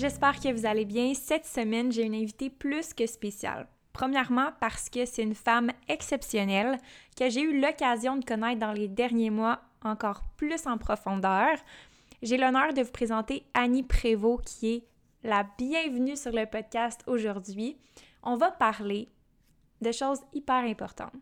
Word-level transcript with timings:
J'espère 0.00 0.40
que 0.40 0.50
vous 0.50 0.64
allez 0.64 0.86
bien. 0.86 1.12
Cette 1.12 1.44
semaine, 1.44 1.92
j'ai 1.92 2.04
une 2.04 2.14
invitée 2.14 2.48
plus 2.48 2.94
que 2.94 3.06
spéciale. 3.06 3.68
Premièrement, 3.92 4.50
parce 4.58 4.88
que 4.88 5.04
c'est 5.04 5.22
une 5.22 5.34
femme 5.34 5.70
exceptionnelle 5.88 6.78
que 7.18 7.28
j'ai 7.28 7.42
eu 7.42 7.60
l'occasion 7.60 8.16
de 8.16 8.24
connaître 8.24 8.60
dans 8.60 8.72
les 8.72 8.88
derniers 8.88 9.28
mois 9.30 9.60
encore 9.82 10.22
plus 10.38 10.66
en 10.66 10.78
profondeur. 10.78 11.58
J'ai 12.22 12.38
l'honneur 12.38 12.72
de 12.72 12.82
vous 12.82 12.92
présenter 12.92 13.44
Annie 13.52 13.82
Prévost, 13.82 14.44
qui 14.44 14.74
est 14.74 14.84
la 15.22 15.46
bienvenue 15.58 16.16
sur 16.16 16.32
le 16.32 16.46
podcast 16.46 17.02
aujourd'hui. 17.06 17.76
On 18.22 18.36
va 18.36 18.50
parler 18.50 19.08
de 19.82 19.92
choses 19.92 20.20
hyper 20.32 20.64
importantes. 20.64 21.12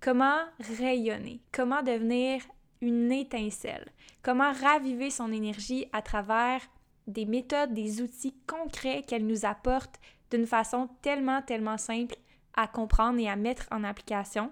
Comment 0.00 0.40
rayonner, 0.78 1.40
comment 1.50 1.82
devenir 1.82 2.42
une 2.82 3.10
étincelle, 3.12 3.90
comment 4.22 4.52
raviver 4.52 5.08
son 5.08 5.32
énergie 5.32 5.86
à 5.92 6.02
travers 6.02 6.60
des 7.06 7.26
méthodes, 7.26 7.74
des 7.74 8.00
outils 8.00 8.34
concrets 8.46 9.02
qu'elle 9.06 9.26
nous 9.26 9.44
apporte 9.44 10.00
d'une 10.30 10.46
façon 10.46 10.88
tellement, 11.02 11.42
tellement 11.42 11.78
simple 11.78 12.16
à 12.54 12.66
comprendre 12.66 13.18
et 13.18 13.28
à 13.28 13.36
mettre 13.36 13.66
en 13.70 13.84
application. 13.84 14.50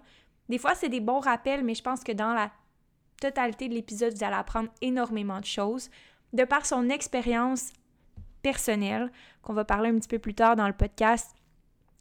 Des 0.49 0.59
fois, 0.59 0.75
c'est 0.75 0.89
des 0.89 1.01
bons 1.01 1.21
rappels, 1.21 1.65
mais 1.65 1.75
je 1.75 1.83
pense 1.83 2.03
que 2.03 2.13
dans 2.13 2.35
la 2.35 2.51
totalité 3.21 3.69
de 3.69 3.75
l'épisode, 3.75 4.15
vous 4.15 4.25
allez 4.25 4.35
apprendre 4.35 4.71
énormément 4.81 5.41
de 5.41 5.45
choses. 5.45 5.91
De 6.33 6.45
par 6.45 6.67
son 6.67 6.89
expérience 6.89 7.73
personnelle, 8.43 9.11
qu'on 9.43 9.53
va 9.53 9.65
parler 9.65 9.91
un 9.91 9.99
petit 9.99 10.09
peu 10.09 10.19
plus 10.19 10.35
tard 10.35 10.57
dans 10.57 10.67
le 10.67 10.73
podcast, 10.73 11.35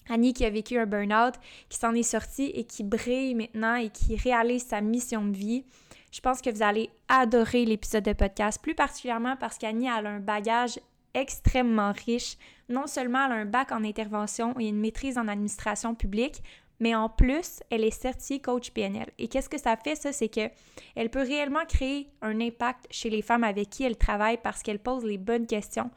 Annie 0.10 0.34
qui 0.34 0.46
a 0.46 0.50
vécu 0.50 0.78
un 0.78 0.86
burn-out, 0.86 1.36
qui 1.70 1.78
s'en 1.78 1.94
est 1.94 2.04
sortie 2.04 2.52
et 2.56 2.64
qui 2.64 2.84
brille 2.84 3.36
maintenant 3.36 3.76
et 3.76 3.90
qui 3.90 4.16
réalise 4.16 4.66
sa 4.66 4.82
mission 4.82 5.24
de 5.26 5.38
vie. 5.38 5.66
Je 6.12 6.20
pense 6.20 6.42
que 6.42 6.50
vous 6.50 6.64
allez 6.64 6.90
adorer 7.10 7.66
l'épisode 7.66 8.06
de 8.06 8.14
podcast, 8.14 8.62
plus 8.62 8.76
particulièrement 8.76 9.36
parce 9.36 9.58
qu'Annie 9.58 9.90
a 9.90 9.96
un 9.96 10.20
bagage 10.20 10.80
extrêmement 11.14 11.92
riche. 12.06 12.38
Non 12.70 12.88
seulement 12.88 13.26
elle 13.26 13.32
a 13.32 13.36
un 13.36 13.46
bac 13.46 13.72
en 13.72 13.84
intervention 13.84 14.58
et 14.60 14.68
une 14.68 14.80
maîtrise 14.80 15.18
en 15.18 15.28
administration 15.28 15.96
publique, 15.96 16.44
mais 16.80 16.96
en 16.96 17.10
plus, 17.10 17.60
elle 17.70 17.84
est 17.84 17.92
certifiée 17.92 18.40
coach 18.40 18.72
PNL. 18.72 19.08
Et 19.18 19.28
qu'est-ce 19.28 19.50
que 19.50 19.60
ça 19.60 19.76
fait, 19.76 19.96
ça? 19.96 20.14
C'est 20.14 20.30
que 20.30 20.50
elle 20.96 21.10
peut 21.10 21.22
réellement 21.22 21.66
créer 21.68 22.10
un 22.22 22.40
impact 22.40 22.88
chez 22.90 23.10
les 23.10 23.22
femmes 23.22 23.44
avec 23.44 23.70
qui 23.70 23.84
elle 23.84 23.98
travaille 23.98 24.38
parce 24.38 24.64
qu'elle 24.64 24.80
pose 24.80 25.04
les 25.04 25.18
bonnes 25.18 25.48
questions, 25.48 25.92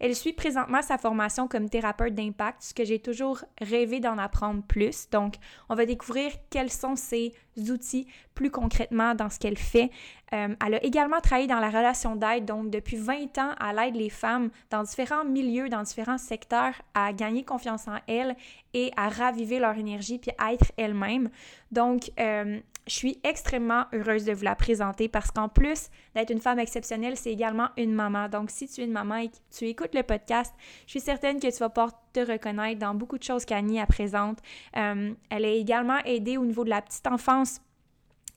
elle 0.00 0.14
suit 0.14 0.32
présentement 0.32 0.82
sa 0.82 0.98
formation 0.98 1.48
comme 1.48 1.68
thérapeute 1.68 2.14
d'impact, 2.14 2.62
ce 2.62 2.74
que 2.74 2.84
j'ai 2.84 2.98
toujours 2.98 3.44
rêvé 3.60 4.00
d'en 4.00 4.18
apprendre 4.18 4.62
plus. 4.62 5.08
Donc, 5.10 5.34
on 5.68 5.74
va 5.74 5.86
découvrir 5.86 6.32
quels 6.50 6.70
sont 6.70 6.96
ses 6.96 7.32
outils 7.70 8.06
plus 8.34 8.50
concrètement 8.50 9.14
dans 9.14 9.30
ce 9.30 9.38
qu'elle 9.38 9.56
fait. 9.56 9.90
Euh, 10.32 10.54
elle 10.64 10.74
a 10.74 10.84
également 10.84 11.20
travaillé 11.20 11.46
dans 11.46 11.60
la 11.60 11.68
relation 11.68 12.16
d'aide, 12.16 12.44
donc 12.44 12.70
depuis 12.70 12.96
20 12.96 13.38
ans, 13.38 13.54
elle 13.64 13.88
aide 13.88 13.96
les 13.96 14.10
femmes 14.10 14.50
dans 14.70 14.82
différents 14.82 15.24
milieux, 15.24 15.68
dans 15.68 15.82
différents 15.82 16.18
secteurs 16.18 16.74
à 16.94 17.12
gagner 17.12 17.44
confiance 17.44 17.86
en 17.86 17.98
elles 18.08 18.36
et 18.74 18.90
à 18.96 19.08
raviver 19.08 19.58
leur 19.58 19.76
énergie 19.78 20.18
puis 20.18 20.32
à 20.38 20.52
être 20.52 20.72
elles-mêmes. 20.76 21.30
Donc, 21.70 22.10
euh, 22.18 22.60
je 22.86 22.94
suis 22.94 23.18
extrêmement 23.24 23.84
heureuse 23.92 24.24
de 24.24 24.32
vous 24.32 24.44
la 24.44 24.54
présenter 24.54 25.08
parce 25.08 25.30
qu'en 25.30 25.48
plus 25.48 25.88
d'être 26.14 26.30
une 26.30 26.40
femme 26.40 26.60
exceptionnelle, 26.60 27.16
c'est 27.16 27.32
également 27.32 27.68
une 27.76 27.92
maman. 27.92 28.28
Donc, 28.28 28.50
si 28.50 28.68
tu 28.68 28.80
es 28.80 28.84
une 28.84 28.92
maman 28.92 29.16
et 29.16 29.28
que 29.28 29.36
tu 29.50 29.66
écoutes 29.66 29.94
le 29.94 30.04
podcast, 30.04 30.54
je 30.86 30.92
suis 30.92 31.00
certaine 31.00 31.40
que 31.40 31.50
tu 31.50 31.58
vas 31.58 31.68
pouvoir 31.68 31.92
te 32.12 32.20
reconnaître 32.20 32.78
dans 32.78 32.94
beaucoup 32.94 33.18
de 33.18 33.24
choses 33.24 33.44
qu'Annie 33.44 33.80
a 33.80 33.86
présente. 33.86 34.38
Euh, 34.76 35.12
elle 35.30 35.44
a 35.44 35.50
également 35.50 35.98
aidé 36.04 36.36
au 36.36 36.44
niveau 36.44 36.64
de 36.64 36.70
la 36.70 36.80
petite 36.80 37.06
enfance 37.08 37.60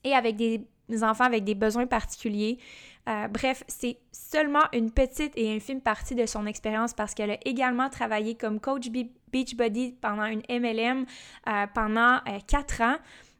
et 0.03 0.13
avec 0.13 0.35
des 0.35 0.65
enfants 1.03 1.25
avec 1.25 1.43
des 1.43 1.55
besoins 1.55 1.85
particuliers. 1.85 2.57
Euh, 3.07 3.27
bref, 3.27 3.63
c'est 3.67 3.97
seulement 4.11 4.63
une 4.73 4.91
petite 4.91 5.33
et 5.35 5.55
infime 5.55 5.81
partie 5.81 6.15
de 6.15 6.25
son 6.25 6.47
expérience 6.47 6.93
parce 6.93 7.13
qu'elle 7.13 7.31
a 7.31 7.38
également 7.45 7.89
travaillé 7.89 8.35
comme 8.35 8.59
coach 8.59 8.89
Beachbody 9.31 9.95
pendant 10.01 10.25
une 10.25 10.41
MLM 10.49 11.05
euh, 11.47 11.67
pendant 11.73 12.19
quatre 12.47 12.81
ans. 12.81 12.97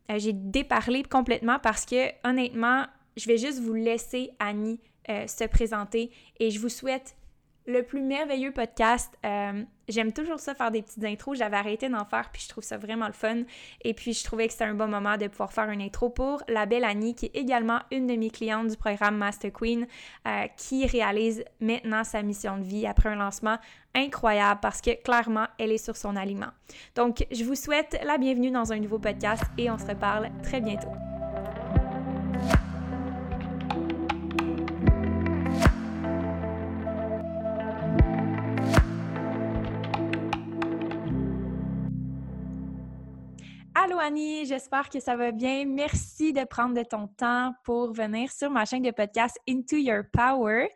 Euh, 0.10 0.18
j'ai 0.18 0.34
déparlé 0.34 1.04
complètement 1.04 1.60
parce 1.60 1.86
que 1.86 2.10
honnêtement, 2.28 2.86
je 3.18 3.28
vais 3.28 3.38
juste 3.38 3.60
vous 3.60 3.74
laisser 3.74 4.32
Annie 4.40 4.80
euh, 5.10 5.28
se 5.28 5.46
présenter 5.46 6.12
et 6.40 6.50
je 6.52 6.60
vous 6.60 6.70
souhaite 6.70 7.16
le 7.66 7.84
plus 7.84 8.02
merveilleux 8.02 8.52
podcast. 8.52 9.14
Euh, 9.26 9.64
j'aime 9.90 10.14
toujours 10.14 10.40
ça 10.40 10.56
faire 10.56 10.72
des 10.72 10.82
petites 10.82 11.04
intros. 11.04 11.38
J'avais 11.38 11.58
arrêté 11.58 11.90
d'en 11.90 12.06
faire, 12.06 12.30
puis 12.32 12.42
je 12.44 12.50
trouve 12.50 12.64
ça 12.64 12.78
vraiment 12.78 13.08
le 13.08 13.14
fun. 13.14 13.44
Et 13.84 13.94
puis, 13.94 14.14
je 14.14 14.24
trouvais 14.24 14.48
que 14.48 14.54
c'était 14.54 14.66
un 14.66 14.76
bon 14.76 14.88
moment 14.88 15.18
de 15.18 15.28
pouvoir 15.28 15.52
faire 15.52 15.70
une 15.70 15.82
intro 15.82 16.10
pour 16.10 16.42
la 16.48 16.66
belle 16.66 16.84
Annie, 16.84 17.16
qui 17.16 17.26
est 17.26 17.36
également 17.36 17.80
une 17.92 18.08
de 18.08 18.16
mes 18.16 18.30
clientes 18.30 18.68
du 18.68 18.78
programme 18.78 19.18
Master 19.18 19.52
Queen, 19.52 19.88
euh, 20.28 20.46
qui 20.58 20.86
réalise 20.86 21.44
maintenant 21.60 22.04
sa 22.04 22.22
mission 22.22 22.58
de 22.58 22.64
vie 22.64 22.86
après 22.88 23.10
un 23.10 23.16
lancement 23.16 23.58
incroyable 23.96 24.60
parce 24.62 24.82
que 24.82 24.92
clairement, 25.02 25.48
elle 25.58 25.72
est 25.72 25.84
sur 25.84 25.98
son 25.98 26.16
aliment. 26.16 26.50
Donc, 26.96 27.26
je 27.32 27.44
vous 27.44 27.56
souhaite 27.56 28.00
la 28.06 28.18
bienvenue 28.18 28.52
dans 28.52 28.72
un 28.72 28.80
nouveau 28.80 29.00
podcast 29.00 29.44
et 29.58 29.70
on 29.70 29.78
se 29.78 29.86
reparle 29.86 30.30
très 30.44 30.62
bientôt. 30.62 31.09
Allô 43.90 43.98
Annie, 43.98 44.46
j'espère 44.46 44.88
que 44.88 45.00
ça 45.00 45.16
va 45.16 45.32
bien. 45.32 45.66
Merci 45.66 46.32
de 46.32 46.44
prendre 46.44 46.76
de 46.76 46.84
ton 46.84 47.08
temps 47.08 47.56
pour 47.64 47.92
venir 47.92 48.32
sur 48.32 48.52
ma 48.52 48.64
chaîne 48.64 48.84
de 48.84 48.92
podcast 48.92 49.36
Into 49.50 49.78
Your 49.78 50.04
Power. 50.14 50.70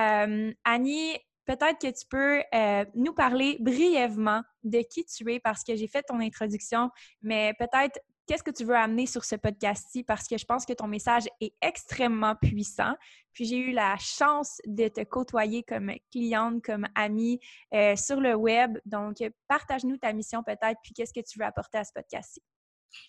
Euh, 0.00 0.52
Annie, 0.64 1.16
peut-être 1.44 1.78
que 1.78 1.96
tu 1.96 2.04
peux 2.10 2.42
euh, 2.52 2.84
nous 2.96 3.14
parler 3.14 3.56
brièvement 3.60 4.42
de 4.64 4.80
qui 4.80 5.04
tu 5.04 5.32
es 5.32 5.38
parce 5.38 5.62
que 5.62 5.76
j'ai 5.76 5.86
fait 5.86 6.02
ton 6.02 6.18
introduction, 6.18 6.90
mais 7.22 7.54
peut-être 7.56 8.00
qu'est-ce 8.26 8.42
que 8.42 8.50
tu 8.50 8.64
veux 8.64 8.74
amener 8.74 9.06
sur 9.06 9.24
ce 9.24 9.36
podcast-ci? 9.36 10.02
Parce 10.02 10.26
que 10.26 10.36
je 10.36 10.44
pense 10.44 10.66
que 10.66 10.72
ton 10.72 10.88
message 10.88 11.28
est 11.40 11.54
extrêmement 11.62 12.34
puissant. 12.34 12.96
Puis 13.32 13.44
j'ai 13.44 13.58
eu 13.58 13.70
la 13.70 13.96
chance 13.98 14.60
de 14.66 14.88
te 14.88 15.04
côtoyer 15.04 15.62
comme 15.62 15.92
cliente, 16.10 16.64
comme 16.64 16.88
amie 16.96 17.38
euh, 17.72 17.94
sur 17.94 18.20
le 18.20 18.34
web. 18.34 18.76
Donc, 18.84 19.18
partage-nous 19.46 19.98
ta 19.98 20.12
mission 20.12 20.42
peut-être, 20.42 20.80
puis 20.82 20.94
qu'est-ce 20.94 21.12
que 21.12 21.24
tu 21.24 21.38
veux 21.38 21.44
apporter 21.44 21.78
à 21.78 21.84
ce 21.84 21.92
podcast-ci. 21.94 22.42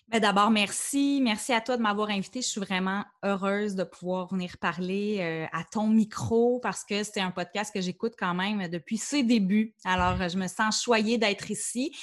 Ben, 0.08 0.20
d'abord, 0.20 0.50
merci. 0.50 1.20
Merci 1.22 1.52
à 1.52 1.60
toi 1.60 1.76
de 1.76 1.82
m'avoir 1.82 2.10
invitée. 2.10 2.40
Je 2.40 2.46
suis 2.46 2.60
vraiment 2.60 3.04
heureuse 3.22 3.74
de 3.74 3.84
pouvoir 3.84 4.28
venir 4.28 4.56
parler 4.58 5.18
euh, 5.20 5.46
à 5.52 5.64
ton 5.64 5.86
micro 5.86 6.60
parce 6.60 6.84
que 6.84 7.04
c'est 7.04 7.20
un 7.20 7.30
podcast 7.30 7.72
que 7.74 7.80
j'écoute 7.80 8.14
quand 8.18 8.34
même 8.34 8.68
depuis 8.68 8.96
ses 8.96 9.22
débuts. 9.22 9.74
Alors, 9.84 10.28
je 10.28 10.38
me 10.38 10.46
sens 10.46 10.82
choyée 10.82 11.18
d'être 11.18 11.50
ici. 11.50 11.94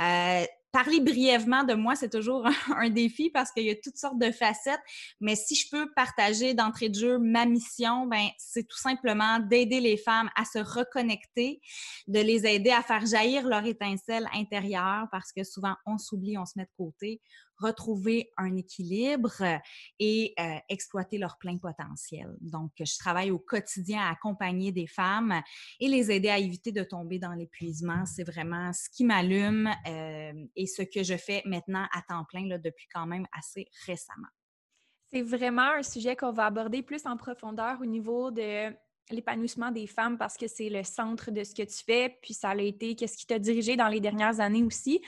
Euh, 0.00 0.44
parler 0.72 1.00
brièvement 1.00 1.64
de 1.64 1.74
moi, 1.74 1.94
c'est 1.94 2.08
toujours 2.08 2.46
un, 2.76 2.88
défi 2.88 3.30
parce 3.30 3.52
qu'il 3.52 3.64
y 3.64 3.70
a 3.70 3.76
toutes 3.76 3.98
sortes 3.98 4.18
de 4.18 4.32
facettes. 4.32 4.80
Mais 5.20 5.36
si 5.36 5.54
je 5.54 5.68
peux 5.70 5.92
partager 5.94 6.54
d'entrée 6.54 6.88
de 6.88 6.94
jeu 6.94 7.18
ma 7.18 7.44
mission, 7.46 8.06
ben 8.06 8.28
c'est 8.38 8.66
tout 8.66 8.78
simplement 8.78 9.38
d'aider 9.38 9.80
les 9.80 9.96
femmes 9.96 10.30
à 10.34 10.44
se 10.44 10.58
reconnecter, 10.58 11.60
de 12.08 12.20
les 12.20 12.46
aider 12.46 12.70
à 12.70 12.82
faire 12.82 13.04
jaillir 13.06 13.46
leur 13.46 13.64
étincelle 13.66 14.26
intérieure 14.34 15.06
parce 15.12 15.32
que 15.32 15.44
souvent 15.44 15.76
on 15.86 15.98
s'oublie, 15.98 16.38
on 16.38 16.46
se 16.46 16.54
met 16.56 16.64
de 16.64 16.70
côté 16.76 17.20
retrouver 17.62 18.30
un 18.36 18.56
équilibre 18.56 19.42
et 19.98 20.34
euh, 20.38 20.56
exploiter 20.68 21.18
leur 21.18 21.38
plein 21.38 21.58
potentiel. 21.58 22.34
Donc, 22.40 22.72
je 22.78 22.98
travaille 22.98 23.30
au 23.30 23.38
quotidien 23.38 24.00
à 24.02 24.10
accompagner 24.10 24.72
des 24.72 24.86
femmes 24.86 25.40
et 25.80 25.88
les 25.88 26.10
aider 26.10 26.28
à 26.28 26.38
éviter 26.38 26.72
de 26.72 26.82
tomber 26.82 27.18
dans 27.18 27.32
l'épuisement. 27.32 28.04
C'est 28.06 28.24
vraiment 28.24 28.72
ce 28.72 28.88
qui 28.90 29.04
m'allume 29.04 29.70
euh, 29.86 30.32
et 30.56 30.66
ce 30.66 30.82
que 30.82 31.02
je 31.02 31.16
fais 31.16 31.42
maintenant 31.44 31.86
à 31.92 32.02
temps 32.02 32.24
plein 32.24 32.42
depuis 32.58 32.86
quand 32.92 33.06
même 33.06 33.26
assez 33.32 33.66
récemment. 33.86 34.28
C'est 35.12 35.22
vraiment 35.22 35.74
un 35.78 35.82
sujet 35.82 36.16
qu'on 36.16 36.32
va 36.32 36.46
aborder 36.46 36.82
plus 36.82 37.06
en 37.06 37.16
profondeur 37.16 37.78
au 37.80 37.86
niveau 37.86 38.30
de 38.30 38.72
l'épanouissement 39.10 39.70
des 39.70 39.86
femmes 39.86 40.16
parce 40.16 40.36
que 40.36 40.46
c'est 40.46 40.70
le 40.70 40.84
centre 40.84 41.30
de 41.30 41.44
ce 41.44 41.54
que 41.54 41.62
tu 41.62 41.84
fais, 41.84 42.18
puis 42.22 42.34
ça 42.34 42.50
a 42.50 42.56
été 42.56 42.94
qu'est-ce 42.94 43.16
qui 43.16 43.26
t'a 43.26 43.38
dirigé 43.38 43.76
dans 43.76 43.88
les 43.88 44.00
dernières 44.00 44.40
années 44.40 44.62
aussi. 44.62 45.02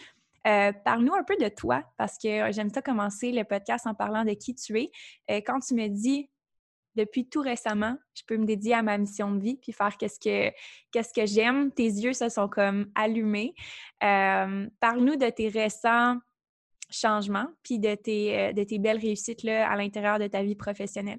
Euh, 0.46 0.72
parle-nous 0.84 1.14
un 1.14 1.24
peu 1.24 1.36
de 1.36 1.48
toi, 1.48 1.82
parce 1.96 2.18
que 2.18 2.52
j'aime 2.52 2.70
ça 2.70 2.82
commencer 2.82 3.32
le 3.32 3.44
podcast 3.44 3.86
en 3.86 3.94
parlant 3.94 4.24
de 4.24 4.32
qui 4.32 4.54
tu 4.54 4.78
es. 4.78 4.90
Euh, 5.30 5.40
quand 5.44 5.60
tu 5.60 5.74
me 5.74 5.88
dis 5.88 6.28
depuis 6.96 7.28
tout 7.28 7.40
récemment, 7.40 7.96
je 8.14 8.22
peux 8.26 8.36
me 8.36 8.44
dédier 8.44 8.74
à 8.74 8.82
ma 8.82 8.98
mission 8.98 9.32
de 9.32 9.40
vie 9.40 9.56
puis 9.56 9.72
faire 9.72 9.96
qu'est-ce 9.96 10.20
que 10.20 11.26
j'aime. 11.26 11.72
Tes 11.72 11.86
yeux 11.86 12.12
se 12.12 12.28
sont 12.28 12.48
comme 12.48 12.90
allumés. 12.94 13.54
Euh, 14.04 14.68
parle-nous 14.80 15.16
de 15.16 15.28
tes 15.30 15.48
récents 15.48 16.18
changements 16.90 17.48
puis 17.64 17.80
de 17.80 17.94
tes, 17.96 18.52
tes 18.68 18.78
belles 18.78 18.98
réussites 18.98 19.44
à 19.48 19.74
l'intérieur 19.74 20.20
de 20.20 20.28
ta 20.28 20.44
vie 20.44 20.54
professionnelle. 20.54 21.18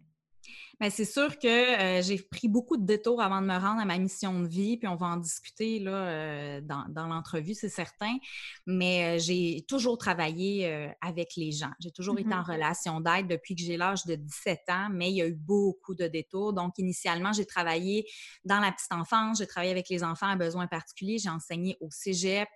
Bien, 0.80 0.90
c'est 0.90 1.06
sûr 1.06 1.40
que 1.40 1.48
euh, 1.48 2.02
j'ai 2.02 2.18
pris 2.18 2.50
beaucoup 2.50 2.76
de 2.76 2.86
détours 2.86 3.22
avant 3.22 3.42
de 3.42 3.48
me 3.48 3.58
rendre 3.58 3.80
à 3.80 3.86
ma 3.86 3.98
mission 3.98 4.42
de 4.42 4.48
vie, 4.48 4.76
puis 4.76 4.90
on 4.90 4.98
va 4.98 5.08
en 5.08 5.18
discuter 5.18 5.80
là, 5.80 5.92
euh, 5.92 6.62
dans, 6.62 6.84
dans 6.90 7.08
l'entrevue, 7.08 7.54
c'est 7.54 7.70
certain. 7.70 8.18
Mais 8.66 9.16
euh, 9.16 9.20
j'ai 9.20 9.64
toujours 9.70 9.98
travaillé 9.98 10.66
avec 11.02 11.36
les 11.38 11.52
gens. 11.54 11.72
J'ai 11.80 11.92
toujours 11.92 12.20
été 12.20 12.34
en 12.34 12.42
mm-hmm. 12.42 12.52
relation 12.52 13.00
d'aide 13.00 13.28
depuis 13.28 13.56
que 13.56 13.62
j'ai 13.62 13.78
l'âge 13.78 14.06
de 14.06 14.16
17 14.16 14.60
ans, 14.70 14.88
mais 14.92 15.12
il 15.12 15.16
y 15.16 15.22
a 15.22 15.28
eu 15.28 15.36
beaucoup 15.36 15.96
de 15.96 16.08
détours. 16.08 16.52
Donc, 16.52 16.78
initialement, 16.78 17.32
j'ai 17.32 17.46
travaillé 17.46 18.06
dans 18.44 18.60
la 18.60 18.72
petite 18.72 18.92
enfance, 18.92 19.38
j'ai 19.38 19.48
travaillé 19.48 19.72
avec 19.72 19.88
les 19.90 20.04
enfants 20.04 20.28
à 20.28 20.36
besoins 20.36 20.68
particuliers, 20.68 21.20
j'ai 21.20 21.30
enseigné 21.30 21.78
au 21.80 21.90
cégep, 21.90 22.50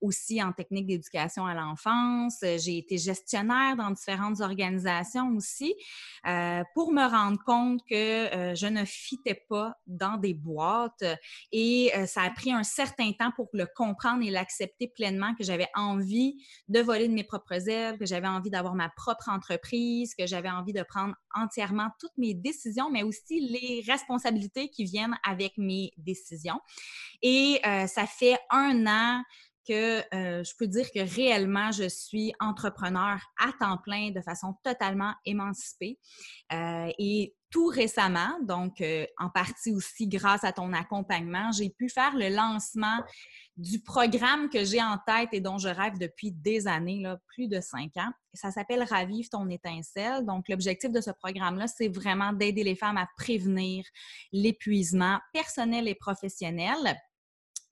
aussi 0.00 0.42
en 0.42 0.52
technique 0.52 0.86
d'éducation 0.86 1.44
à 1.44 1.54
l'enfance. 1.54 2.38
J'ai 2.40 2.78
été 2.78 2.96
gestionnaire 2.96 3.76
dans 3.76 3.90
différentes 3.90 4.40
organisations 4.40 5.36
aussi 5.36 5.74
pour 6.74 6.92
me 6.92 7.06
rendre 7.08 7.38
compte 7.44 7.57
que 7.88 8.34
euh, 8.34 8.54
je 8.54 8.66
ne 8.66 8.84
fitais 8.84 9.44
pas 9.48 9.74
dans 9.86 10.16
des 10.16 10.34
boîtes 10.34 11.04
et 11.52 11.90
euh, 11.96 12.06
ça 12.06 12.22
a 12.22 12.30
pris 12.30 12.52
un 12.52 12.62
certain 12.62 13.12
temps 13.12 13.30
pour 13.34 13.48
le 13.52 13.66
comprendre 13.76 14.24
et 14.24 14.30
l'accepter 14.30 14.88
pleinement 14.88 15.34
que 15.34 15.44
j'avais 15.44 15.68
envie 15.74 16.36
de 16.68 16.80
voler 16.80 17.08
de 17.08 17.12
mes 17.12 17.24
propres 17.24 17.68
ailes, 17.68 17.98
que 17.98 18.06
j'avais 18.06 18.28
envie 18.28 18.50
d'avoir 18.50 18.74
ma 18.74 18.88
propre 18.90 19.28
entreprise, 19.28 20.14
que 20.14 20.26
j'avais 20.26 20.50
envie 20.50 20.72
de 20.72 20.82
prendre 20.82 21.14
entièrement 21.34 21.88
toutes 22.00 22.16
mes 22.16 22.34
décisions, 22.34 22.90
mais 22.90 23.02
aussi 23.02 23.40
les 23.40 23.82
responsabilités 23.86 24.68
qui 24.70 24.84
viennent 24.84 25.16
avec 25.24 25.52
mes 25.56 25.92
décisions. 25.96 26.60
Et 27.22 27.60
euh, 27.66 27.86
ça 27.86 28.06
fait 28.06 28.38
un 28.50 28.86
an 28.86 29.22
que 29.66 30.02
je 30.10 30.56
peux 30.58 30.66
dire 30.66 30.86
que 30.94 31.00
réellement, 31.14 31.70
je 31.72 31.90
suis 31.90 32.32
entrepreneur 32.40 33.18
à 33.38 33.52
temps 33.60 33.76
plein 33.76 34.10
de 34.10 34.22
façon 34.22 34.54
totalement 34.64 35.12
émancipée. 35.26 35.98
et 36.50 37.34
tout 37.50 37.66
récemment, 37.66 38.38
donc 38.42 38.82
en 39.18 39.30
partie 39.30 39.72
aussi 39.72 40.06
grâce 40.06 40.44
à 40.44 40.52
ton 40.52 40.72
accompagnement, 40.72 41.50
j'ai 41.52 41.70
pu 41.70 41.88
faire 41.88 42.14
le 42.14 42.28
lancement 42.28 42.98
du 43.56 43.80
programme 43.80 44.48
que 44.48 44.64
j'ai 44.64 44.82
en 44.82 44.98
tête 45.04 45.30
et 45.32 45.40
dont 45.40 45.58
je 45.58 45.68
rêve 45.68 45.98
depuis 45.98 46.30
des 46.30 46.68
années, 46.68 47.00
là, 47.00 47.18
plus 47.26 47.48
de 47.48 47.60
cinq 47.60 47.96
ans. 47.96 48.10
Ça 48.32 48.52
s'appelle 48.52 48.84
Ravive 48.84 49.28
ton 49.30 49.48
étincelle. 49.48 50.24
Donc, 50.24 50.48
l'objectif 50.48 50.92
de 50.92 51.00
ce 51.00 51.10
programme-là, 51.10 51.66
c'est 51.66 51.88
vraiment 51.88 52.32
d'aider 52.32 52.62
les 52.62 52.76
femmes 52.76 52.96
à 52.96 53.08
prévenir 53.16 53.84
l'épuisement 54.32 55.18
personnel 55.32 55.88
et 55.88 55.96
professionnel 55.96 56.76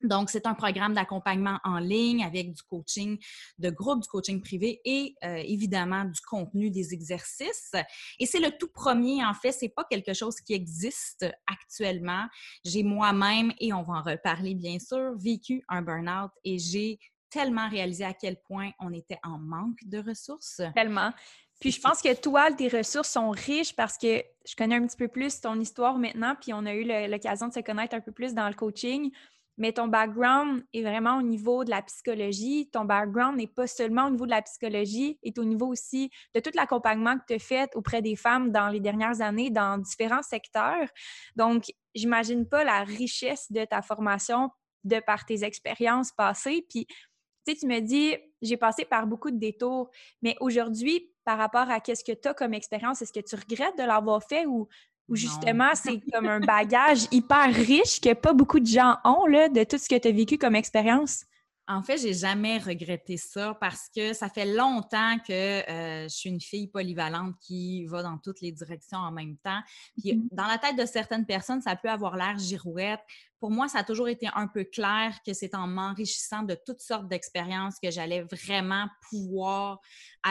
donc, 0.07 0.31
c'est 0.31 0.47
un 0.47 0.55
programme 0.55 0.95
d'accompagnement 0.95 1.59
en 1.65 1.79
ligne 1.79 2.25
avec 2.25 2.53
du 2.53 2.63
coaching 2.63 3.19
de 3.59 3.71
groupe, 3.71 4.03
du 4.03 4.09
coaching 4.09 4.41
privé 4.41 4.81
et 4.85 5.15
euh, 5.25 5.43
évidemment 5.45 6.05
du 6.05 6.21
contenu 6.21 6.71
des 6.71 6.95
exercices. 6.95 7.73
Et 8.19 8.27
c'est 8.27 8.41
le 8.41 8.51
tout 8.59 8.69
premier, 8.69 9.25
en 9.25 9.35
fait, 9.35 9.53
c'est 9.53 9.69
pas 9.69 9.85
quelque 9.91 10.15
chose 10.15 10.37
qui 10.41 10.55
existe 10.55 11.27
actuellement. 11.47 12.27
J'ai 12.65 12.83
moi-même, 12.83 13.53
et 13.61 13.73
on 13.73 13.83
va 13.83 13.95
en 13.95 14.03
reparler 14.03 14.55
bien 14.55 14.79
sûr, 14.79 15.13
vécu 15.17 15.63
un 15.69 15.83
burn-out 15.83 16.31
et 16.45 16.59
j'ai 16.59 16.99
tellement 17.31 17.69
réalisé 17.69 18.05
à 18.05 18.15
quel 18.15 18.37
point 18.37 18.71
on 18.79 18.93
était 18.93 19.19
en 19.23 19.39
manque 19.39 19.79
de 19.85 19.99
ressources. 19.99 20.63
Tellement. 20.75 21.13
Puis 21.61 21.73
je 21.73 21.81
pense 21.81 22.03
que 22.03 22.15
toi, 22.15 22.53
tes 22.53 22.69
ressources 22.69 23.11
sont 23.11 23.31
riches 23.31 23.75
parce 23.75 23.97
que 23.97 24.23
je 24.47 24.55
connais 24.57 24.77
un 24.77 24.87
petit 24.87 24.97
peu 24.97 25.09
plus 25.09 25.41
ton 25.41 25.59
histoire 25.59 25.99
maintenant, 25.99 26.35
puis 26.41 26.53
on 26.53 26.67
a 26.67 26.75
eu 26.75 26.85
l'occasion 27.09 27.49
de 27.49 27.53
se 27.53 27.61
connaître 27.61 27.95
un 27.95 28.01
peu 28.01 28.13
plus 28.13 28.35
dans 28.35 28.49
le 28.49 28.55
coaching 28.55 29.11
mais 29.59 29.73
ton 29.73 29.89
background 29.89 30.65
est 30.73 30.83
vraiment 30.83 31.19
au 31.19 31.23
niveau 31.23 31.65
de 31.65 31.71
la 31.71 31.83
psychologie. 31.83 32.69
Ton 32.71 32.85
background 32.85 33.37
n'est 33.37 33.47
pas 33.47 33.67
seulement 33.67 34.07
au 34.07 34.11
niveau 34.11 34.27
de 34.27 34.31
la 34.31 34.43
psychologie, 34.43 35.19
est 35.23 35.39
au 35.39 35.45
niveau 35.45 35.67
aussi 35.67 36.11
de 36.35 36.41
tout 36.41 36.51
l'accompagnement 36.55 37.17
que 37.19 37.25
tu 37.29 37.35
as 37.35 37.39
fait 37.39 37.71
auprès 37.75 38.03
des 38.03 38.17
femmes 38.17 38.51
dans 38.53 38.69
les 38.69 38.81
dernières 38.81 39.21
années 39.21 39.51
dans 39.51 39.79
différents 39.79 40.23
secteurs. 40.23 40.89
Donc, 41.37 41.65
j'imagine 41.95 42.49
pas 42.49 42.65
la 42.65 42.85
richesse 42.85 43.51
de 43.51 43.65
ta 43.65 43.83
formation 43.83 44.51
de 44.85 45.01
par 45.01 45.25
tes 45.25 45.45
expériences 45.45 46.13
passées. 46.13 46.67
Puis, 46.69 46.87
tu 46.87 47.53
sais, 47.53 47.57
tu 47.57 47.67
me 47.67 47.81
dis, 47.81 48.17
j'ai 48.43 48.57
passé 48.57 48.85
par 48.85 49.07
beaucoup 49.07 49.31
de 49.31 49.39
détours, 49.39 49.91
mais 50.23 50.37
aujourd'hui, 50.41 51.11
par 51.25 51.39
rapport 51.39 51.71
à 51.71 51.81
qu'est-ce 51.81 52.05
que 52.05 52.13
tu 52.13 52.29
as 52.29 52.35
comme 52.35 52.55
expérience, 52.55 53.03
est-ce 53.03 53.13
que 53.13 53.21
tu 53.21 53.35
regrettes 53.35 53.77
de 53.79 53.85
l'avoir 53.85 54.23
fait 54.23 54.47
ou 54.47 54.69
ou 55.09 55.17
justement, 55.17 55.71
c'est 55.75 56.01
comme 56.13 56.27
un 56.27 56.41
bagage 56.41 57.07
hyper 57.13 57.55
riche 57.55 58.01
que 58.01 58.13
pas 58.15 58.33
beaucoup 58.33 58.61
de 58.61 58.67
gens 58.67 58.97
ont 59.05 59.27
là, 59.27 59.49
de 59.49 59.63
tout 59.65 59.79
ce 59.79 59.89
que 59.89 59.97
tu 59.97 60.09
as 60.09 60.13
vécu 60.13 60.37
comme 60.39 60.57
expérience? 60.57 61.25
En 61.69 61.83
fait, 61.83 61.99
j'ai 61.99 62.15
jamais 62.15 62.59
regretté 62.59 63.17
ça 63.17 63.57
parce 63.61 63.89
que 63.95 64.13
ça 64.13 64.29
fait 64.29 64.45
longtemps 64.45 65.19
que 65.27 65.33
euh, 65.69 66.05
je 66.05 66.15
suis 66.15 66.31
une 66.31 66.41
fille 66.41 66.69
polyvalente 66.69 67.35
qui 67.41 67.85
va 67.87 68.05
dans 68.05 68.19
toutes 68.19 68.41
les 68.41 68.53
directions 68.53 68.99
en 68.99 69.11
même 69.11 69.37
temps. 69.39 69.61
Puis 69.99 70.13
mm-hmm. 70.13 70.29
dans 70.31 70.47
la 70.47 70.59
tête 70.59 70.77
de 70.79 70.87
certaines 70.87 71.27
personnes, 71.27 71.61
ça 71.61 71.75
peut 71.75 71.91
avoir 71.91 72.17
l'air 72.17 72.39
girouette. 72.39 73.01
Pour 73.41 73.51
moi, 73.51 73.67
ça 73.67 73.81
a 73.81 73.85
toujours 73.85 74.09
été 74.09 74.29
un 74.35 74.47
peu 74.47 74.63
clair 74.63 75.19
que 75.27 75.33
c'est 75.33 75.57
en 75.57 75.67
m'enrichissant 75.67 76.45
de 76.45 76.57
toutes 76.65 76.81
sortes 76.81 77.09
d'expériences 77.09 77.81
que 77.83 77.91
j'allais 77.91 78.23
vraiment 78.23 78.87
pouvoir 79.11 79.81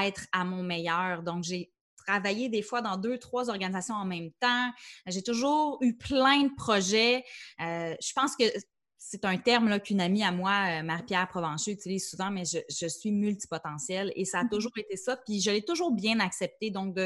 être 0.01 0.27
à 0.31 0.45
mon 0.45 0.63
meilleur. 0.63 1.21
Donc, 1.21 1.43
j'ai 1.43 1.69
travaillé 2.05 2.49
des 2.49 2.61
fois 2.61 2.81
dans 2.81 2.97
deux, 2.97 3.17
trois 3.17 3.49
organisations 3.49 3.95
en 3.95 4.05
même 4.05 4.31
temps. 4.39 4.71
J'ai 5.07 5.23
toujours 5.23 5.77
eu 5.81 5.95
plein 5.95 6.43
de 6.43 6.55
projets. 6.55 7.23
Euh, 7.61 7.95
je 8.01 8.13
pense 8.13 8.35
que 8.35 8.45
c'est 8.97 9.25
un 9.25 9.37
terme 9.37 9.79
qu'une 9.79 10.01
amie 10.01 10.23
à 10.23 10.31
moi, 10.31 10.51
euh, 10.67 10.83
Marie-Pierre 10.83 11.27
Provencher, 11.27 11.71
utilise 11.71 12.09
souvent, 12.09 12.31
mais 12.31 12.43
je, 12.45 12.87
suis 12.87 13.11
multipotentielle 13.11 14.11
et 14.15 14.25
ça 14.25 14.39
a 14.39 14.43
mmh 14.43 14.49
toujours 14.49 14.71
été 14.77 14.97
ça. 14.97 15.17
Puis 15.17 15.41
je 15.41 15.51
l'ai 15.51 15.63
toujours 15.63 15.91
bien 15.91 16.19
accepté. 16.19 16.71
Donc, 16.71 16.97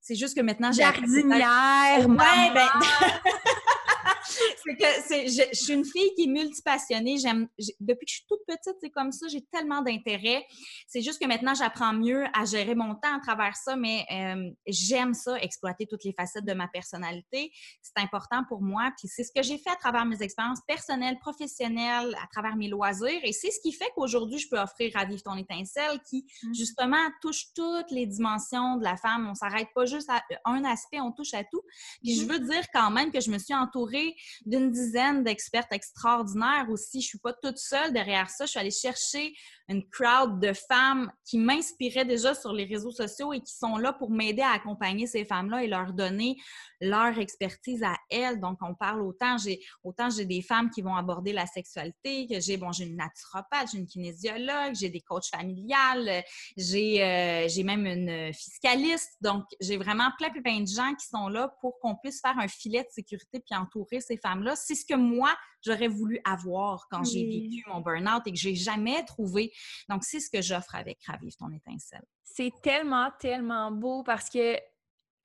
c'est 0.00 0.14
juste 0.14 0.36
que 0.36 0.42
maintenant, 0.42 0.70
j'ai. 0.70 0.82
Jardinière, 0.82 2.08
ouais, 2.08 2.52
ben... 2.54 2.68
c'est 4.24 4.76
que 4.76 5.02
c'est, 5.06 5.28
je, 5.28 5.54
suis 5.54 5.72
une 5.72 5.84
fille 5.84 6.10
qui 6.16 6.24
est 6.24 6.28
multipassionnée. 6.28 7.18
J'aime, 7.18 7.48
depuis 7.80 8.06
que 8.06 8.10
je 8.10 8.14
suis 8.16 8.26
toute 8.28 8.40
petite, 8.46 8.76
c'est 8.80 8.90
comme 8.90 9.12
ça, 9.12 9.26
j'ai 9.28 9.42
tellement 9.52 9.82
d'intérêt. 9.82 10.46
C'est 10.86 11.02
juste 11.02 11.20
que 11.20 11.26
maintenant, 11.26 11.54
j'apprends 11.54 11.92
mieux 11.92 12.24
à 12.34 12.44
gérer 12.44 12.74
mon 12.74 12.94
temps 12.94 13.16
à 13.16 13.20
travers 13.20 13.56
ça, 13.56 13.76
mais 13.76 14.04
euh, 14.10 14.50
j'aime 14.66 15.14
ça, 15.14 15.38
exploiter 15.40 15.86
toutes 15.86 16.04
les 16.04 16.12
facettes 16.12 16.44
de 16.44 16.54
ma 16.54 16.68
personnalité. 16.68 17.52
C'est 17.82 18.02
important 18.02 18.42
pour 18.48 18.62
moi. 18.62 18.90
Puis 18.98 19.08
c'est 19.08 19.24
ce 19.24 19.32
que 19.34 19.42
j'ai 19.42 19.58
fait 19.58 19.70
à 19.70 19.76
travers 19.76 20.04
mes 20.04 20.22
expériences 20.22 20.60
personnelles, 20.66 21.18
professionnelles, 21.18 22.16
à 22.22 22.26
travers 22.32 22.56
mes 22.56 22.68
loisirs. 22.68 23.20
Et 23.22 23.32
c'est 23.32 23.50
ce 23.50 23.60
qui 23.60 23.72
fait 23.72 23.90
qu'aujourd'hui, 23.94 24.38
je 24.38 24.48
peux 24.48 24.58
offrir 24.58 24.92
à 24.94 25.04
vivre 25.04 25.22
ton 25.22 25.36
étincelle 25.36 26.00
qui, 26.08 26.26
mmh. 26.42 26.54
justement, 26.54 26.96
touche 27.20 27.46
toutes 27.54 27.90
les 27.90 28.06
dimensions 28.06 28.76
de 28.76 28.84
la 28.84 28.96
femme. 28.96 29.28
On 29.28 29.34
s'arrête 29.34 29.68
pas 29.74 29.86
juste 29.86 30.10
à 30.10 30.22
un 30.44 30.64
aspect, 30.64 31.00
on 31.00 31.12
touche 31.12 31.34
à 31.34 31.44
tout. 31.44 31.62
Puis 32.02 32.14
je 32.14 32.24
mmh. 32.24 32.28
veux 32.28 32.38
dire 32.40 32.64
quand 32.72 32.90
même 32.90 33.10
que 33.10 33.20
je 33.20 33.30
me 33.30 33.38
suis 33.38 33.54
entourée 33.54 34.13
d'une 34.46 34.70
dizaine 34.70 35.24
d'expertes 35.24 35.72
extraordinaires 35.72 36.66
aussi. 36.70 37.00
Je 37.00 37.06
suis 37.06 37.18
pas 37.18 37.32
toute 37.32 37.58
seule 37.58 37.92
derrière 37.92 38.30
ça. 38.30 38.46
Je 38.46 38.50
suis 38.50 38.60
allée 38.60 38.70
chercher 38.70 39.34
une 39.68 39.88
crowd 39.88 40.40
de 40.40 40.52
femmes 40.52 41.10
qui 41.24 41.38
m'inspiraient 41.38 42.04
déjà 42.04 42.34
sur 42.34 42.52
les 42.52 42.64
réseaux 42.64 42.90
sociaux 42.90 43.32
et 43.32 43.40
qui 43.40 43.52
sont 43.54 43.76
là 43.76 43.92
pour 43.92 44.10
m'aider 44.10 44.42
à 44.42 44.50
accompagner 44.50 45.06
ces 45.06 45.24
femmes-là 45.24 45.64
et 45.64 45.68
leur 45.68 45.92
donner 45.92 46.36
leur 46.80 47.18
expertise 47.18 47.82
à 47.82 47.96
elles. 48.10 48.40
Donc, 48.40 48.58
on 48.60 48.74
parle 48.74 49.00
autant, 49.02 49.38
j'ai 49.38 49.60
autant 49.82 50.10
j'ai 50.10 50.26
des 50.26 50.42
femmes 50.42 50.70
qui 50.70 50.82
vont 50.82 50.94
aborder 50.94 51.32
la 51.32 51.46
sexualité, 51.46 52.26
que 52.26 52.40
j'ai 52.40 52.56
bon, 52.56 52.72
j'ai 52.72 52.84
une 52.84 52.96
naturopathe, 52.96 53.70
j'ai 53.72 53.78
une 53.78 53.86
kinésiologue, 53.86 54.74
j'ai 54.74 54.90
des 54.90 55.00
coachs 55.00 55.28
familiales, 55.30 56.22
j'ai 56.56 57.02
euh, 57.02 57.48
j'ai 57.48 57.62
même 57.62 57.86
une 57.86 58.32
fiscaliste. 58.34 59.16
Donc, 59.20 59.44
j'ai 59.60 59.78
vraiment 59.78 60.10
plein, 60.18 60.30
plein 60.30 60.60
de 60.60 60.68
gens 60.68 60.94
qui 60.94 61.06
sont 61.06 61.28
là 61.28 61.54
pour 61.60 61.78
qu'on 61.80 61.96
puisse 61.96 62.20
faire 62.20 62.38
un 62.38 62.48
filet 62.48 62.82
de 62.82 62.90
sécurité 62.90 63.40
puis 63.40 63.58
entourer 63.58 64.00
ces 64.00 64.18
femmes-là. 64.18 64.56
C'est 64.56 64.74
ce 64.74 64.84
que 64.84 64.94
moi, 64.94 65.34
j'aurais 65.64 65.88
voulu 65.88 66.20
avoir 66.24 66.86
quand 66.90 67.04
j'ai 67.04 67.24
vécu 67.24 67.64
mon 67.68 67.80
burn-out 67.80 68.22
et 68.26 68.32
que 68.32 68.38
j'ai 68.38 68.54
jamais 68.54 69.04
trouvé. 69.04 69.52
Donc, 69.88 70.04
c'est 70.04 70.20
ce 70.20 70.30
que 70.30 70.42
j'offre 70.42 70.74
avec 70.74 70.98
Ravive 71.04 71.36
ton 71.36 71.50
étincelle. 71.50 72.04
C'est 72.22 72.52
tellement, 72.62 73.10
tellement 73.18 73.70
beau 73.70 74.02
parce 74.02 74.28
que 74.28 74.56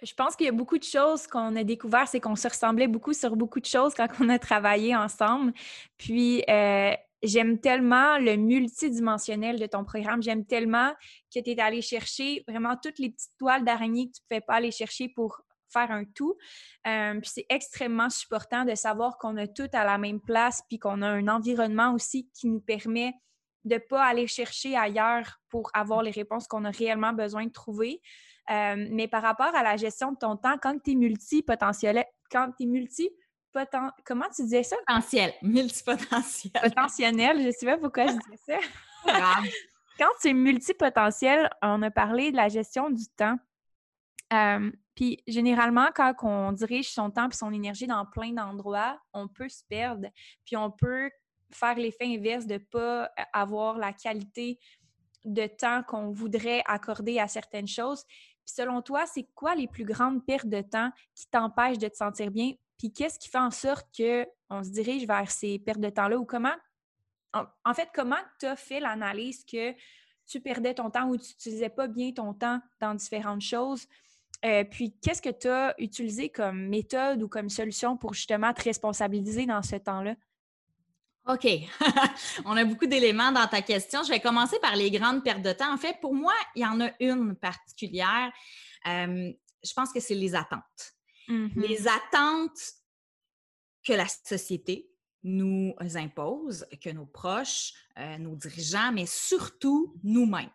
je 0.02 0.14
pense 0.14 0.36
qu'il 0.36 0.46
y 0.46 0.50
a 0.50 0.54
beaucoup 0.54 0.78
de 0.78 0.84
choses 0.84 1.28
qu'on 1.28 1.56
a 1.56 1.64
découvert, 1.64 2.08
c'est 2.08 2.22
qu'on 2.22 2.36
se 2.36 2.48
ressemblait 2.48 2.88
beaucoup 2.88 3.14
sur 3.14 3.36
beaucoup 3.36 3.60
de 3.60 3.66
choses 3.66 3.94
quand 3.94 4.08
on 4.22 4.30
a 4.30 4.40
travaillé 4.40 4.96
ensemble. 4.96 5.54
Puis, 5.98 6.44
euh, 6.50 6.94
j'aime 7.22 7.60
tellement 7.60 8.18
le 8.18 8.38
multidimensionnel 8.38 9.60
de 9.60 9.66
ton 9.66 9.84
programme. 9.84 10.24
J'aime 10.24 10.46
tellement 10.46 10.94
que 11.34 11.42
tu 11.42 11.50
es 11.50 11.60
allé 11.60 11.82
chercher 11.82 12.44
vraiment 12.48 12.76
toutes 12.82 13.00
les 13.00 13.10
petites 13.10 13.38
toiles 13.38 13.66
d'araignée 13.66 14.08
que 14.08 14.14
tu 14.14 14.22
ne 14.22 14.28
pouvais 14.30 14.46
pas 14.46 14.56
aller 14.56 14.72
chercher 14.72 15.10
pour 15.10 15.42
faire 15.72 15.92
un 15.92 16.04
tout. 16.06 16.36
Euh, 16.88 17.20
puis 17.20 17.32
c'est 17.34 17.46
extrêmement 17.50 18.10
supportant 18.10 18.66
de 18.66 18.76
savoir 18.76 19.18
qu'on 19.18 19.38
a 19.38 19.48
tout 19.48 19.70
à 19.74 19.86
la 19.86 19.98
même 19.98 20.20
place, 20.20 20.64
puis 20.68 20.80
qu'on 20.80 21.02
a 21.02 21.08
un 21.08 21.28
environnement 21.28 21.94
aussi 21.94 22.30
qui 22.34 22.48
nous 22.48 22.62
permet 22.62 23.14
de 23.66 23.76
ne 23.76 23.80
pas 23.80 24.06
aller 24.06 24.28
chercher 24.28 24.78
ailleurs 24.78 25.40
pour 25.50 25.70
avoir 25.74 26.02
les 26.02 26.12
réponses 26.12 26.48
qu'on 26.48 26.66
a 26.66 26.72
réellement 26.72 27.14
besoin 27.14 27.46
de 27.46 27.52
trouver. 27.52 28.02
Euh, 28.50 28.88
mais 28.90 29.08
par 29.08 29.22
rapport 29.22 29.54
à 29.54 29.64
la 29.64 29.78
gestion 29.78 30.12
de 30.12 30.18
ton 30.18 30.36
temps, 30.38 30.58
quand 30.62 30.78
tu 30.84 30.92
es 30.92 30.96
multipotentiel, 30.96 32.04
quand 32.32 32.52
tu 32.58 32.64
es 32.64 32.66
multi 32.66 33.10
comment 34.06 34.26
tu 34.36 34.44
disais 34.44 34.64
ça? 34.64 34.76
Potentiel, 34.88 35.34
multipotentiel. 35.42 36.54
Potentiel, 36.62 37.42
je 37.42 37.48
ne 37.48 37.52
sais 37.52 37.66
pas 37.66 37.78
pourquoi 37.78 38.08
je 38.08 38.14
disais 38.14 38.38
ça. 38.48 38.60
quand 39.98 40.10
tu 40.22 40.30
es 40.30 40.34
multipotentiel, 40.34 41.50
on 41.62 41.82
a 41.82 41.92
parlé 41.92 42.32
de 42.32 42.38
la 42.38 42.50
gestion 42.50 42.90
du 42.90 43.06
temps. 43.16 43.38
Euh, 44.34 44.72
puis 45.00 45.24
généralement, 45.28 45.88
quand 45.96 46.14
on 46.24 46.52
dirige 46.52 46.92
son 46.92 47.10
temps 47.10 47.30
et 47.30 47.34
son 47.34 47.54
énergie 47.54 47.88
dans 47.88 48.06
plein 48.06 48.34
d'endroits, 48.34 49.00
on 49.14 49.30
peut 49.30 49.48
se 49.48 49.64
perdre. 49.64 50.10
Puis 50.44 50.58
on 50.58 50.72
peut 50.72 51.10
faire 51.52 51.76
l'effet 51.76 52.04
inverse 52.04 52.46
de 52.46 52.56
ne 52.56 52.58
pas 52.58 53.06
euh, 53.06 53.24
avoir 53.32 53.78
la 53.78 53.94
qualité 53.94 54.60
de 55.24 55.48
temps 55.48 55.84
qu'on 55.84 56.12
voudrait 56.12 56.64
accorder 56.66 57.18
à 57.18 57.30
certaines 57.30 57.66
choses. 57.66 58.04
Puis 58.44 58.56
selon 58.58 58.82
toi, 58.82 59.06
c'est 59.06 59.26
quoi 59.36 59.56
les 59.56 59.70
plus 59.70 59.86
grandes 59.86 60.26
pertes 60.26 60.50
de 60.50 60.60
temps 60.60 60.92
qui 61.16 61.30
t'empêchent 61.30 61.78
de 61.78 61.88
te 61.88 61.96
sentir 61.96 62.30
bien? 62.30 62.52
Puis 62.78 62.92
qu'est-ce 62.92 63.18
qui 63.18 63.30
fait 63.30 63.38
en 63.38 63.52
sorte 63.52 63.88
qu'on 63.96 64.64
se 64.64 64.70
dirige 64.70 65.08
vers 65.08 65.32
ces 65.32 65.60
pertes 65.60 65.80
de 65.80 65.90
temps-là? 65.90 66.18
Ou 66.18 66.26
comment, 66.26 66.58
en, 67.32 67.74
fait, 67.74 67.88
comment 67.96 68.20
tu 68.38 68.48
as 68.48 68.58
fait 68.58 68.82
l'analyse 68.82 69.46
que 69.46 69.74
tu 70.28 70.42
perdais 70.42 70.74
ton 70.74 70.90
temps 70.90 71.08
ou 71.08 71.16
tu 71.16 71.30
n'utilisais 71.30 71.70
pas 71.70 71.88
bien 71.88 72.12
ton 72.12 72.34
temps 72.34 72.60
dans 72.82 72.96
différentes 72.96 73.44
choses? 73.44 73.88
Euh, 74.46 74.64
puis, 74.64 74.96
qu'est-ce 75.02 75.22
que 75.22 75.30
tu 75.30 75.48
as 75.48 75.76
utilisé 75.80 76.30
comme 76.30 76.68
méthode 76.68 77.22
ou 77.22 77.28
comme 77.28 77.50
solution 77.50 77.98
pour 77.98 78.14
justement 78.14 78.54
te 78.54 78.64
responsabiliser 78.64 79.46
dans 79.46 79.62
ce 79.62 79.76
temps-là? 79.76 80.16
OK. 81.28 81.46
On 82.46 82.56
a 82.56 82.64
beaucoup 82.64 82.88
d'éléments 82.88 83.32
dans 83.32 83.48
ta 83.48 83.62
question. 83.62 84.04
Je 84.04 84.10
vais 84.10 84.20
commencer 84.20 84.58
par 84.62 84.76
les 84.76 84.90
grandes 84.90 85.24
pertes 85.24 85.42
de 85.42 85.52
temps. 85.52 85.72
En 85.74 85.78
fait, 85.78 86.00
pour 86.02 86.16
moi, 86.16 86.34
il 86.56 86.64
y 86.64 86.66
en 86.66 86.80
a 86.82 86.90
une 87.00 87.36
particulière. 87.36 88.32
Euh, 88.88 89.32
je 89.64 89.74
pense 89.74 89.92
que 89.92 90.00
c'est 90.00 90.16
les 90.16 90.36
attentes. 90.36 90.94
Mm-hmm. 91.28 91.68
Les 91.68 91.88
attentes 91.88 92.74
que 93.86 93.94
la 93.94 94.08
société 94.08 94.90
nous 95.24 95.76
impose, 95.96 96.66
que 96.82 96.90
nos 96.90 97.06
proches, 97.06 97.74
euh, 97.98 98.18
nos 98.18 98.36
dirigeants, 98.36 98.92
mais 98.94 99.06
surtout 99.06 99.96
nous-mêmes. 100.04 100.50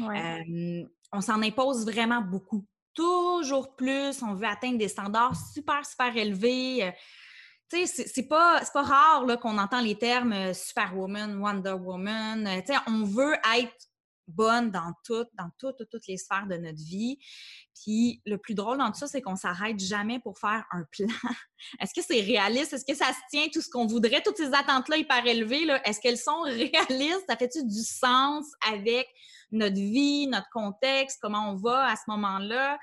Euh, 0.00 0.84
on 1.12 1.20
s'en 1.20 1.42
impose 1.42 1.84
vraiment 1.84 2.20
beaucoup. 2.20 2.66
Toujours 2.98 3.76
plus. 3.76 4.22
On 4.22 4.34
veut 4.34 4.46
atteindre 4.46 4.78
des 4.78 4.88
standards 4.88 5.36
super, 5.54 5.86
super 5.86 6.16
élevés 6.16 6.92
tu 7.70 7.86
sais, 7.86 8.06
c'est 8.06 8.22
pas, 8.28 8.62
pas 8.72 8.82
rare 8.82 9.26
qu'on 9.40 9.58
entend 9.58 9.80
les 9.80 9.98
termes 9.98 10.32
euh, 10.32 10.54
Superwoman, 10.54 11.38
Wonder 11.38 11.72
Woman. 11.72 12.46
Euh, 12.46 12.60
tu 12.60 12.72
sais, 12.72 12.78
on 12.86 13.04
veut 13.04 13.34
être 13.56 13.88
bonne 14.26 14.70
dans 14.70 14.92
toutes, 15.04 15.28
dans 15.34 15.50
toutes, 15.58 15.88
toutes 15.90 16.06
les 16.06 16.16
sphères 16.16 16.46
de 16.46 16.56
notre 16.56 16.78
vie. 16.78 17.18
Puis 17.82 18.22
le 18.24 18.38
plus 18.38 18.54
drôle 18.54 18.78
dans 18.78 18.90
tout 18.90 18.98
ça, 18.98 19.06
c'est 19.06 19.20
qu'on 19.22 19.36
s'arrête 19.36 19.78
jamais 19.78 20.18
pour 20.18 20.38
faire 20.38 20.64
un 20.70 20.84
plan. 20.92 21.08
Est-ce 21.80 21.92
que 21.92 22.02
c'est 22.06 22.20
réaliste? 22.20 22.72
Est-ce 22.72 22.86
que 22.86 22.94
ça 22.94 23.12
se 23.12 23.20
tient 23.30 23.48
tout 23.52 23.60
ce 23.60 23.68
qu'on 23.68 23.86
voudrait? 23.86 24.22
Toutes 24.22 24.36
ces 24.36 24.54
attentes-là 24.54 24.96
hyper 24.96 25.26
élevées, 25.26 25.66
est-ce 25.84 26.00
qu'elles 26.00 26.18
sont 26.18 26.40
réalistes? 26.44 27.24
Ça 27.28 27.36
fait-tu 27.36 27.64
du 27.64 27.82
sens 27.82 28.46
avec 28.66 29.08
notre 29.50 29.76
vie, 29.76 30.26
notre 30.26 30.48
contexte, 30.50 31.18
comment 31.20 31.50
on 31.50 31.56
va 31.56 31.90
à 31.90 31.96
ce 31.96 32.02
moment-là. 32.08 32.78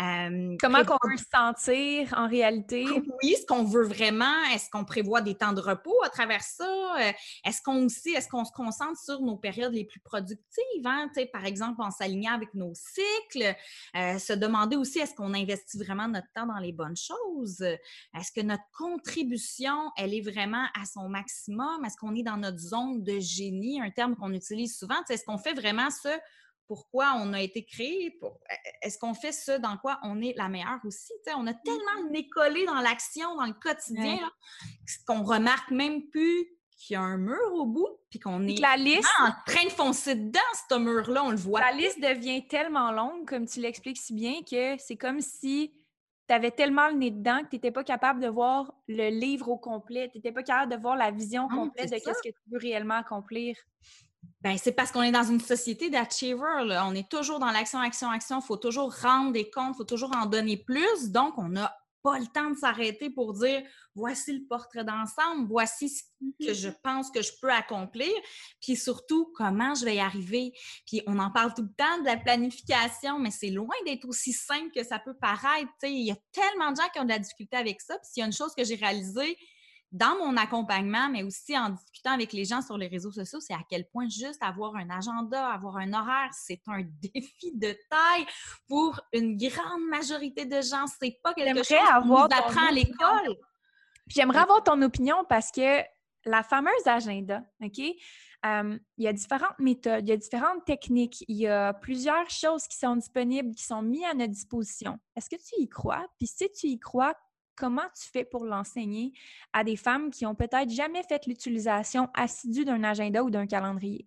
Euh, 0.00 0.56
comment 0.60 0.84
qu'on 0.84 0.98
veut 1.08 1.16
se 1.16 1.24
sentir 1.32 2.12
en 2.16 2.28
réalité? 2.28 2.84
Oui, 3.22 3.36
ce 3.40 3.46
qu'on 3.46 3.64
veut 3.64 3.84
vraiment. 3.84 4.44
Est-ce 4.54 4.70
qu'on 4.70 4.84
prévoit 4.84 5.20
des 5.20 5.34
temps 5.34 5.52
de 5.52 5.60
repos 5.60 5.96
à 6.04 6.08
travers 6.08 6.42
ça? 6.42 6.66
Euh, 7.00 7.12
est-ce 7.44 7.62
qu'on 7.62 7.84
aussi, 7.84 8.10
est-ce 8.10 8.28
qu'on 8.28 8.44
se 8.44 8.52
concentre 8.52 8.98
sur 8.98 9.20
nos 9.20 9.36
périodes 9.36 9.72
les 9.72 9.84
plus 9.84 10.00
productives? 10.00 10.84
Hein? 10.84 11.10
Par 11.32 11.44
exemple, 11.44 11.80
en 11.82 11.90
s'alignant 11.90 12.34
avec 12.34 12.52
nos 12.54 12.72
cycles, 12.74 13.54
euh, 13.96 14.18
se 14.18 14.32
demander 14.32 14.76
aussi 14.76 14.98
est-ce 14.98 15.14
qu'on 15.14 15.34
investit 15.34 15.78
vraiment 15.78 16.08
notre 16.08 16.26
temps 16.34 16.46
dans 16.46 16.58
les 16.58 16.72
bonnes 16.72 16.96
choses? 16.96 17.62
Est-ce 17.62 18.32
que 18.32 18.40
notre 18.40 18.64
contribution, 18.76 19.90
elle 19.96 20.14
est 20.14 20.20
vraiment 20.20 20.66
à 20.78 20.84
son 20.84 21.08
maximum? 21.08 21.84
Est-ce 21.84 21.96
qu'on 21.96 22.14
est 22.14 22.22
dans 22.22 22.36
notre 22.36 22.58
zone 22.58 23.02
de 23.02 23.18
génie, 23.18 23.80
un 23.80 23.90
terme 23.90 24.16
qu'on 24.16 24.32
utilise 24.32 24.76
souvent? 24.76 24.96
Est-ce 25.08 25.24
qu'on 25.24 25.38
fait 25.38 25.54
vraiment 25.54 25.90
pourquoi 26.68 27.14
on 27.16 27.32
a 27.32 27.40
été 27.40 27.64
créé, 27.64 28.18
e, 28.22 28.26
est-ce 28.82 28.98
qu'on 28.98 29.14
fait 29.14 29.32
ce 29.32 29.52
dans 29.52 29.78
quoi 29.78 29.98
on 30.02 30.20
est 30.20 30.34
la 30.36 30.48
meilleure 30.48 30.80
aussi? 30.84 31.12
on 31.34 31.46
a 31.46 31.54
tellement 31.54 32.02
le 32.04 32.10
nez 32.10 32.28
collé 32.28 32.64
dans 32.66 32.80
l'action, 32.80 33.34
dans 33.36 33.46
le 33.46 33.54
quotidien, 33.54 34.18
qu'on 35.06 35.22
remarque 35.22 35.70
même 35.70 36.06
plus 36.08 36.46
qu'il 36.76 36.94
y 36.94 36.96
a 36.96 37.00
un 37.00 37.16
mur 37.16 37.52
au 37.54 37.66
bout, 37.66 37.88
puis 38.10 38.20
qu'on 38.20 38.46
est 38.46 38.60
la 38.60 38.76
liste, 38.76 39.08
en 39.20 39.32
train 39.46 39.64
de 39.64 39.70
foncer 39.70 40.14
dedans, 40.14 40.40
ce 40.70 40.78
mur-là, 40.78 41.24
on 41.24 41.30
le 41.30 41.36
voit. 41.36 41.60
La 41.60 41.72
liste 41.72 42.00
devient 42.00 42.46
tellement 42.46 42.92
longue, 42.92 43.26
comme 43.26 43.46
tu 43.46 43.60
l'expliques 43.60 43.98
si 43.98 44.14
bien, 44.14 44.42
que 44.48 44.76
c'est 44.78 44.96
comme 44.96 45.20
si 45.20 45.72
tu 46.28 46.34
avais 46.34 46.50
tellement 46.50 46.88
le 46.88 46.94
nez 46.94 47.10
dedans 47.10 47.42
que 47.42 47.48
tu 47.48 47.56
n'étais 47.56 47.72
pas 47.72 47.82
capable 47.82 48.20
de 48.20 48.28
voir 48.28 48.72
le 48.86 49.08
livre 49.08 49.48
au 49.48 49.56
complet, 49.56 50.08
tu 50.10 50.18
n'étais 50.18 50.30
pas 50.30 50.42
capable 50.42 50.72
de 50.72 50.80
voir 50.80 50.96
la 50.96 51.10
vision 51.10 51.48
complète 51.48 51.90
de 51.90 51.98
ce 51.98 52.04
que 52.04 52.28
tu 52.28 52.50
veux 52.50 52.58
réellement 52.58 52.96
accomplir. 52.96 53.56
Ben, 54.40 54.56
c'est 54.56 54.72
parce 54.72 54.92
qu'on 54.92 55.02
est 55.02 55.12
dans 55.12 55.24
une 55.24 55.40
société 55.40 55.90
d'achievers. 55.90 56.64
On 56.86 56.94
est 56.94 57.08
toujours 57.08 57.40
dans 57.40 57.50
l'action, 57.50 57.80
action, 57.80 58.10
action. 58.10 58.40
Il 58.40 58.46
faut 58.46 58.56
toujours 58.56 58.94
rendre 58.94 59.32
des 59.32 59.50
comptes, 59.50 59.74
il 59.74 59.78
faut 59.78 59.84
toujours 59.84 60.14
en 60.16 60.26
donner 60.26 60.56
plus. 60.56 61.10
Donc, 61.10 61.38
on 61.38 61.48
n'a 61.48 61.76
pas 62.02 62.18
le 62.18 62.26
temps 62.26 62.50
de 62.50 62.56
s'arrêter 62.56 63.10
pour 63.10 63.34
dire 63.34 63.62
voici 63.94 64.32
le 64.32 64.46
portrait 64.46 64.84
d'ensemble, 64.84 65.48
voici 65.48 65.88
ce 65.88 66.02
que 66.46 66.54
je 66.54 66.68
mm-hmm. 66.68 66.80
pense 66.82 67.10
que 67.10 67.20
je 67.20 67.32
peux 67.42 67.50
accomplir, 67.50 68.12
puis 68.60 68.76
surtout 68.76 69.32
comment 69.34 69.74
je 69.74 69.84
vais 69.84 69.96
y 69.96 70.00
arriver. 70.00 70.52
Puis 70.86 71.02
on 71.08 71.18
en 71.18 71.32
parle 71.32 71.52
tout 71.54 71.62
le 71.62 71.74
temps 71.76 71.98
de 71.98 72.04
la 72.04 72.16
planification, 72.16 73.18
mais 73.18 73.32
c'est 73.32 73.50
loin 73.50 73.74
d'être 73.84 74.06
aussi 74.06 74.32
simple 74.32 74.70
que 74.72 74.84
ça 74.84 75.00
peut 75.00 75.16
paraître. 75.20 75.72
il 75.82 76.06
y 76.06 76.12
a 76.12 76.16
tellement 76.30 76.70
de 76.70 76.76
gens 76.76 76.88
qui 76.92 77.00
ont 77.00 77.04
de 77.04 77.10
la 77.10 77.18
difficulté 77.18 77.56
avec 77.56 77.80
ça. 77.80 77.98
Puis 77.98 78.10
s'il 78.12 78.20
y 78.20 78.24
a 78.24 78.26
une 78.26 78.32
chose 78.32 78.54
que 78.56 78.62
j'ai 78.62 78.76
réalisée, 78.76 79.36
dans 79.90 80.18
mon 80.18 80.36
accompagnement, 80.36 81.08
mais 81.08 81.22
aussi 81.22 81.56
en 81.58 81.70
discutant 81.70 82.12
avec 82.12 82.32
les 82.32 82.44
gens 82.44 82.60
sur 82.60 82.76
les 82.76 82.88
réseaux 82.88 83.10
sociaux, 83.10 83.40
c'est 83.40 83.54
à 83.54 83.62
quel 83.68 83.86
point 83.88 84.08
juste 84.08 84.42
avoir 84.42 84.76
un 84.76 84.90
agenda, 84.90 85.50
avoir 85.50 85.78
un 85.78 85.92
horaire, 85.92 86.30
c'est 86.32 86.60
un 86.66 86.82
défi 87.14 87.52
de 87.54 87.76
taille 87.88 88.26
pour 88.68 89.00
une 89.12 89.36
grande 89.36 89.88
majorité 89.88 90.44
de 90.44 90.60
gens. 90.60 90.84
C'est 91.00 91.18
pas 91.22 91.32
quelque 91.32 91.62
chose 91.62 91.78
qu'on 92.02 92.24
apprend 92.24 92.68
à 92.68 92.72
l'école. 92.72 93.36
J'aimerais 94.08 94.40
avoir 94.40 94.62
ton 94.62 94.80
opinion 94.82 95.24
parce 95.28 95.50
que 95.50 95.82
la 96.24 96.42
fameuse 96.42 96.86
agenda, 96.86 97.42
OK? 97.62 97.78
il 97.78 98.80
y 98.98 99.08
a 99.08 99.12
différentes 99.12 99.58
méthodes, 99.58 100.06
il 100.06 100.10
y 100.10 100.12
a 100.12 100.16
différentes 100.16 100.64
techniques, 100.64 101.24
il 101.28 101.36
y 101.36 101.48
a 101.48 101.72
plusieurs 101.74 102.30
choses 102.30 102.66
qui 102.68 102.76
sont 102.76 102.96
disponibles, 102.96 103.54
qui 103.54 103.64
sont 103.64 103.82
mises 103.82 104.04
à 104.04 104.14
notre 104.14 104.32
disposition. 104.32 104.98
Est-ce 105.16 105.28
que 105.28 105.36
tu 105.36 105.60
y 105.60 105.68
crois? 105.68 106.06
Puis 106.18 106.28
si 106.28 106.48
tu 106.52 106.68
y 106.68 106.78
crois, 106.78 107.14
comment 107.58 107.88
tu 108.00 108.08
fais 108.08 108.24
pour 108.24 108.44
l'enseigner 108.44 109.12
à 109.52 109.64
des 109.64 109.76
femmes 109.76 110.10
qui 110.10 110.24
ont 110.24 110.34
peut-être 110.34 110.70
jamais 110.70 111.02
fait 111.02 111.26
l'utilisation 111.26 112.08
assidue 112.14 112.64
d'un 112.64 112.84
agenda 112.84 113.22
ou 113.22 113.30
d'un 113.30 113.46
calendrier? 113.46 114.06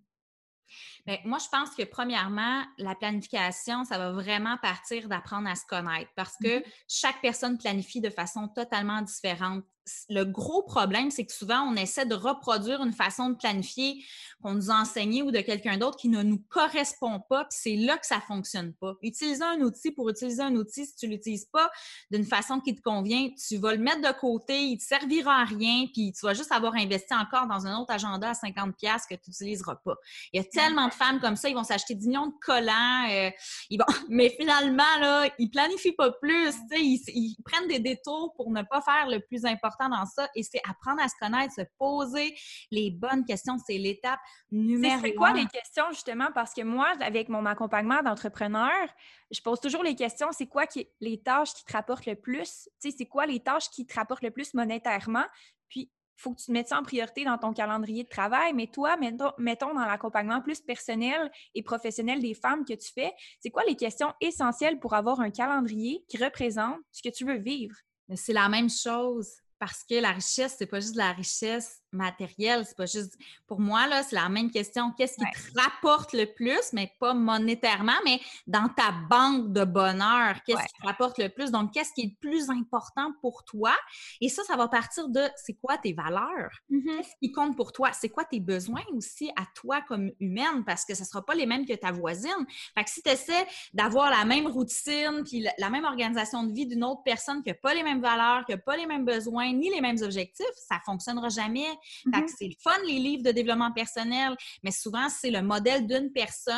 Bien, 1.06 1.18
moi, 1.24 1.38
je 1.38 1.48
pense 1.50 1.74
que 1.74 1.82
premièrement, 1.82 2.64
la 2.78 2.94
planification, 2.94 3.84
ça 3.84 3.98
va 3.98 4.12
vraiment 4.12 4.56
partir 4.58 5.08
d'apprendre 5.08 5.48
à 5.48 5.54
se 5.54 5.66
connaître 5.66 6.10
parce 6.16 6.36
que 6.42 6.60
mm-hmm. 6.60 6.84
chaque 6.88 7.20
personne 7.20 7.58
planifie 7.58 8.00
de 8.00 8.10
façon 8.10 8.48
totalement 8.48 9.02
différente. 9.02 9.64
Le 10.08 10.24
gros 10.24 10.62
problème, 10.62 11.10
c'est 11.10 11.24
que 11.24 11.32
souvent, 11.32 11.62
on 11.62 11.74
essaie 11.74 12.06
de 12.06 12.14
reproduire 12.14 12.82
une 12.82 12.92
façon 12.92 13.30
de 13.30 13.34
planifier 13.34 14.04
qu'on 14.42 14.54
nous 14.54 14.70
a 14.70 14.74
enseigné 14.74 15.22
ou 15.22 15.30
de 15.30 15.40
quelqu'un 15.40 15.76
d'autre 15.76 15.96
qui 15.96 16.08
ne 16.08 16.22
nous 16.22 16.38
correspond 16.48 17.20
pas, 17.28 17.44
puis 17.44 17.58
c'est 17.60 17.76
là 17.76 17.96
que 17.96 18.06
ça 18.06 18.16
ne 18.16 18.22
fonctionne 18.22 18.72
pas. 18.74 18.94
Utiliser 19.02 19.42
un 19.42 19.60
outil 19.60 19.90
pour 19.90 20.08
utiliser 20.08 20.42
un 20.42 20.54
outil, 20.54 20.86
si 20.86 20.94
tu 20.94 21.06
ne 21.06 21.12
l'utilises 21.12 21.46
pas 21.46 21.70
d'une 22.10 22.24
façon 22.24 22.60
qui 22.60 22.74
te 22.74 22.82
convient, 22.82 23.28
tu 23.30 23.56
vas 23.56 23.74
le 23.74 23.82
mettre 23.82 24.00
de 24.00 24.18
côté, 24.18 24.62
il 24.62 24.74
ne 24.74 24.78
te 24.78 24.82
servira 24.82 25.42
à 25.42 25.44
rien, 25.44 25.86
puis 25.92 26.12
tu 26.12 26.26
vas 26.26 26.34
juste 26.34 26.52
avoir 26.52 26.74
investi 26.74 27.14
encore 27.14 27.46
dans 27.46 27.66
un 27.66 27.78
autre 27.78 27.92
agenda 27.92 28.30
à 28.30 28.32
50$ 28.32 28.74
que 29.08 29.14
tu 29.14 29.30
n'utiliseras 29.30 29.76
pas. 29.76 29.94
Il 30.32 30.40
y 30.40 30.44
a 30.44 30.44
tellement 30.44 30.88
de 30.88 30.94
femmes 30.94 31.20
comme 31.20 31.36
ça, 31.36 31.48
ils 31.48 31.54
vont 31.54 31.64
s'acheter 31.64 31.94
10 31.94 32.08
millions 32.08 32.26
de 32.26 32.34
collants, 32.40 33.08
euh, 33.10 33.30
ils 33.70 33.78
vont... 33.78 33.86
mais 34.08 34.30
finalement, 34.30 34.82
là, 35.00 35.28
ils 35.38 35.50
planifient 35.50 35.92
pas 35.92 36.10
plus, 36.12 36.54
ils, 36.72 37.00
ils 37.08 37.36
prennent 37.44 37.68
des 37.68 37.80
détours 37.80 38.32
pour 38.36 38.50
ne 38.50 38.62
pas 38.62 38.80
faire 38.80 39.08
le 39.08 39.20
plus 39.20 39.44
important 39.44 39.71
dans 39.78 40.06
ça 40.06 40.28
et 40.34 40.42
c'est 40.42 40.60
apprendre 40.68 41.02
à 41.02 41.08
se 41.08 41.14
connaître, 41.20 41.54
se 41.54 41.62
poser 41.78 42.34
les 42.70 42.90
bonnes 42.90 43.24
questions. 43.24 43.56
C'est 43.66 43.78
l'étape 43.78 44.20
numéro 44.50 45.00
C'est 45.02 45.14
quoi 45.14 45.32
les 45.32 45.46
questions, 45.46 45.84
justement? 45.90 46.28
Parce 46.34 46.54
que 46.54 46.62
moi, 46.62 46.92
avec 47.00 47.28
mon 47.28 47.44
accompagnement 47.46 48.02
d'entrepreneur, 48.02 48.88
je 49.30 49.40
pose 49.40 49.60
toujours 49.60 49.82
les 49.82 49.94
questions, 49.94 50.28
c'est 50.32 50.46
quoi 50.46 50.66
qui, 50.66 50.88
les 51.00 51.20
tâches 51.22 51.54
qui 51.54 51.64
te 51.64 51.72
rapportent 51.72 52.06
le 52.06 52.16
plus? 52.16 52.68
Tu 52.80 52.90
sais, 52.90 52.96
c'est 52.96 53.06
quoi 53.06 53.26
les 53.26 53.40
tâches 53.40 53.70
qui 53.70 53.86
te 53.86 53.94
rapportent 53.94 54.22
le 54.22 54.30
plus 54.30 54.54
monétairement? 54.54 55.24
Puis, 55.68 55.90
il 56.18 56.22
faut 56.22 56.34
que 56.34 56.40
tu 56.40 56.46
te 56.46 56.52
mettes 56.52 56.68
ça 56.68 56.78
en 56.78 56.82
priorité 56.82 57.24
dans 57.24 57.38
ton 57.38 57.52
calendrier 57.52 58.04
de 58.04 58.08
travail. 58.08 58.52
Mais 58.52 58.66
toi, 58.66 58.96
mettons, 58.96 59.32
mettons 59.38 59.74
dans 59.74 59.84
l'accompagnement 59.84 60.40
plus 60.40 60.60
personnel 60.60 61.30
et 61.54 61.62
professionnel 61.62 62.20
des 62.20 62.34
femmes 62.34 62.64
que 62.64 62.74
tu 62.74 62.92
fais, 62.92 63.12
c'est 63.40 63.50
quoi 63.50 63.64
les 63.64 63.76
questions 63.76 64.12
essentielles 64.20 64.78
pour 64.78 64.94
avoir 64.94 65.20
un 65.20 65.30
calendrier 65.30 66.04
qui 66.08 66.22
représente 66.22 66.78
ce 66.92 67.02
que 67.02 67.12
tu 67.12 67.24
veux 67.24 67.38
vivre? 67.38 67.74
C'est 68.14 68.34
la 68.34 68.48
même 68.48 68.68
chose 68.68 69.41
parce 69.62 69.84
que 69.84 69.94
la 69.94 70.10
richesse, 70.10 70.56
c'est 70.58 70.66
pas 70.66 70.80
juste 70.80 70.94
de 70.94 70.98
la 70.98 71.12
richesse 71.12 71.81
matériel, 71.92 72.64
c'est 72.66 72.76
pas 72.76 72.86
juste. 72.86 73.16
Pour 73.46 73.60
moi, 73.60 73.86
là, 73.86 74.02
c'est 74.02 74.16
la 74.16 74.28
même 74.28 74.50
question. 74.50 74.92
Qu'est-ce 74.92 75.16
qui 75.16 75.24
te 75.24 75.60
rapporte 75.60 76.12
le 76.12 76.26
plus, 76.26 76.72
mais 76.72 76.92
pas 76.98 77.14
monétairement, 77.14 77.92
mais 78.04 78.20
dans 78.46 78.68
ta 78.68 78.92
banque 79.08 79.52
de 79.52 79.64
bonheur, 79.64 80.36
qu'est-ce 80.46 80.62
qui 80.62 80.80
te 80.80 80.86
rapporte 80.86 81.18
le 81.18 81.28
plus? 81.28 81.50
Donc, 81.50 81.72
qu'est-ce 81.72 81.92
qui 81.94 82.02
est 82.02 82.14
le 82.14 82.28
plus 82.28 82.50
important 82.50 83.12
pour 83.20 83.44
toi? 83.44 83.74
Et 84.20 84.28
ça, 84.28 84.42
ça 84.44 84.56
va 84.56 84.68
partir 84.68 85.08
de 85.08 85.22
c'est 85.36 85.54
quoi 85.54 85.78
tes 85.78 85.92
valeurs? 85.92 86.50
Mm-hmm. 86.70 86.96
Qu'est-ce 86.96 87.16
qui 87.20 87.32
compte 87.32 87.56
pour 87.56 87.72
toi? 87.72 87.92
C'est 87.92 88.08
quoi 88.08 88.24
tes 88.24 88.40
besoins 88.40 88.82
aussi 88.94 89.30
à 89.36 89.44
toi 89.54 89.80
comme 89.86 90.10
humaine? 90.20 90.64
Parce 90.64 90.84
que 90.84 90.94
ce 90.94 91.02
ne 91.02 91.06
sera 91.06 91.24
pas 91.24 91.34
les 91.34 91.46
mêmes 91.46 91.66
que 91.66 91.74
ta 91.74 91.92
voisine. 91.92 92.46
Fait 92.76 92.84
que 92.84 92.90
si 92.90 93.02
tu 93.02 93.10
essaies 93.10 93.46
d'avoir 93.72 94.10
la 94.10 94.24
même 94.24 94.46
routine, 94.46 95.22
puis 95.24 95.46
la 95.58 95.70
même 95.70 95.84
organisation 95.84 96.44
de 96.44 96.52
vie 96.52 96.66
d'une 96.66 96.84
autre 96.84 97.02
personne 97.04 97.42
qui 97.42 97.50
n'a 97.50 97.54
pas 97.54 97.74
les 97.74 97.82
mêmes 97.82 98.00
valeurs, 98.00 98.44
qui 98.46 98.52
n'a 98.52 98.58
pas 98.58 98.76
les 98.76 98.86
mêmes 98.86 99.04
besoins, 99.04 99.52
ni 99.52 99.70
les 99.70 99.80
mêmes 99.80 99.98
objectifs, 100.02 100.46
ça 100.68 100.76
ne 100.76 100.80
fonctionnera 100.84 101.28
jamais. 101.28 101.66
Mm-hmm. 102.06 102.28
c'est 102.38 102.46
le 102.46 102.54
fun, 102.62 102.78
les 102.86 102.98
livres 102.98 103.22
de 103.22 103.30
développement 103.30 103.72
personnel, 103.72 104.36
mais 104.62 104.70
souvent, 104.70 105.08
c'est 105.08 105.30
le 105.30 105.42
modèle 105.42 105.86
d'une 105.86 106.12
personne 106.12 106.56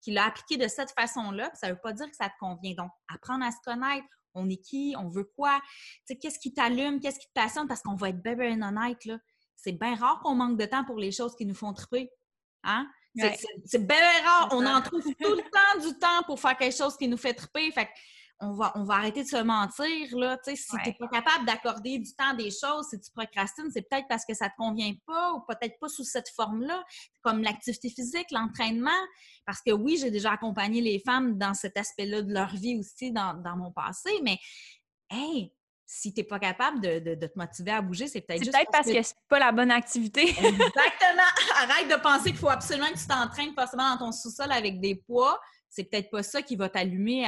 qui 0.00 0.12
l'a 0.12 0.26
appliqué 0.26 0.56
de 0.56 0.68
cette 0.68 0.92
façon-là. 0.92 1.50
Ça 1.54 1.68
ne 1.68 1.72
veut 1.72 1.80
pas 1.82 1.92
dire 1.92 2.06
que 2.06 2.16
ça 2.16 2.28
te 2.28 2.34
convient. 2.38 2.74
Donc, 2.74 2.90
apprendre 3.12 3.44
à 3.44 3.50
se 3.50 3.58
connaître. 3.64 4.06
On 4.34 4.48
est 4.48 4.62
qui? 4.62 4.94
On 4.96 5.08
veut 5.08 5.30
quoi? 5.36 5.60
qu'est-ce 6.06 6.38
qui 6.38 6.52
t'allume? 6.52 7.00
Qu'est-ce 7.00 7.18
qui 7.18 7.26
te 7.26 7.32
passionne? 7.34 7.66
Parce 7.66 7.82
qu'on 7.82 7.96
va 7.96 8.10
être 8.10 8.22
bien, 8.22 8.34
bien 8.34 8.62
honnête, 8.62 9.04
là. 9.04 9.18
C'est 9.56 9.72
bien 9.72 9.96
rare 9.96 10.20
qu'on 10.22 10.36
manque 10.36 10.56
de 10.56 10.66
temps 10.66 10.84
pour 10.84 10.98
les 10.98 11.10
choses 11.10 11.34
qui 11.34 11.44
nous 11.44 11.54
font 11.54 11.72
triper. 11.72 12.10
Hein? 12.62 12.88
C'est 13.64 13.84
bien 13.84 13.96
rare. 14.24 14.48
On 14.52 14.64
en 14.64 14.80
trouve 14.80 15.02
tout 15.02 15.34
le 15.34 15.42
temps 15.42 15.88
du 15.88 15.98
temps 15.98 16.22
pour 16.26 16.38
faire 16.38 16.56
quelque 16.56 16.76
chose 16.76 16.96
qui 16.96 17.08
nous 17.08 17.16
fait 17.16 17.34
triper. 17.34 17.72
Fait 17.72 17.88
on 18.40 18.52
va, 18.52 18.72
on 18.76 18.84
va 18.84 18.94
arrêter 18.94 19.24
de 19.24 19.28
se 19.28 19.42
mentir. 19.42 20.16
Là. 20.16 20.38
si 20.44 20.54
tu 20.54 20.76
n'es 20.86 20.94
pas 20.94 21.08
capable 21.08 21.44
d'accorder 21.44 21.98
du 21.98 22.14
temps 22.14 22.34
des 22.34 22.50
choses, 22.50 22.86
si 22.90 23.00
tu 23.00 23.10
procrastines, 23.10 23.70
c'est 23.72 23.82
peut-être 23.82 24.06
parce 24.08 24.24
que 24.24 24.34
ça 24.34 24.46
ne 24.46 24.50
te 24.50 24.56
convient 24.56 24.94
pas 25.06 25.32
ou 25.32 25.40
peut-être 25.40 25.78
pas 25.80 25.88
sous 25.88 26.04
cette 26.04 26.28
forme-là, 26.30 26.84
comme 27.22 27.42
l'activité 27.42 27.90
physique, 27.90 28.30
l'entraînement. 28.30 28.90
Parce 29.44 29.60
que 29.60 29.72
oui, 29.72 29.98
j'ai 30.00 30.10
déjà 30.10 30.32
accompagné 30.32 30.80
les 30.80 31.00
femmes 31.00 31.36
dans 31.36 31.54
cet 31.54 31.76
aspect-là 31.76 32.22
de 32.22 32.32
leur 32.32 32.54
vie 32.54 32.78
aussi 32.78 33.12
dans, 33.12 33.34
mon 33.56 33.72
passé, 33.72 34.10
mais 34.22 34.38
hey, 35.10 35.52
si 35.84 36.12
tu 36.12 36.20
n'es 36.20 36.26
pas 36.26 36.38
capable 36.38 36.80
de, 36.80 37.14
te 37.14 37.38
motiver 37.38 37.72
à 37.72 37.80
bouger, 37.80 38.06
c'est 38.06 38.20
peut-être 38.20 38.44
juste. 38.44 38.52
peut-être 38.52 38.70
parce, 38.70 38.86
que, 38.86 39.02
c'est 39.02 39.16
pas 39.28 39.38
la 39.38 39.52
bonne 39.52 39.70
activité. 39.70 40.22
Exactement. 40.28 41.22
Arrête 41.56 41.88
de 41.88 42.00
penser 42.00 42.30
qu'il 42.30 42.38
faut 42.38 42.50
absolument 42.50 42.88
que 42.88 42.98
tu 42.98 43.06
t'entraînes 43.06 43.54
forcément 43.54 43.90
dans 43.94 44.06
ton 44.06 44.12
sous-sol 44.12 44.52
avec 44.52 44.80
des 44.80 44.96
poids. 44.96 45.40
C'est 45.70 45.84
peut-être 45.84 46.10
pas 46.10 46.22
ça 46.22 46.42
qui 46.42 46.56
va 46.56 46.68
t'allumer 46.68 47.26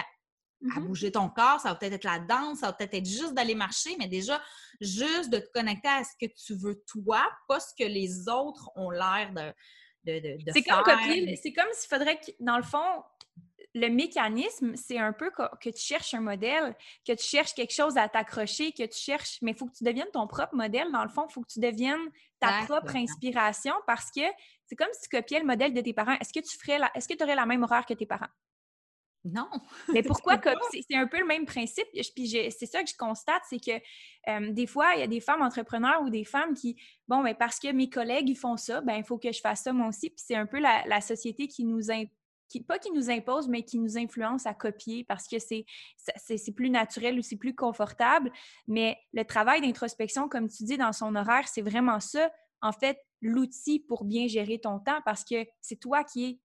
à 0.62 0.81
mmh 0.81 0.87
bouger 0.87 1.12
ton 1.12 1.29
corps, 1.29 1.61
ça 1.61 1.71
va 1.71 1.75
peut-être 1.75 1.95
être 1.95 2.05
la 2.05 2.19
danse, 2.19 2.59
ça 2.59 2.67
va 2.67 2.73
peut-être 2.75 2.95
être 2.95 3.07
juste 3.07 3.33
d'aller 3.35 3.55
marcher, 3.55 3.97
mais 3.99 4.09
déjà, 4.09 4.43
juste 4.81 5.31
de 5.31 5.38
te 5.38 5.50
connecter 5.52 5.88
à 5.88 6.05
ce 6.05 6.12
que 6.21 6.31
tu 6.33 6.55
veux 6.55 6.83
toi, 6.87 7.23
pas 7.49 7.61
ce 7.61 7.73
que 7.79 7.88
les 7.88 8.29
autres 8.29 8.71
ont 8.76 8.90
l'air 8.90 9.33
de, 10.05 10.21
de, 10.21 10.45
de, 10.45 10.52
c'est 10.52 10.62
Comme 10.62 10.83
copier, 10.83 11.37
c'est 11.42 11.53
comme 11.53 11.68
s'il 11.73 11.88
faudrait 11.88 12.20
que, 12.20 12.31
dans 12.40 12.57
le 12.57 12.62
fond, 12.62 13.03
le 13.75 13.88
mécanisme, 13.88 14.75
c'est 14.75 14.99
un 14.99 15.12
peu 15.12 15.31
que, 15.31 15.70
tu 15.70 15.81
cherches 15.81 16.14
un 16.14 16.20
modèle, 16.20 16.75
que 17.07 17.12
tu 17.12 17.25
cherches 17.25 17.55
quelque 17.55 17.73
chose 17.73 17.96
à 17.96 18.09
t'accrocher, 18.09 18.73
que 18.73 18.85
tu 18.85 18.99
cherches, 18.99 19.38
mais 19.42 19.53
il 19.53 19.57
faut 19.57 19.66
que 19.66 19.77
tu 19.77 19.85
deviennes 19.85 20.11
ton 20.12 20.27
propre 20.27 20.55
modèle. 20.55 20.90
Dans 20.92 21.05
le 21.05 21.09
fond, 21.09 21.27
il 21.29 21.33
faut 21.33 21.42
que 21.42 21.53
tu 21.53 21.61
deviennes 21.61 22.11
ta 22.40 22.64
propre 22.64 22.96
inspiration 22.96 23.75
parce 23.87 24.11
que 24.11 24.23
c'est 24.66 24.77
comme 24.77 24.88
si 24.92 25.09
tu 25.09 25.16
copiais 25.16 25.40
le 25.40 25.46
modèle 25.46 25.73
de 25.73 25.81
tes 25.81 25.92
parents. 25.92 26.16
Est-ce 26.20 26.33
que 26.33 26.44
tu 26.44 26.59
ferais 26.59 26.81
est-ce 26.94 27.07
que 27.07 27.14
tu 27.14 27.23
aurais 27.23 27.37
la 27.37 27.46
même 27.46 27.62
horaire 27.62 27.87
que 27.87 27.94
tes 27.94 28.07
parents? 28.07 28.31
Non. 29.24 29.48
Mais 29.92 30.02
pourquoi 30.02 30.40
C'est 30.70 30.96
un 30.96 31.06
peu 31.06 31.18
le 31.18 31.26
même 31.26 31.44
principe. 31.44 31.87
Puis 31.92 32.28
c'est 32.28 32.66
ça 32.66 32.83
que 32.83 32.88
je 32.88 32.96
constate, 32.96 33.42
c'est 33.48 33.61
que 33.61 33.72
euh, 34.28 34.52
des 34.52 34.66
fois, 34.66 34.94
il 34.94 35.00
y 35.00 35.02
a 35.02 35.06
des 35.06 35.20
femmes 35.20 35.42
entrepreneurs 35.42 36.02
ou 36.02 36.11
des 36.11 36.24
femmes 36.24 36.54
qui, 36.54 36.76
bon, 37.09 37.22
mais 37.22 37.33
ben, 37.33 37.38
parce 37.38 37.59
que 37.59 37.72
mes 37.72 37.90
collègues 37.90 38.28
ils 38.28 38.37
font 38.37 38.56
ça, 38.56 38.80
ben 38.80 38.94
il 38.94 39.04
faut 39.04 39.18
que 39.18 39.33
je 39.33 39.40
fasse 39.40 39.62
ça 39.62 39.72
moi 39.72 39.88
aussi. 39.88 40.11
Puis 40.11 40.24
c'est 40.26 40.37
un 40.37 40.46
peu 40.46 40.59
la, 40.59 41.00
société 41.00 41.48
qui 41.48 41.64
nous 41.64 41.80
qui, 42.48 42.61
pas 42.62 42.78
qui 42.78 42.90
nous 42.90 43.11
impose, 43.11 43.48
mais 43.48 43.62
qui 43.62 43.78
nous 43.78 43.96
influence 43.96 44.46
à 44.46 44.54
copier 44.54 45.04
parce 45.04 45.28
que 45.28 45.37
c'est 45.38 45.64
plus 46.54 46.70
naturel 46.70 47.18
ou 47.18 47.22
c'est 47.22 47.37
plus 47.37 47.54
confortable. 47.54 48.33
Mais 48.66 48.98
le 49.12 49.24
travail 49.24 49.61
d'introspection, 49.61 50.28
comme 50.28 50.48
tu 50.48 50.64
dis 50.64 50.76
dans 50.76 50.92
son 50.92 51.14
horaire, 51.14 51.46
c'est 51.46 51.62
vraiment 51.62 52.00
ça, 52.00 52.30
en 52.61 52.72
fait, 52.72 52.98
l'outil 53.22 53.80
pour 53.80 54.04
bien 54.04 54.26
gérer 54.26 54.59
ton 54.59 54.80
temps 54.80 55.00
parce 55.04 55.24
que 55.24 55.46
c'est 55.61 55.76
toi 55.76 56.04
qui 56.04 56.24
es 56.24 56.40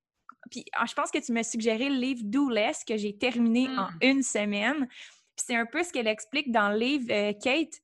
puis 0.50 0.66
ah, 0.74 0.86
je 0.88 0.94
pense 0.94 1.12
que 1.12 1.18
tu 1.18 1.32
m'as 1.32 1.44
suggéré 1.44 1.90
le 1.90 1.96
livre 1.96 2.22
Do 2.24 2.50
Less 2.50 2.84
que 2.84 2.98
j'ai 2.98 3.18
terminé 3.18 3.68
en 3.70 3.90
mmh. 3.90 3.98
une 4.02 4.24
semaine. 4.24 4.88
Puis 4.88 5.46
c'est 5.48 5.56
un 5.56 5.66
peu 5.66 5.84
ce 5.84 5.92
qu'elle 5.92 6.08
explique 6.08 6.52
dans 6.52 6.70
le 6.70 6.78
livre, 6.78 7.08
euh, 7.12 7.34
Kate. 7.34 7.82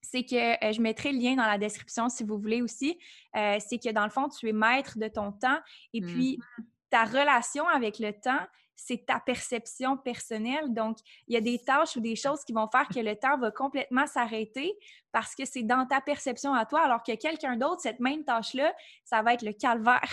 C'est 0.00 0.24
que 0.24 0.64
euh, 0.64 0.72
je 0.72 0.80
mettrai 0.80 1.12
le 1.12 1.18
lien 1.18 1.36
dans 1.36 1.46
la 1.46 1.58
description 1.58 2.08
si 2.08 2.24
vous 2.24 2.38
voulez 2.38 2.60
aussi. 2.60 2.98
Euh, 3.36 3.58
c'est 3.66 3.78
que 3.78 3.90
dans 3.90 4.04
le 4.04 4.10
fond, 4.10 4.28
tu 4.28 4.48
es 4.48 4.52
maître 4.52 4.98
de 4.98 5.08
ton 5.08 5.32
temps 5.32 5.58
et 5.92 6.00
puis 6.00 6.38
mmh. 6.38 6.62
ta 6.90 7.04
relation 7.04 7.66
avec 7.68 7.98
le 7.98 8.12
temps, 8.12 8.46
c'est 8.76 9.06
ta 9.06 9.20
perception 9.20 9.96
personnelle. 9.96 10.72
Donc, 10.72 10.98
il 11.28 11.34
y 11.34 11.36
a 11.36 11.40
des 11.40 11.58
tâches 11.58 11.96
ou 11.96 12.00
des 12.00 12.16
choses 12.16 12.44
qui 12.44 12.52
vont 12.52 12.68
faire 12.68 12.88
que 12.88 13.00
le 13.00 13.16
temps 13.16 13.38
va 13.38 13.50
complètement 13.50 14.06
s'arrêter 14.06 14.76
parce 15.12 15.34
que 15.34 15.44
c'est 15.44 15.62
dans 15.62 15.86
ta 15.86 16.00
perception 16.00 16.54
à 16.54 16.64
toi, 16.64 16.82
alors 16.82 17.02
que 17.02 17.14
quelqu'un 17.14 17.56
d'autre, 17.56 17.82
cette 17.82 18.00
même 18.00 18.24
tâche-là, 18.24 18.74
ça 19.04 19.22
va 19.22 19.34
être 19.34 19.42
le 19.42 19.52
calvaire. 19.52 20.10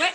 oui. 0.00 0.06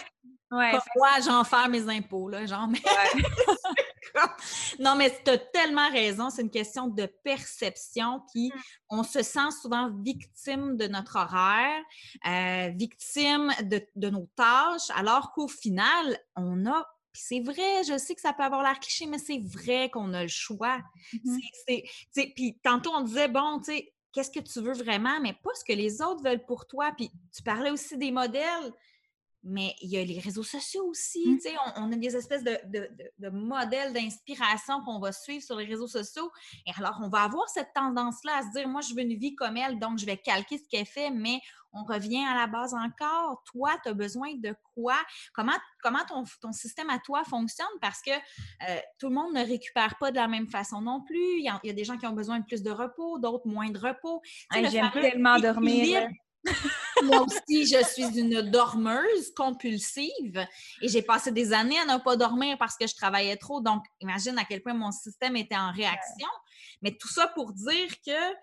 Ouais, 0.52 0.72
moi, 0.96 1.10
j'en 1.26 1.44
fais 1.44 1.68
mes 1.70 1.90
impôts, 1.90 2.30
là, 2.30 2.46
genre. 2.46 2.68
non, 4.80 4.96
mais 4.96 5.12
tu 5.24 5.32
as 5.32 5.38
tellement 5.38 5.90
raison. 5.90 6.30
C'est 6.30 6.44
une 6.44 6.52
question 6.52 6.88
de 6.88 7.06
perception. 7.24 8.22
Puis, 8.32 8.52
mmh. 8.54 8.60
on 8.90 9.04
se 9.04 9.24
sent 9.24 9.52
souvent 9.62 9.90
victime 10.02 10.78
de 10.78 10.88
notre 10.88 11.18
horaire, 11.18 11.82
euh, 12.28 12.70
victime 12.76 13.52
de, 13.64 13.82
de, 13.96 14.10
nos 14.10 14.30
tâches, 14.36 14.90
alors 14.96 15.34
qu'au 15.34 15.48
final, 15.48 16.20
on 16.36 16.66
a 16.68 16.86
puis 17.16 17.24
c'est 17.26 17.40
vrai, 17.40 17.86
je 17.88 17.98
sais 17.98 18.14
que 18.14 18.20
ça 18.20 18.34
peut 18.34 18.44
avoir 18.44 18.62
l'air 18.62 18.78
cliché, 18.78 19.06
mais 19.06 19.20
c'est 19.20 19.40
vrai 19.40 19.90
qu'on 19.90 20.14
a 20.14 20.24
le 20.24 20.28
choix. 20.28 20.82
Mmh 21.14 21.38
puis 22.36 22.60
tantôt, 22.62 22.92
on 22.94 23.04
disait, 23.04 23.30
bon, 23.30 23.60
tu 23.60 23.72
sais, 23.72 23.94
qu'est-ce 24.12 24.32
que 24.32 24.42
tu 24.42 24.60
veux 24.60 24.74
vraiment, 24.74 25.22
mais 25.22 25.32
pas 25.32 25.52
ce 25.54 25.64
que 25.64 25.72
les 25.72 26.02
autres 26.02 26.22
veulent 26.22 26.46
pour 26.46 26.68
toi. 26.68 26.92
Puis 26.98 27.10
tu 27.34 27.42
parlais 27.42 27.70
aussi 27.70 27.98
des 27.98 28.12
modèles 28.12 28.74
mais 29.48 29.76
il 29.80 29.92
y 29.92 29.98
a 29.98 30.04
les 30.04 30.20
réseaux 30.20 30.44
sociaux 30.44 30.86
aussi. 30.90 31.24
Mmh. 31.28 31.40
On, 31.78 31.84
on, 31.84 31.92
a 31.92 31.96
des 31.96 32.16
espèces 32.16 32.44
de, 32.44 32.58
de, 32.66 33.30
modèles 33.30 33.94
d'inspiration 33.94 34.82
qu'on 34.84 35.00
va 35.00 35.12
suivre 35.12 35.44
sur 35.44 35.56
les 35.56 35.66
réseaux 35.66 35.88
sociaux. 35.88 36.32
Et 36.66 36.72
alors, 36.78 37.00
on 37.04 37.10
va 37.10 37.22
avoir 37.22 37.48
cette 37.50 37.72
tendance-là 37.76 38.38
à 38.38 38.42
se 38.42 38.58
dire, 38.58 38.68
moi, 38.68 38.82
je 38.82 38.96
veux 38.96 39.02
une 39.02 39.16
vie 39.16 39.36
comme 39.36 39.56
elle, 39.56 39.78
donc 39.78 40.00
je 40.00 40.06
vais 40.08 40.18
calquer 40.18 40.58
ce 40.58 40.68
qu'elle 40.68 40.88
fait, 40.88 41.12
mais 41.12 41.40
on 41.76 41.84
revient 41.84 42.24
à 42.24 42.34
la 42.34 42.48
base 42.48 42.74
encore. 42.74 43.44
Toi, 43.52 43.72
tu 43.84 43.90
as 43.90 43.94
besoin 43.94 44.34
de 44.36 44.56
quoi? 44.74 44.96
Comment, 45.34 45.58
comment 45.84 46.04
ton, 46.08 46.24
ton, 46.42 46.52
système 46.52 46.90
à 46.90 47.00
toi 47.00 47.24
fonctionne? 47.24 47.68
Parce 47.82 48.02
que 48.02 48.12
euh, 48.12 48.80
tout 48.98 49.10
le 49.10 49.16
monde 49.16 49.34
ne 49.34 49.46
récupère 49.46 49.98
pas 49.98 50.12
de 50.12 50.16
la 50.16 50.28
même 50.28 50.48
façon 50.48 50.82
non 50.82 51.02
plus. 51.02 51.40
Il 51.40 51.44
y 51.44 51.50
a, 51.50 51.60
il 51.64 51.68
y 51.68 51.70
a 51.70 51.74
des 51.74 51.84
gens 51.84 51.98
qui 51.98 52.08
ont 52.08 52.14
besoin 52.14 52.40
de 52.40 52.46
plus 52.46 52.64
de 52.64 52.72
repos, 52.72 53.20
d'autres 53.20 53.48
moins 53.48 53.70
de 53.70 53.78
repos. 53.78 54.22
J'aime 54.54 54.90
tellement 54.92 55.38
dormir. 55.38 56.08
Moi 57.04 57.22
aussi, 57.22 57.66
je 57.66 57.84
suis 57.84 58.20
une 58.20 58.42
dormeuse 58.44 59.34
compulsive 59.36 60.46
et 60.82 60.88
j'ai 60.88 61.02
passé 61.02 61.32
des 61.32 61.54
années 61.54 61.80
à 61.80 61.86
ne 61.86 62.02
pas 62.02 62.16
dormir 62.16 62.58
parce 62.58 62.78
que 62.78 62.88
je 62.88 62.96
travaillais 62.96 63.36
trop. 63.36 63.62
Donc, 63.62 63.84
imagine 64.00 64.38
à 64.38 64.46
quel 64.46 64.62
point 64.62 64.74
mon 64.74 64.92
système 64.92 65.36
était 65.36 65.58
en 65.58 65.72
réaction. 65.72 66.28
Mais 66.82 66.96
tout 66.96 67.08
ça 67.08 67.28
pour 67.28 67.52
dire 67.52 67.90
que 68.06 68.36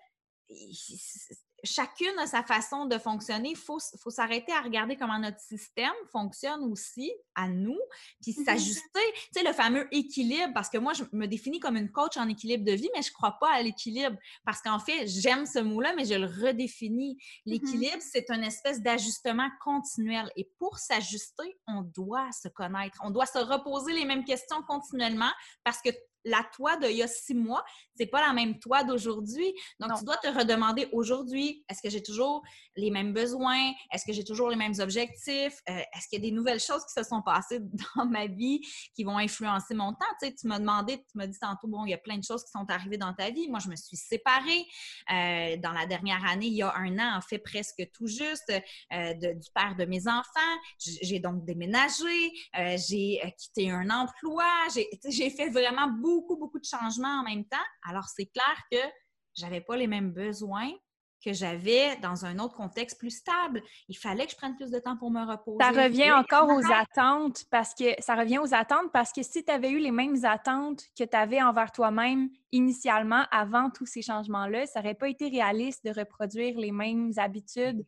chacune 1.63 2.17
a 2.19 2.27
sa 2.27 2.43
façon 2.43 2.85
de 2.85 2.97
fonctionner. 2.97 3.51
Il 3.51 3.57
faut, 3.57 3.79
faut 3.99 4.09
s'arrêter 4.09 4.51
à 4.51 4.61
regarder 4.61 4.95
comment 4.95 5.19
notre 5.19 5.39
système 5.39 5.93
fonctionne 6.11 6.63
aussi 6.65 7.11
à 7.35 7.47
nous, 7.47 7.79
puis 8.21 8.35
mmh 8.37 8.45
s'ajuster. 8.45 8.99
Tu 9.33 9.39
sais, 9.39 9.43
le 9.43 9.53
fameux 9.53 9.87
équilibre, 9.91 10.53
parce 10.53 10.69
que 10.69 10.77
moi, 10.77 10.93
je 10.93 11.03
me 11.13 11.25
définis 11.25 11.59
comme 11.59 11.77
une 11.77 11.91
coach 11.91 12.17
en 12.17 12.27
équilibre 12.27 12.65
de 12.65 12.73
vie, 12.73 12.89
mais 12.95 13.01
je 13.01 13.09
ne 13.09 13.13
crois 13.13 13.37
pas 13.39 13.51
à 13.51 13.61
l'équilibre. 13.61 14.17
Parce 14.45 14.61
qu'en 14.61 14.79
fait, 14.79 15.07
j'aime 15.07 15.45
ce 15.45 15.59
mot-là, 15.59 15.93
mais 15.95 16.05
je 16.05 16.15
le 16.15 16.27
redéfinis. 16.27 17.15
Mmh 17.15 17.51
l'équilibre, 17.53 18.01
c'est 18.01 18.29
une 18.29 18.43
espèce 18.43 18.81
d'ajustement 18.81 19.49
continuel. 19.63 20.29
Et 20.35 20.49
pour 20.57 20.77
s'ajuster, 20.77 21.57
on 21.67 21.81
doit 21.81 22.31
se 22.31 22.47
connaître. 22.47 22.97
On 23.03 23.11
doit 23.11 23.25
se 23.25 23.37
reposer 23.37 23.93
les 23.93 24.05
mêmes 24.05 24.25
questions 24.25 24.61
continuellement 24.63 25.31
parce 25.63 25.81
que 25.81 25.89
la 26.25 26.43
toi 26.53 26.77
d'il 26.77 26.91
y 26.97 27.03
a 27.03 27.07
six 27.07 27.33
mois, 27.33 27.63
c'est 27.95 28.07
pas 28.07 28.25
la 28.25 28.33
même 28.33 28.59
toi 28.59 28.83
d'aujourd'hui. 28.83 29.53
Donc, 29.79 29.97
tu 29.97 30.05
dois 30.05 30.17
te 30.17 30.27
redemander 30.27 30.87
aujourd'hui, 30.91 31.63
est-ce 31.69 31.81
que 31.81 31.89
j'ai 31.89 32.01
toujours 32.01 32.43
les 32.75 32.89
mêmes 32.89 33.13
besoins? 33.13 33.71
Est-ce 33.91 34.05
que 34.05 34.13
j'ai 34.13 34.23
toujours 34.23 34.49
les 34.49 34.55
mêmes 34.55 34.73
objectifs? 34.79 35.59
Euh, 35.69 35.77
est-ce 35.77 36.07
qu'il 36.07 36.23
y 36.23 36.27
a 36.27 36.29
des 36.29 36.35
nouvelles 36.35 36.59
choses 36.59 36.83
qui 36.85 36.93
se 36.93 37.07
sont 37.07 37.21
passées 37.21 37.59
dans 37.95 38.05
ma 38.05 38.27
vie 38.27 38.61
qui 38.95 39.03
vont 39.03 39.17
influencer 39.17 39.75
mon 39.75 39.91
temps? 39.91 40.05
Tu, 40.21 40.27
sais, 40.27 40.35
tu 40.35 40.47
m'as 40.47 40.59
demandé, 40.59 40.97
tu 40.97 41.17
m'as 41.17 41.27
dit 41.27 41.39
tantôt, 41.39 41.67
bon, 41.67 41.85
il 41.85 41.91
y 41.91 41.93
a 41.93 41.99
plein 41.99 42.17
de 42.17 42.23
choses 42.23 42.43
qui 42.43 42.51
sont 42.51 42.65
arrivées 42.69 42.97
dans 42.97 43.13
ta 43.13 43.29
vie. 43.29 43.47
Moi, 43.49 43.59
je 43.59 43.69
me 43.69 43.75
suis 43.75 43.97
séparée 43.97 44.65
euh, 45.11 45.57
dans 45.57 45.71
la 45.71 45.85
dernière 45.85 46.25
année, 46.25 46.47
il 46.47 46.55
y 46.55 46.63
a 46.63 46.73
un 46.75 46.97
an, 46.99 47.17
en 47.17 47.21
fait, 47.21 47.39
presque 47.39 47.87
tout 47.93 48.07
juste, 48.07 48.51
euh, 48.93 49.13
du 49.13 49.49
père 49.53 49.75
de 49.77 49.85
mes 49.85 50.07
enfants. 50.07 50.23
J'ai 50.79 51.19
donc 51.19 51.45
déménagé, 51.45 52.31
j'ai 52.53 53.21
quitté 53.37 53.71
un 53.71 53.89
emploi, 53.89 54.45
j'ai 54.73 55.29
fait 55.29 55.49
vraiment 55.49 55.87
beaucoup 55.87 56.23
beaucoup, 56.23 56.37
beaucoup 56.37 56.59
de 56.59 56.65
changements 56.65 57.19
en 57.19 57.23
même 57.23 57.45
temps. 57.45 57.57
Alors, 57.87 58.07
c'est 58.07 58.27
clair 58.27 58.63
que 58.71 58.77
j'avais 59.35 59.61
pas 59.61 59.75
les 59.75 59.87
mêmes 59.87 60.11
besoins 60.11 60.71
que 61.23 61.33
j'avais 61.33 61.95
dans 61.97 62.25
un 62.25 62.37
autre 62.39 62.55
contexte 62.55 62.99
plus 62.99 63.11
stable. 63.11 63.63
Il 63.87 63.97
fallait 63.97 64.25
que 64.25 64.31
je 64.31 64.35
prenne 64.35 64.55
plus 64.55 64.71
de 64.71 64.79
temps 64.79 64.97
pour 64.97 65.09
me 65.09 65.25
reposer. 65.25 65.57
Ça 65.61 65.69
revient 65.69 66.11
encore 66.11 66.49
aux 66.49 66.71
attentes 66.71 67.45
parce 67.49 67.73
que 67.73 67.85
ça 67.99 68.15
revient 68.15 68.39
aux 68.39 68.53
attentes 68.53 68.91
parce 68.91 69.13
que 69.13 69.23
si 69.23 69.43
tu 69.43 69.51
avais 69.51 69.69
eu 69.69 69.79
les 69.79 69.91
mêmes 69.91 70.25
attentes 70.25 70.83
que 70.97 71.03
tu 71.03 71.15
avais 71.15 71.41
envers 71.41 71.71
toi-même 71.71 72.29
initialement 72.51 73.25
avant 73.31 73.69
tous 73.69 73.85
ces 73.85 74.01
changements-là, 74.01 74.65
ça 74.65 74.81
n'aurait 74.81 74.95
pas 74.95 75.07
été 75.07 75.29
réaliste 75.29 75.85
de 75.85 75.97
reproduire 75.97 76.57
les 76.57 76.71
mêmes 76.71 77.11
habitudes. 77.17 77.85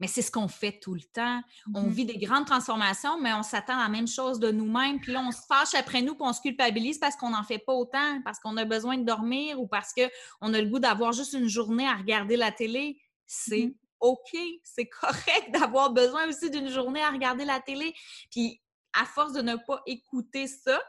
Mais 0.00 0.06
c'est 0.06 0.22
ce 0.22 0.30
qu'on 0.30 0.48
fait 0.48 0.78
tout 0.80 0.94
le 0.94 1.02
temps. 1.02 1.42
On 1.74 1.82
mmh 1.82 1.90
vit 1.90 2.06
des 2.06 2.18
grandes 2.18 2.46
transformations, 2.46 3.20
mais 3.20 3.32
on 3.32 3.42
s'attend 3.42 3.78
à 3.78 3.84
la 3.84 3.88
même 3.88 4.08
chose 4.08 4.40
de 4.40 4.50
nous-mêmes. 4.50 5.00
Puis 5.00 5.12
là, 5.12 5.22
on 5.26 5.30
se 5.30 5.40
fâche 5.46 5.74
après 5.74 6.02
nous, 6.02 6.14
puis 6.14 6.24
on 6.24 6.32
se 6.32 6.40
culpabilise 6.40 6.98
parce 6.98 7.16
qu'on 7.16 7.30
n'en 7.30 7.44
fait 7.44 7.58
pas 7.58 7.74
autant, 7.74 8.20
parce 8.24 8.40
qu'on 8.40 8.56
a 8.56 8.64
besoin 8.64 8.98
de 8.98 9.04
dormir 9.04 9.60
ou 9.60 9.66
parce 9.66 9.92
qu'on 9.92 10.54
a 10.54 10.60
le 10.60 10.68
goût 10.68 10.78
d'avoir 10.78 11.12
juste 11.12 11.34
une 11.34 11.48
journée 11.48 11.86
à 11.86 11.94
regarder 11.94 12.36
la 12.36 12.50
télé. 12.50 12.98
C'est 13.26 13.66
mmh 13.66 13.74
OK, 14.00 14.36
c'est 14.62 14.86
correct 15.00 15.50
d'avoir 15.52 15.90
besoin 15.90 16.26
aussi 16.28 16.50
d'une 16.50 16.68
journée 16.68 17.02
à 17.02 17.10
regarder 17.10 17.44
la 17.44 17.60
télé. 17.60 17.94
Puis 18.30 18.60
à 18.92 19.04
force 19.04 19.32
de 19.32 19.42
ne 19.42 19.56
pas 19.56 19.82
écouter 19.86 20.46
ça, 20.46 20.80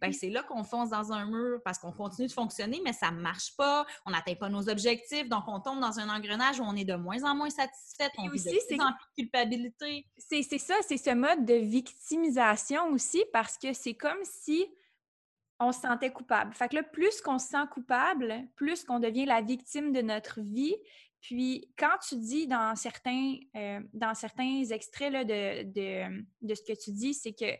ben, 0.00 0.12
c'est 0.12 0.30
là 0.30 0.42
qu'on 0.42 0.64
fonce 0.64 0.90
dans 0.90 1.12
un 1.12 1.26
mur 1.26 1.60
parce 1.64 1.78
qu'on 1.78 1.92
continue 1.92 2.28
de 2.28 2.32
fonctionner, 2.32 2.80
mais 2.84 2.92
ça 2.92 3.10
ne 3.10 3.20
marche 3.20 3.56
pas, 3.56 3.86
on 4.06 4.10
n'atteint 4.10 4.34
pas 4.34 4.48
nos 4.48 4.68
objectifs, 4.68 5.28
donc 5.28 5.44
on 5.46 5.60
tombe 5.60 5.80
dans 5.80 5.98
un 5.98 6.08
engrenage 6.08 6.60
où 6.60 6.64
on 6.64 6.74
est 6.74 6.84
de 6.84 6.94
moins 6.94 7.22
en 7.24 7.34
moins 7.34 7.50
satisfait, 7.50 8.10
on 8.18 8.28
vit 8.28 8.42
de 8.42 8.66
plus 8.66 8.80
en 8.80 8.92
plus 8.92 9.22
de 9.22 9.22
culpabilité. 9.22 10.06
C'est 10.18 10.42
ça, 10.58 10.74
c'est 10.86 10.96
ce 10.96 11.10
mode 11.10 11.44
de 11.44 11.54
victimisation 11.54 12.88
aussi 12.90 13.24
parce 13.32 13.58
que 13.58 13.72
c'est 13.72 13.94
comme 13.94 14.18
si 14.22 14.66
on 15.60 15.72
se 15.72 15.80
sentait 15.80 16.12
coupable. 16.12 16.54
Fait 16.54 16.68
que 16.68 16.76
là, 16.76 16.82
plus 16.82 17.20
qu'on 17.20 17.38
se 17.38 17.48
sent 17.48 17.66
coupable, 17.72 18.48
plus 18.54 18.84
qu'on 18.84 19.00
devient 19.00 19.24
la 19.24 19.42
victime 19.42 19.92
de 19.92 20.00
notre 20.02 20.40
vie. 20.40 20.76
Puis 21.20 21.68
quand 21.76 21.96
tu 22.08 22.16
dis 22.16 22.46
dans 22.46 22.76
certains, 22.76 23.36
euh, 23.56 23.80
dans 23.92 24.14
certains 24.14 24.62
extraits 24.70 25.12
de, 25.12 25.64
de, 25.64 26.24
de 26.42 26.54
ce 26.54 26.62
que 26.62 26.78
tu 26.78 26.92
dis, 26.92 27.12
c'est 27.12 27.32
que 27.32 27.52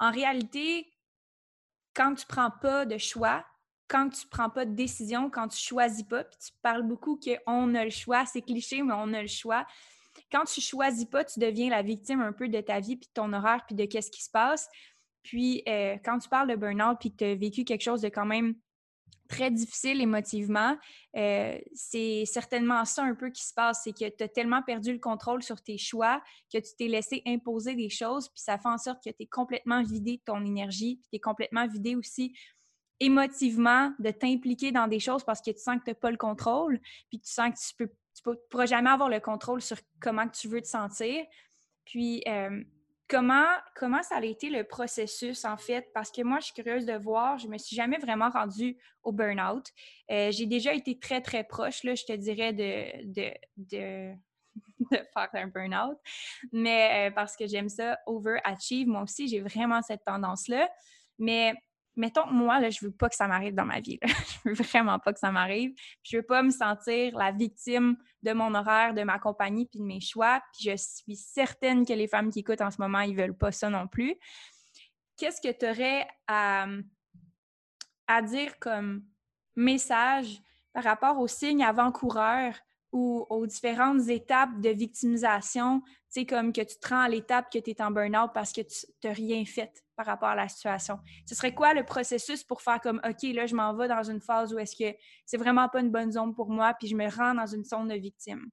en 0.00 0.10
réalité, 0.10 0.86
quand 1.94 2.14
tu 2.14 2.26
prends 2.26 2.50
pas 2.50 2.84
de 2.86 2.98
choix, 2.98 3.44
quand 3.88 4.08
tu 4.08 4.26
prends 4.28 4.50
pas 4.50 4.64
de 4.64 4.74
décision, 4.74 5.30
quand 5.30 5.48
tu 5.48 5.58
choisis 5.58 6.04
pas, 6.04 6.24
puis 6.24 6.38
tu 6.38 6.52
parles 6.62 6.82
beaucoup 6.82 7.18
qu'on 7.18 7.74
a 7.74 7.84
le 7.84 7.90
choix, 7.90 8.24
c'est 8.24 8.42
cliché, 8.42 8.82
mais 8.82 8.94
on 8.96 9.12
a 9.12 9.22
le 9.22 9.28
choix. 9.28 9.66
Quand 10.30 10.44
tu 10.44 10.60
choisis 10.60 11.04
pas, 11.04 11.24
tu 11.24 11.40
deviens 11.40 11.70
la 11.70 11.82
victime 11.82 12.20
un 12.20 12.32
peu 12.32 12.48
de 12.48 12.60
ta 12.60 12.78
vie, 12.78 12.96
puis 12.96 13.08
de 13.08 13.12
ton 13.12 13.32
horaire, 13.32 13.64
puis 13.66 13.74
de 13.74 13.84
qu'est-ce 13.84 14.10
qui 14.10 14.22
se 14.22 14.30
passe. 14.30 14.68
Puis 15.22 15.62
euh, 15.68 15.96
quand 16.04 16.18
tu 16.18 16.28
parles 16.28 16.48
de 16.48 16.56
burn-out, 16.56 16.98
puis 17.00 17.10
que 17.10 17.16
tu 17.16 17.24
as 17.24 17.34
vécu 17.34 17.64
quelque 17.64 17.82
chose 17.82 18.00
de 18.00 18.08
quand 18.08 18.26
même 18.26 18.54
très 19.30 19.50
difficile 19.50 20.00
émotivement, 20.00 20.76
euh, 21.16 21.58
c'est 21.72 22.24
certainement 22.26 22.84
ça 22.84 23.02
un 23.02 23.14
peu 23.14 23.30
qui 23.30 23.44
se 23.44 23.54
passe, 23.54 23.82
c'est 23.84 23.92
que 23.92 24.08
tu 24.08 24.24
as 24.24 24.28
tellement 24.28 24.62
perdu 24.62 24.92
le 24.92 24.98
contrôle 24.98 25.42
sur 25.42 25.62
tes 25.62 25.78
choix 25.78 26.20
que 26.52 26.58
tu 26.58 26.70
t'es 26.76 26.88
laissé 26.88 27.22
imposer 27.26 27.74
des 27.74 27.88
choses, 27.88 28.28
puis 28.28 28.42
ça 28.42 28.58
fait 28.58 28.68
en 28.68 28.78
sorte 28.78 29.02
que 29.02 29.10
tu 29.10 29.22
es 29.22 29.26
complètement 29.26 29.82
vidé 29.82 30.16
de 30.16 30.22
ton 30.24 30.44
énergie, 30.44 30.96
puis 30.96 31.08
tu 31.10 31.16
es 31.16 31.20
complètement 31.20 31.66
vidé 31.66 31.96
aussi 31.96 32.34
émotivement 32.98 33.94
de 33.98 34.10
t'impliquer 34.10 34.72
dans 34.72 34.86
des 34.86 35.00
choses 35.00 35.24
parce 35.24 35.40
que 35.40 35.50
tu 35.52 35.60
sens 35.60 35.78
que 35.78 35.84
tu 35.84 35.90
n'as 35.90 35.94
pas 35.94 36.10
le 36.10 36.18
contrôle, 36.18 36.80
puis 37.08 37.20
tu 37.20 37.30
sens 37.30 37.50
que 37.50 37.68
tu 37.68 37.74
peux 37.76 37.94
tu 38.14 38.22
pourras 38.50 38.66
jamais 38.66 38.90
avoir 38.90 39.08
le 39.08 39.20
contrôle 39.20 39.62
sur 39.62 39.76
comment 40.00 40.28
tu 40.28 40.48
veux 40.48 40.60
te 40.60 40.66
sentir. 40.66 41.24
Puis, 41.84 42.22
euh, 42.28 42.62
Comment, 43.10 43.48
comment 43.74 44.04
ça 44.04 44.18
a 44.18 44.24
été 44.24 44.50
le 44.50 44.62
processus, 44.62 45.44
en 45.44 45.56
fait? 45.56 45.90
Parce 45.92 46.12
que 46.12 46.22
moi, 46.22 46.38
je 46.38 46.46
suis 46.46 46.54
curieuse 46.54 46.86
de 46.86 46.92
voir, 46.92 47.38
je 47.38 47.48
ne 47.48 47.52
me 47.52 47.58
suis 47.58 47.74
jamais 47.74 47.98
vraiment 47.98 48.30
rendue 48.30 48.78
au 49.02 49.10
burn-out. 49.10 49.66
Euh, 50.12 50.30
j'ai 50.30 50.46
déjà 50.46 50.72
été 50.72 50.96
très, 50.96 51.20
très 51.20 51.42
proche, 51.42 51.82
là, 51.82 51.96
je 51.96 52.04
te 52.04 52.12
dirais, 52.12 52.52
de, 52.52 53.12
de, 53.12 53.32
de, 53.56 54.14
faire 55.12 55.28
un 55.32 55.48
burn-out. 55.48 55.98
Mais 56.52 57.08
euh, 57.08 57.12
parce 57.12 57.36
que 57.36 57.48
j'aime 57.48 57.68
ça, 57.68 57.98
overachieve, 58.06 58.86
moi 58.86 59.02
aussi, 59.02 59.26
j'ai 59.26 59.40
vraiment 59.40 59.82
cette 59.82 60.04
tendance-là. 60.04 60.70
Mais 61.18 61.54
mettons, 61.96 62.26
moi, 62.26 62.60
là, 62.60 62.70
je 62.70 62.84
veux 62.84 62.92
pas 62.92 63.08
que 63.08 63.16
ça 63.16 63.26
m'arrive 63.26 63.54
dans 63.54 63.64
ma 63.64 63.80
vie. 63.80 63.98
Là. 64.02 64.08
Je 64.44 64.48
veux 64.48 64.54
vraiment 64.54 64.98
pas 64.98 65.12
que 65.12 65.18
ça 65.18 65.30
m'arrive. 65.30 65.72
Je 66.02 66.16
veux 66.16 66.22
pas 66.22 66.42
me 66.42 66.50
sentir 66.50 67.16
la 67.16 67.30
victime 67.30 67.96
de 68.22 68.32
mon 68.32 68.54
horaire, 68.54 68.94
de 68.94 69.02
ma 69.02 69.18
compagnie, 69.18 69.66
puis 69.66 69.80
de 69.80 69.84
mes 69.84 70.00
choix. 70.00 70.40
Je 70.60 70.76
suis 70.76 71.16
certaine 71.16 71.84
que 71.84 71.92
les 71.92 72.08
femmes 72.08 72.30
qui 72.30 72.40
écoutent 72.40 72.60
en 72.60 72.70
ce 72.70 72.80
moment, 72.80 73.00
ils 73.00 73.16
veulent 73.16 73.36
pas 73.36 73.52
ça 73.52 73.68
non 73.68 73.86
plus. 73.86 74.14
Qu'est-ce 75.16 75.40
que 75.40 75.52
tu 75.52 75.66
aurais 75.66 76.08
à, 76.26 76.66
à 78.06 78.22
dire 78.22 78.58
comme 78.58 79.04
message 79.56 80.40
par 80.72 80.84
rapport 80.84 81.18
aux 81.18 81.28
signes 81.28 81.64
avant-coureurs 81.64 82.54
ou 82.92 83.26
aux 83.30 83.46
différentes 83.46 84.08
étapes 84.08 84.60
de 84.60 84.70
victimisation, 84.70 85.80
tu 85.80 85.92
sais, 86.08 86.26
comme 86.26 86.52
que 86.52 86.60
tu 86.60 86.76
te 86.78 86.88
rends 86.88 87.02
à 87.02 87.08
l'étape 87.08 87.50
que 87.52 87.58
tu 87.58 87.70
es 87.70 87.82
en 87.82 87.90
burn-out 87.90 88.30
parce 88.34 88.52
que 88.52 88.62
tu 88.62 88.86
n'as 89.04 89.12
rien 89.12 89.44
fait 89.44 89.72
par 89.96 90.06
rapport 90.06 90.30
à 90.30 90.34
la 90.34 90.48
situation. 90.48 90.98
Ce 91.26 91.34
serait 91.34 91.54
quoi 91.54 91.74
le 91.74 91.84
processus 91.84 92.42
pour 92.42 92.62
faire 92.62 92.80
comme, 92.80 93.00
OK, 93.04 93.22
là, 93.34 93.46
je 93.46 93.54
m'en 93.54 93.74
vais 93.74 93.88
dans 93.88 94.02
une 94.02 94.20
phase 94.20 94.52
où 94.52 94.58
est-ce 94.58 94.76
que 94.76 94.96
c'est 95.24 95.36
vraiment 95.36 95.68
pas 95.68 95.80
une 95.80 95.90
bonne 95.90 96.12
zone 96.12 96.34
pour 96.34 96.50
moi, 96.50 96.74
puis 96.74 96.88
je 96.88 96.96
me 96.96 97.08
rends 97.08 97.34
dans 97.34 97.46
une 97.46 97.64
zone 97.64 97.88
de 97.88 97.94
victime? 97.94 98.50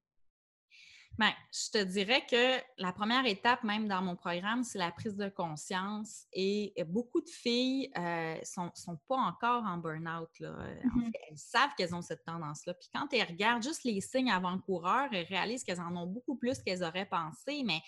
Bien, 1.18 1.32
je 1.52 1.70
te 1.72 1.84
dirais 1.84 2.24
que 2.30 2.60
la 2.80 2.92
première 2.92 3.26
étape, 3.26 3.64
même 3.64 3.88
dans 3.88 4.00
mon 4.02 4.14
programme, 4.14 4.62
c'est 4.62 4.78
la 4.78 4.92
prise 4.92 5.16
de 5.16 5.28
conscience. 5.28 6.26
Et 6.32 6.72
beaucoup 6.86 7.20
de 7.20 7.28
filles 7.28 7.90
ne 7.96 8.36
euh, 8.36 8.44
sont, 8.44 8.70
pas 9.08 9.16
encore 9.16 9.64
en 9.64 9.78
burn-out. 9.78 10.30
Mm-hmm. 10.38 11.10
elles 11.28 11.36
savent 11.36 11.74
qu'elles 11.76 11.92
ont 11.92 12.02
cette 12.02 12.24
tendance-là. 12.24 12.74
Puis 12.74 12.88
quand 12.94 13.12
elles 13.12 13.26
regardent 13.26 13.64
juste 13.64 13.82
les 13.82 14.00
signes 14.00 14.30
avant-coureurs, 14.30 15.08
elles 15.10 15.26
réalisent 15.26 15.64
qu'elles 15.64 15.80
en 15.80 15.96
ont 15.96 16.06
beaucoup 16.06 16.36
plus 16.36 16.62
qu'elles 16.62 16.84
auraient 16.84 17.08
pensé. 17.08 17.64
Mais 17.64 17.82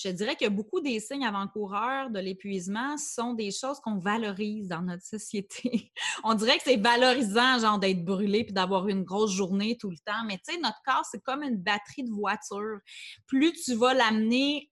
je 0.00 0.10
dirais 0.10 0.36
que 0.36 0.48
beaucoup 0.48 0.80
des 0.80 1.00
signes 1.00 1.26
avant-coureurs 1.26 2.10
de 2.10 2.20
l'épuisement 2.20 2.96
sont 2.96 3.32
des 3.34 3.50
choses 3.50 3.80
qu'on 3.80 3.98
valorise 3.98 4.68
dans 4.68 4.82
notre 4.82 5.02
société. 5.02 5.92
On 6.24 6.34
dirait 6.34 6.56
que 6.58 6.64
c'est 6.64 6.76
valorisant, 6.76 7.58
genre, 7.58 7.78
d'être 7.80 8.04
brûlé 8.04 8.44
puis 8.44 8.52
d'avoir 8.52 8.86
une 8.88 9.02
grosse 9.02 9.32
journée 9.32 9.76
tout 9.76 9.90
le 9.90 9.98
temps. 9.98 10.24
Mais 10.26 10.38
tu 10.38 10.54
sais, 10.54 10.60
notre 10.60 10.80
corps, 10.84 11.04
c'est 11.10 11.22
comme 11.22 11.42
une 11.42 11.56
batterie 11.56 12.04
de 12.04 12.12
voiture. 12.12 12.78
Plus 13.26 13.52
tu 13.52 13.74
vas 13.74 13.92
l'amener 13.92 14.70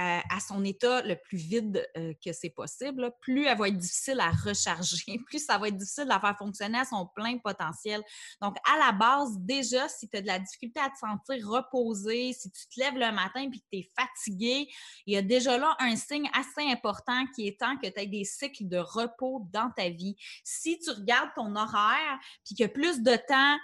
euh, 0.00 0.20
à, 0.30 0.38
son 0.38 0.64
état 0.64 1.02
le 1.02 1.16
plus 1.16 1.38
vide 1.38 1.84
euh, 1.96 2.12
que 2.24 2.32
c'est 2.32 2.50
possible, 2.50 3.12
plus 3.20 3.46
elle 3.46 3.58
va 3.58 3.66
être 3.66 3.76
difficile 3.76 4.20
à 4.20 4.30
recharger, 4.30 5.18
plus 5.26 5.44
ça 5.44 5.58
va 5.58 5.66
être 5.66 5.76
difficile 5.76 6.04
de 6.04 6.10
la 6.10 6.20
faire 6.20 6.36
fonctionner 6.38 6.78
à 6.78 6.84
son 6.84 7.06
plein 7.06 7.36
potentiel. 7.38 8.02
Donc, 8.40 8.56
à 8.72 8.78
la 8.78 8.92
base, 8.92 9.36
déjà, 9.38 9.88
si 9.88 10.08
tu 10.08 10.16
as 10.16 10.20
de 10.20 10.28
la 10.28 10.38
difficulté 10.38 10.78
à 10.78 10.88
te 10.88 10.98
sentir 10.98 11.44
reposé, 11.48 12.32
si 12.32 12.48
tu 12.50 12.68
te 12.68 12.78
lèves 12.78 12.94
le 12.94 13.10
matin 13.12 13.40
et 13.40 13.50
que 13.50 13.56
tu 13.56 13.78
es 13.78 13.90
fatigué, 13.98 14.68
il 15.06 15.14
y 15.14 15.16
a 15.16 15.22
déjà 15.22 15.58
là 15.58 15.74
un 15.80 15.96
signe 15.96 16.30
assez 16.32 16.70
important 16.70 17.24
qui 17.34 17.48
est 17.48 17.58
temps 17.58 17.76
que 17.76 17.88
tu 17.88 18.00
aies 18.00 18.06
des 18.06 18.24
cycles 18.24 18.68
de 18.68 18.78
repos 18.78 19.48
dans 19.52 19.70
ta 19.76 19.88
vie. 19.88 20.16
Si 20.44 20.78
tu 20.78 20.90
regardes 20.90 21.30
ton 21.34 21.56
horaire, 21.56 22.18
puis 22.44 22.54
qu'il 22.54 22.60
y 22.60 22.64
a 22.64 22.68
plus 22.68 23.00
de 23.00 23.16
temps 23.16 23.58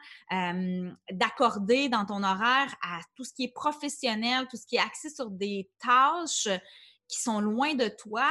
d'accorder 1.13 1.89
dans 1.89 2.05
ton 2.05 2.25
horaire 2.25 2.75
à 2.83 2.99
tout 3.15 3.25
ce 3.25 3.33
qui 3.33 3.45
est 3.45 3.55
professionnel, 3.55 4.49
tout 4.51 4.57
ce 4.57 4.67
qui 4.67 4.77
est 4.77 4.81
axé 4.81 5.11
sur 5.11 5.31
des 5.31 5.71
tâches, 5.79 6.24
qui 7.09 7.21
sont 7.21 7.41
loin 7.41 7.75
de 7.75 7.89
toi, 7.89 8.27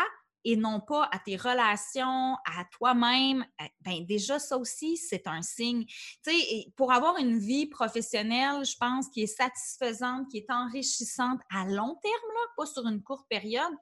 et 0.45 0.55
non 0.55 0.79
pas 0.79 1.09
à 1.11 1.19
tes 1.19 1.37
relations, 1.37 2.35
à 2.45 2.65
toi-même, 2.71 3.45
euh, 3.61 3.65
ben 3.81 4.05
déjà 4.05 4.39
ça 4.39 4.57
aussi, 4.57 4.97
c'est 4.97 5.27
un 5.27 5.41
signe. 5.41 5.85
Tu 5.85 6.31
sais, 6.31 6.71
pour 6.75 6.91
avoir 6.91 7.17
une 7.17 7.37
vie 7.37 7.67
professionnelle, 7.67 8.65
je 8.65 8.75
pense, 8.77 9.07
qui 9.09 9.23
est 9.23 9.27
satisfaisante, 9.27 10.29
qui 10.29 10.39
est 10.39 10.51
enrichissante 10.51 11.39
à 11.49 11.65
long 11.65 11.97
terme, 12.01 12.33
là, 12.33 12.47
pas 12.57 12.65
sur 12.65 12.85
une 12.87 13.01
courte 13.01 13.27
période, 13.29 13.73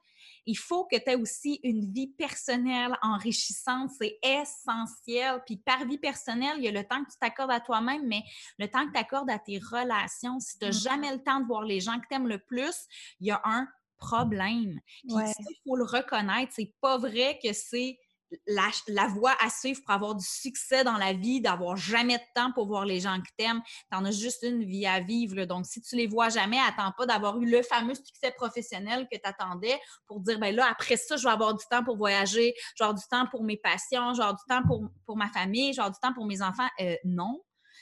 il 0.45 0.57
faut 0.57 0.85
que 0.85 0.97
tu 0.97 1.09
aies 1.09 1.15
aussi 1.15 1.59
une 1.63 1.91
vie 1.91 2.07
personnelle 2.07 2.95
enrichissante. 3.01 3.91
C'est 3.97 4.19
essentiel. 4.23 5.41
Puis 5.45 5.57
par 5.57 5.85
vie 5.85 5.97
personnelle, 5.97 6.57
il 6.57 6.63
y 6.63 6.67
a 6.67 6.71
le 6.71 6.83
temps 6.83 7.03
que 7.03 7.11
tu 7.11 7.17
t'accordes 7.19 7.51
à 7.51 7.59
toi-même, 7.59 8.07
mais 8.07 8.23
le 8.59 8.67
temps 8.67 8.85
que 8.87 8.91
tu 8.91 8.99
accordes 8.99 9.29
à 9.29 9.39
tes 9.39 9.59
relations. 9.59 10.39
Si 10.39 10.57
tu 10.57 10.65
n'as 10.65 10.71
mmh. 10.71 10.73
jamais 10.73 11.11
le 11.11 11.23
temps 11.23 11.39
de 11.39 11.45
voir 11.45 11.63
les 11.63 11.79
gens 11.79 11.99
que 11.99 12.07
tu 12.07 12.15
aimes 12.15 12.27
le 12.27 12.39
plus, 12.39 12.75
il 13.19 13.27
y 13.27 13.31
a 13.31 13.41
un 13.43 13.67
problème. 14.01 14.79
il 15.05 15.33
faut 15.65 15.77
le 15.77 15.85
reconnaître. 15.85 16.51
C'est 16.53 16.73
pas 16.81 16.97
vrai 16.97 17.39
que 17.41 17.53
c'est 17.53 17.97
la, 18.47 19.07
voie 19.07 19.35
à 19.43 19.49
suivre 19.49 19.81
pour 19.85 19.93
avoir 19.93 20.15
du 20.15 20.25
succès 20.25 20.83
dans 20.83 20.97
la 20.97 21.13
vie, 21.13 21.41
d'avoir 21.41 21.75
jamais 21.75 22.17
de 22.17 22.23
temps 22.35 22.51
pour 22.53 22.67
voir 22.67 22.85
les 22.85 22.99
gens 22.99 23.19
que 23.19 23.27
tu 23.37 23.45
aimes. 23.45 23.61
Tu 23.91 23.97
en 23.97 24.05
as 24.05 24.11
juste 24.11 24.43
une 24.43 24.63
vie 24.63 24.85
à 24.85 25.01
vivre. 25.01 25.45
Donc, 25.45 25.65
si 25.65 25.81
tu 25.81 25.95
les 25.95 26.07
vois 26.07 26.29
jamais, 26.29 26.57
attends 26.59 26.91
pas 26.97 27.05
d'avoir 27.05 27.39
eu 27.39 27.45
le 27.45 27.61
fameux 27.61 27.95
succès 27.95 28.31
professionnel 28.31 29.07
que 29.11 29.17
tu 29.17 29.23
attendais 29.23 29.79
pour 30.07 30.19
dire, 30.21 30.39
ben 30.39 30.55
là, 30.55 30.67
après 30.69 30.97
ça, 30.97 31.17
je 31.17 31.23
vais 31.23 31.29
avoir 31.29 31.55
du 31.55 31.63
temps 31.69 31.83
pour 31.83 31.97
voyager, 31.97 32.53
je 32.75 32.83
vais 32.83 32.87
avoir 32.87 32.95
du 32.95 33.07
temps 33.09 33.27
pour 33.29 33.43
mes 33.43 33.57
passions, 33.57 34.13
je 34.13 34.17
vais 34.17 34.23
avoir 34.23 34.35
du 34.35 34.45
temps 34.47 34.63
pour, 34.65 34.87
pour 35.05 35.17
ma 35.17 35.29
famille, 35.29 35.73
je 35.73 35.77
vais 35.77 35.83
avoir 35.83 35.91
du 35.91 35.99
temps 35.99 36.13
pour 36.13 36.25
mes 36.25 36.41
enfants. 36.41 36.67
Euh, 36.79 36.95
non, 37.03 37.41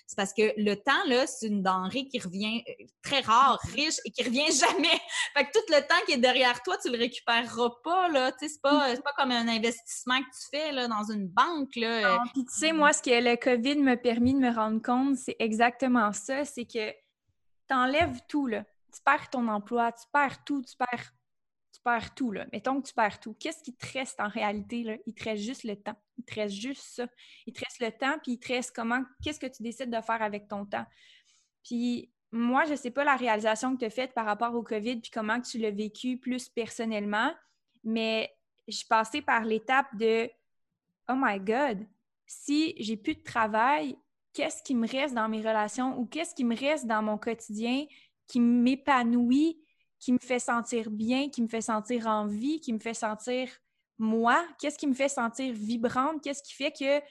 c'est 0.10 0.15
parce 0.15 0.34
que 0.34 0.54
le 0.58 0.74
temps, 0.74 1.04
là, 1.06 1.28
c'est 1.28 1.45
une 1.45 1.62
denrée 1.62 2.08
qui 2.08 2.17
revient 2.17 2.63
euh, 2.67 2.86
très 3.04 3.19
rare, 3.19 3.60
riche 3.76 3.98
et 4.06 4.10
qui 4.10 4.24
revient 4.24 4.48
jamais. 4.52 5.00
fait 5.38 5.45
que 5.45 5.52
tout 5.54 5.63
le 5.69 5.82
temps 5.82 6.04
qui 6.08 6.13
est 6.13 6.17
derrière 6.17 6.63
toi, 6.63 6.78
tu 6.82 6.89
le 6.89 6.98
récupéreras 6.98 7.69
pas, 7.84 8.08
là. 8.08 8.32
Tu 8.32 8.39
sais, 8.39 8.54
c'est 8.56 8.62
pas, 8.63 8.95
pas 9.04 9.13
comme 9.15 9.30
un 9.30 9.48
investissement 9.48 10.17
que 10.17 10.26
tu 10.26 10.48
fais, 10.50 10.72
là, 10.72 10.88
dans 10.88 11.04
une 11.12 11.28
banque, 11.28 11.76
là. 11.76 12.24
Puis 12.34 12.43
tu 12.43 12.60
sais, 12.60 12.72
moi, 12.72 12.91
ce 12.91 13.04
que 13.04 13.12
le 13.12 13.36
COVID 13.36 13.76
m'a 13.76 13.98
permis 13.98 14.34
de 14.34 14.39
me 14.39 14.52
rendre 14.52 14.82
compte, 14.82 15.15
c'est 15.15 15.36
exactement 15.38 16.12
ça. 16.12 16.43
C'est 16.43 16.65
que 16.65 16.89
tu 16.89 17.76
enlèves 17.76 18.19
tout, 18.28 18.48
là. 18.48 18.63
Tu 18.91 19.02
perds 19.06 19.30
ton 19.30 19.48
emploi, 19.48 19.91
tu 19.91 20.08
perds 20.12 20.43
tout, 20.43 20.63
tu 20.63 20.76
perds 20.76 21.12
tu 21.79 21.83
perds 21.83 22.13
tout, 22.13 22.31
là. 22.31 22.45
Mettons 22.51 22.81
que 22.81 22.87
tu 22.87 22.93
perds 22.93 23.19
tout. 23.19 23.33
Qu'est-ce 23.39 23.63
qui 23.63 23.75
te 23.75 23.85
reste 23.93 24.19
en 24.19 24.27
réalité, 24.27 24.83
là? 24.83 24.97
Il 25.05 25.13
te 25.13 25.23
reste 25.23 25.43
juste 25.43 25.63
le 25.63 25.75
temps. 25.75 25.95
Il 26.17 26.25
te 26.25 26.35
reste 26.35 26.55
juste 26.55 26.83
ça. 26.83 27.07
Il 27.45 27.53
te 27.53 27.59
reste 27.59 27.79
le 27.79 27.91
temps, 27.91 28.17
puis 28.21 28.33
il 28.33 28.39
te 28.39 28.47
reste 28.49 28.75
comment, 28.75 29.01
qu'est-ce 29.23 29.39
que 29.39 29.47
tu 29.47 29.63
décides 29.63 29.89
de 29.89 30.01
faire 30.01 30.21
avec 30.21 30.47
ton 30.47 30.65
temps. 30.65 30.85
Puis 31.63 32.11
moi, 32.31 32.65
je 32.65 32.71
ne 32.71 32.75
sais 32.75 32.91
pas 32.91 33.03
la 33.03 33.15
réalisation 33.15 33.73
que 33.73 33.79
tu 33.79 33.85
as 33.85 33.89
faite 33.89 34.13
par 34.13 34.25
rapport 34.25 34.53
au 34.53 34.63
COVID, 34.63 34.97
puis 35.01 35.11
comment 35.11 35.41
tu 35.41 35.57
l'as 35.57 35.71
vécu 35.71 36.17
plus 36.17 36.49
personnellement, 36.49 37.33
mais 37.83 38.31
je 38.67 38.77
suis 38.77 38.87
passée 38.87 39.21
par 39.21 39.45
l'étape 39.45 39.87
de 39.95 40.29
Oh 41.09 41.15
my 41.15 41.39
God, 41.39 41.87
si 42.27 42.75
j'ai 42.77 42.97
plus 42.97 43.15
de 43.15 43.23
travail, 43.23 43.97
qu'est-ce 44.33 44.61
qui 44.61 44.75
me 44.75 44.87
reste 44.87 45.15
dans 45.15 45.27
mes 45.27 45.39
relations 45.39 45.97
ou 45.97 46.05
qu'est-ce 46.05 46.35
qui 46.35 46.43
me 46.43 46.55
reste 46.55 46.85
dans 46.85 47.01
mon 47.01 47.17
quotidien 47.17 47.85
qui 48.27 48.39
m'épanouit, 48.39 49.59
qui 49.99 50.13
me 50.13 50.19
fait 50.19 50.39
sentir 50.39 50.89
bien, 50.89 51.29
qui 51.29 51.41
me 51.41 51.47
fait 51.47 51.62
sentir 51.62 52.07
en 52.07 52.25
vie, 52.25 52.59
qui 52.59 52.73
me 52.73 52.79
fait 52.79 52.93
sentir 52.93 53.49
moi, 53.97 54.45
qu'est-ce 54.59 54.77
qui 54.77 54.88
me 54.88 54.93
fait 54.93 55.09
sentir 55.09 55.53
vibrante, 55.53 56.23
qu'est-ce 56.23 56.41
qui 56.41 56.53
fait 56.53 56.71
que 56.71 57.01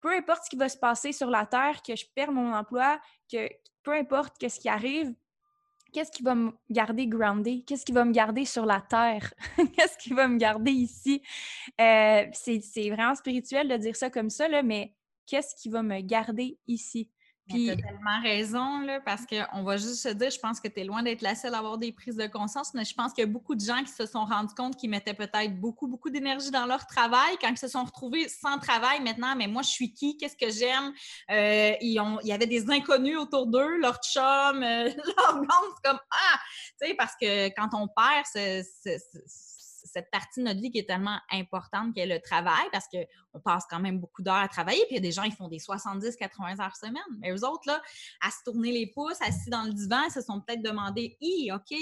peu 0.00 0.12
importe 0.12 0.44
ce 0.44 0.50
qui 0.50 0.56
va 0.56 0.68
se 0.68 0.76
passer 0.76 1.12
sur 1.12 1.28
la 1.28 1.46
Terre, 1.46 1.82
que 1.82 1.96
je 1.96 2.04
perds 2.14 2.30
mon 2.30 2.54
emploi, 2.54 3.00
que 3.30 3.48
peu 3.82 3.92
importe 3.92 4.34
ce 4.48 4.60
qui 4.60 4.68
arrive, 4.68 5.12
qu'est-ce 5.92 6.12
qui 6.12 6.22
va 6.22 6.34
me 6.34 6.52
garder 6.70 7.06
grounded? 7.06 7.64
Qu'est-ce 7.64 7.84
qui 7.84 7.92
va 7.92 8.04
me 8.04 8.12
garder 8.12 8.44
sur 8.44 8.66
la 8.66 8.80
Terre? 8.80 9.32
qu'est-ce 9.76 9.98
qui 9.98 10.12
va 10.12 10.28
me 10.28 10.36
garder 10.36 10.70
ici? 10.70 11.22
Euh, 11.80 12.26
c'est 12.32 12.90
vraiment 12.90 13.14
spirituel 13.14 13.68
de 13.68 13.76
dire 13.76 13.96
ça 13.96 14.10
comme 14.10 14.30
ça, 14.30 14.46
mais 14.62 14.94
qu'est-ce 15.26 15.54
qui 15.56 15.68
va 15.68 15.82
me 15.82 16.00
garder 16.00 16.58
ici? 16.66 17.10
Tu 17.48 17.70
as 17.70 17.76
tellement 17.76 18.20
raison, 18.22 18.80
là, 18.80 19.00
parce 19.00 19.22
qu'on 19.24 19.62
va 19.62 19.76
juste 19.76 20.02
se 20.02 20.08
dire, 20.08 20.30
je 20.30 20.38
pense 20.38 20.58
que 20.58 20.66
tu 20.66 20.80
es 20.80 20.84
loin 20.84 21.02
d'être 21.02 21.22
la 21.22 21.34
seule 21.34 21.54
à 21.54 21.58
avoir 21.58 21.78
des 21.78 21.92
prises 21.92 22.16
de 22.16 22.26
conscience, 22.26 22.74
mais 22.74 22.84
je 22.84 22.94
pense 22.94 23.12
qu'il 23.12 23.22
y 23.22 23.26
a 23.26 23.30
beaucoup 23.30 23.54
de 23.54 23.60
gens 23.60 23.82
qui 23.84 23.92
se 23.92 24.04
sont 24.04 24.24
rendus 24.24 24.54
compte 24.54 24.76
qu'ils 24.76 24.90
mettaient 24.90 25.14
peut-être 25.14 25.60
beaucoup, 25.60 25.86
beaucoup 25.86 26.10
d'énergie 26.10 26.50
dans 26.50 26.66
leur 26.66 26.86
travail 26.86 27.36
quand 27.40 27.48
ils 27.48 27.58
se 27.58 27.68
sont 27.68 27.84
retrouvés 27.84 28.28
sans 28.28 28.58
travail 28.58 29.00
maintenant. 29.00 29.36
Mais 29.36 29.46
moi, 29.46 29.62
je 29.62 29.68
suis 29.68 29.92
qui? 29.92 30.16
Qu'est-ce 30.16 30.36
que 30.36 30.50
j'aime? 30.50 30.92
Euh, 31.30 31.74
il 31.80 31.92
y 32.24 32.32
avait 32.32 32.46
des 32.46 32.68
inconnus 32.70 33.18
autour 33.18 33.46
d'eux, 33.46 33.78
leur 33.78 34.00
chum, 34.02 34.62
euh, 34.62 34.90
leur 35.16 35.34
blonde. 35.34 35.74
Comme, 35.84 35.98
ah! 36.10 36.38
Tu 36.80 36.88
sais, 36.88 36.94
parce 36.94 37.14
que 37.20 37.48
quand 37.50 37.68
on 37.74 37.86
perd, 37.86 38.24
c'est 38.24 38.64
cette 39.86 40.10
partie 40.10 40.40
de 40.40 40.46
notre 40.46 40.60
vie 40.60 40.70
qui 40.70 40.78
est 40.78 40.86
tellement 40.86 41.18
importante 41.32 41.94
qu'est 41.94 42.06
le 42.06 42.20
travail, 42.20 42.64
parce 42.72 42.86
qu'on 42.88 43.40
passe 43.40 43.64
quand 43.68 43.80
même 43.80 43.98
beaucoup 43.98 44.22
d'heures 44.22 44.34
à 44.34 44.48
travailler, 44.48 44.80
puis 44.86 44.96
il 44.96 44.96
y 44.96 44.98
a 44.98 45.02
des 45.02 45.12
gens 45.12 45.24
qui 45.24 45.36
font 45.36 45.48
des 45.48 45.58
70-80 45.58 46.62
heures 46.62 46.76
semaine. 46.76 47.02
Mais 47.20 47.32
eux 47.32 47.44
autres, 47.44 47.64
là, 47.66 47.80
à 48.20 48.30
se 48.30 48.42
tourner 48.44 48.72
les 48.72 48.86
pouces, 48.88 49.20
assis 49.22 49.50
dans 49.50 49.62
le 49.62 49.72
divan, 49.72 50.02
ils 50.06 50.12
se 50.12 50.22
sont 50.22 50.40
peut-être 50.40 50.62
demandé 50.62 51.16
Hi, 51.20 51.52
OK, 51.52 51.74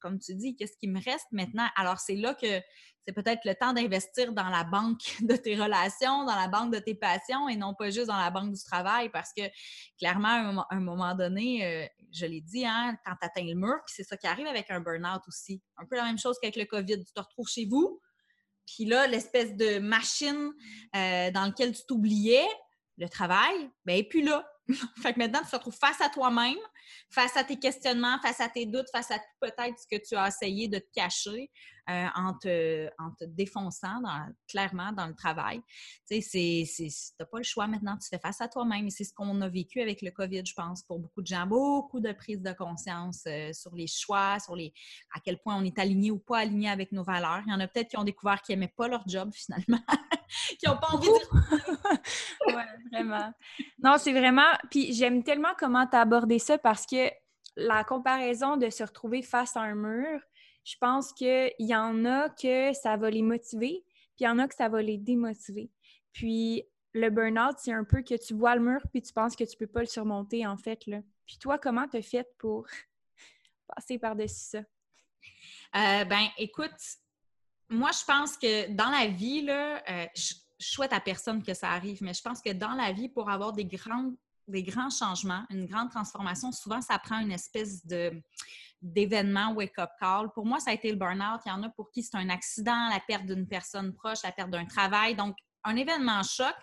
comme 0.00 0.18
tu 0.18 0.34
dis, 0.34 0.56
qu'est-ce 0.56 0.76
qui 0.78 0.88
me 0.88 1.02
reste 1.02 1.26
maintenant? 1.32 1.68
Alors, 1.76 1.98
c'est 1.98 2.16
là 2.16 2.34
que 2.34 2.60
c'est 3.06 3.14
peut-être 3.14 3.44
le 3.44 3.54
temps 3.54 3.72
d'investir 3.72 4.32
dans 4.32 4.48
la 4.50 4.64
banque 4.64 5.16
de 5.22 5.34
tes 5.34 5.56
relations, 5.56 6.24
dans 6.24 6.36
la 6.36 6.48
banque 6.48 6.74
de 6.74 6.78
tes 6.78 6.94
passions 6.94 7.48
et 7.48 7.56
non 7.56 7.74
pas 7.74 7.90
juste 7.90 8.08
dans 8.08 8.18
la 8.18 8.30
banque 8.30 8.52
du 8.52 8.62
travail 8.62 9.08
parce 9.08 9.32
que 9.34 9.42
clairement, 9.98 10.28
à 10.68 10.74
un, 10.74 10.80
moment 10.80 11.14
donné, 11.14 11.64
euh, 11.64 11.86
je 12.12 12.26
l'ai 12.26 12.42
dit, 12.42 12.66
hein, 12.66 12.96
quand 13.06 13.14
tu 13.20 13.26
atteins 13.26 13.46
le 13.46 13.54
mur, 13.54 13.78
c'est 13.86 14.04
ça 14.04 14.16
qui 14.16 14.26
arrive 14.26 14.46
avec 14.46 14.70
un 14.70 14.80
burn-out 14.80 15.22
aussi. 15.26 15.62
Un 15.78 15.86
peu 15.86 15.96
la 15.96 16.04
même 16.04 16.18
chose 16.18 16.36
qu'avec 16.40 16.56
le 16.56 16.66
COVID. 16.66 17.04
Tu 17.04 17.12
te 17.12 17.20
retrouves 17.20 17.48
chez 17.48 17.66
vous, 17.66 18.00
puis 18.66 18.84
là, 18.84 19.06
l'espèce 19.06 19.56
de 19.56 19.78
machine 19.78 20.52
euh, 20.94 21.30
dans 21.30 21.46
laquelle 21.46 21.74
tu 21.74 21.86
t'oubliais, 21.86 22.46
le 22.98 23.08
travail, 23.08 23.70
ben, 23.84 23.96
et 23.96 24.04
puis 24.04 24.22
là. 24.22 24.46
fait 25.02 25.14
que 25.14 25.18
maintenant, 25.18 25.40
tu 25.40 25.50
te 25.50 25.56
retrouves 25.56 25.78
face 25.78 26.00
à 26.00 26.08
toi-même, 26.08 26.58
face 27.10 27.36
à 27.36 27.44
tes 27.44 27.58
questionnements, 27.58 28.18
face 28.20 28.40
à 28.40 28.48
tes 28.48 28.66
doutes, 28.66 28.88
face 28.92 29.10
à 29.10 29.18
peut-être 29.40 29.78
ce 29.78 29.86
que 29.96 30.02
tu 30.06 30.14
as 30.16 30.28
essayé 30.28 30.68
de 30.68 30.78
te 30.78 30.90
cacher 30.94 31.50
euh, 31.88 32.06
en, 32.14 32.34
te, 32.34 32.90
défonçant 33.26 34.02
clairement 34.46 34.92
dans 34.92 35.06
le 35.06 35.14
travail. 35.14 35.60
Tu 36.10 36.20
sais, 36.20 36.64
n'as 37.18 37.26
pas 37.26 37.38
le 37.38 37.44
choix 37.44 37.66
maintenant, 37.66 37.96
tu 37.96 38.08
fais 38.08 38.18
face 38.18 38.40
à 38.40 38.48
toi-même 38.48 38.88
c'est 38.90 39.04
ce 39.04 39.12
qu'on 39.12 39.40
a 39.40 39.48
vécu 39.48 39.80
avec 39.80 40.02
le 40.02 40.10
COVID, 40.10 40.44
je 40.44 40.54
pense, 40.54 40.82
pour 40.82 40.98
beaucoup 40.98 41.22
de 41.22 41.26
gens. 41.26 41.46
Beaucoup 41.46 42.00
de 42.00 42.12
prise 42.12 42.42
de 42.42 42.52
conscience 42.52 43.22
euh, 43.26 43.52
sur 43.52 43.74
les 43.74 43.86
choix, 43.86 44.38
sur 44.38 44.56
les 44.56 44.72
à 45.14 45.20
quel 45.20 45.38
point 45.38 45.56
on 45.56 45.64
est 45.64 45.78
aligné 45.78 46.10
ou 46.10 46.18
pas 46.18 46.38
aligné 46.38 46.68
avec 46.68 46.92
nos 46.92 47.02
valeurs. 47.02 47.42
Il 47.46 47.50
y 47.50 47.54
en 47.54 47.60
a 47.60 47.68
peut-être 47.68 47.88
qui 47.88 47.96
ont 47.96 48.04
découvert 48.04 48.42
qu'ils 48.42 48.56
n'aimaient 48.56 48.74
pas 48.76 48.88
leur 48.88 49.06
job 49.06 49.30
finalement, 49.34 49.80
qui 50.58 50.66
n'ont 50.66 50.76
pas 50.76 50.88
envie 50.92 51.06
de... 51.06 51.12
oui, 52.48 52.62
vraiment. 52.92 53.32
Non, 53.82 53.96
c'est 53.98 54.12
vraiment... 54.12 54.52
Puis 54.70 54.92
j'aime 54.92 55.22
tellement 55.22 55.54
comment 55.58 55.86
tu 55.86 55.96
as 55.96 56.00
abordé 56.00 56.38
ça 56.38 56.58
parce 56.58 56.86
que 56.86 57.10
la 57.56 57.82
comparaison 57.84 58.56
de 58.56 58.70
se 58.70 58.84
retrouver 58.84 59.22
face 59.22 59.56
à 59.56 59.62
un 59.62 59.74
mur, 59.74 60.20
je 60.68 60.76
pense 60.78 61.14
qu'il 61.14 61.54
y 61.60 61.74
en 61.74 62.04
a 62.04 62.28
que 62.28 62.74
ça 62.74 62.98
va 62.98 63.08
les 63.08 63.22
motiver, 63.22 63.82
puis 63.86 64.20
il 64.20 64.24
y 64.24 64.28
en 64.28 64.38
a 64.38 64.46
que 64.46 64.54
ça 64.54 64.68
va 64.68 64.82
les 64.82 64.98
démotiver. 64.98 65.70
Puis 66.12 66.62
le 66.92 67.08
burn-out, 67.08 67.56
c'est 67.58 67.72
un 67.72 67.84
peu 67.84 68.02
que 68.02 68.14
tu 68.14 68.34
vois 68.34 68.54
le 68.54 68.60
mur, 68.60 68.80
puis 68.92 69.00
tu 69.00 69.14
penses 69.14 69.34
que 69.34 69.44
tu 69.44 69.56
peux 69.56 69.66
pas 69.66 69.80
le 69.80 69.86
surmonter, 69.86 70.46
en 70.46 70.58
fait. 70.58 70.86
Là. 70.86 71.00
Puis 71.26 71.38
toi, 71.38 71.58
comment 71.58 71.88
tu 71.88 71.96
as 71.96 72.02
fait 72.02 72.28
pour 72.36 72.66
passer 73.74 73.98
par-dessus 73.98 74.50
ça? 74.50 74.58
Euh, 74.58 76.04
ben, 76.04 76.26
écoute, 76.36 76.76
moi, 77.70 77.90
je 77.92 78.04
pense 78.04 78.36
que 78.36 78.70
dans 78.70 78.90
la 78.90 79.06
vie, 79.06 79.42
là, 79.42 79.82
euh, 79.88 80.06
je, 80.14 80.34
souhaite 80.60 80.92
à 80.92 81.00
personne 81.00 81.42
que 81.42 81.54
ça 81.54 81.70
arrive, 81.70 82.02
mais 82.02 82.12
je 82.12 82.20
pense 82.20 82.42
que 82.42 82.52
dans 82.52 82.74
la 82.74 82.92
vie, 82.92 83.08
pour 83.08 83.30
avoir 83.30 83.52
des 83.52 83.64
grands, 83.64 84.12
des 84.48 84.62
grands 84.62 84.90
changements, 84.90 85.44
une 85.50 85.66
grande 85.66 85.90
transformation, 85.90 86.52
souvent, 86.52 86.80
ça 86.80 86.98
prend 86.98 87.20
une 87.20 87.32
espèce 87.32 87.86
de 87.86 88.22
d'événement 88.80 89.52
wake-up 89.54 89.90
call. 89.98 90.30
Pour 90.32 90.46
moi, 90.46 90.60
ça 90.60 90.70
a 90.70 90.74
été 90.74 90.90
le 90.90 90.96
burn-out. 90.96 91.40
Il 91.44 91.48
y 91.48 91.52
en 91.52 91.62
a 91.64 91.68
pour 91.68 91.90
qui 91.90 92.02
c'est 92.02 92.16
un 92.16 92.28
accident, 92.28 92.88
la 92.88 93.00
perte 93.00 93.26
d'une 93.26 93.46
personne 93.46 93.92
proche, 93.92 94.22
la 94.22 94.32
perte 94.32 94.50
d'un 94.50 94.66
travail. 94.66 95.16
Donc, 95.16 95.36
un 95.64 95.74
événement 95.74 96.22
choc. 96.22 96.54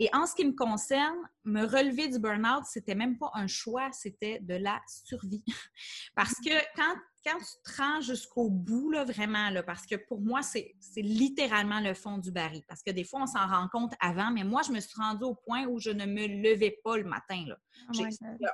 Et 0.00 0.08
en 0.12 0.26
ce 0.26 0.34
qui 0.34 0.44
me 0.44 0.52
concerne, 0.52 1.16
me 1.44 1.64
relever 1.64 2.08
du 2.08 2.18
burn-out, 2.18 2.64
c'était 2.66 2.94
même 2.94 3.18
pas 3.18 3.30
un 3.34 3.46
choix, 3.46 3.90
c'était 3.92 4.38
de 4.40 4.54
la 4.54 4.80
survie. 4.86 5.44
Parce 6.14 6.34
que 6.34 6.54
quand 6.76 6.94
quand 7.28 7.38
tu 7.38 7.72
te 7.72 7.82
rends 7.82 8.00
jusqu'au 8.00 8.48
bout, 8.48 8.90
là, 8.90 9.04
vraiment, 9.04 9.50
là, 9.50 9.62
parce 9.62 9.86
que 9.86 9.96
pour 9.96 10.20
moi, 10.20 10.40
c'est 10.42 10.74
littéralement 10.96 11.80
le 11.80 11.94
fond 11.94 12.18
du 12.18 12.30
baril. 12.30 12.62
Parce 12.66 12.82
que 12.82 12.90
des 12.90 13.04
fois, 13.04 13.22
on 13.22 13.26
s'en 13.26 13.46
rend 13.46 13.68
compte 13.68 13.92
avant, 14.00 14.30
mais 14.30 14.44
moi, 14.44 14.62
je 14.66 14.72
me 14.72 14.80
suis 14.80 14.98
rendue 14.98 15.24
au 15.24 15.34
point 15.34 15.66
où 15.66 15.78
je 15.78 15.90
ne 15.90 16.06
me 16.06 16.26
levais 16.26 16.78
pas 16.82 16.96
le 16.96 17.04
matin. 17.04 17.44
Là. 17.46 17.56
Oh 17.94 18.02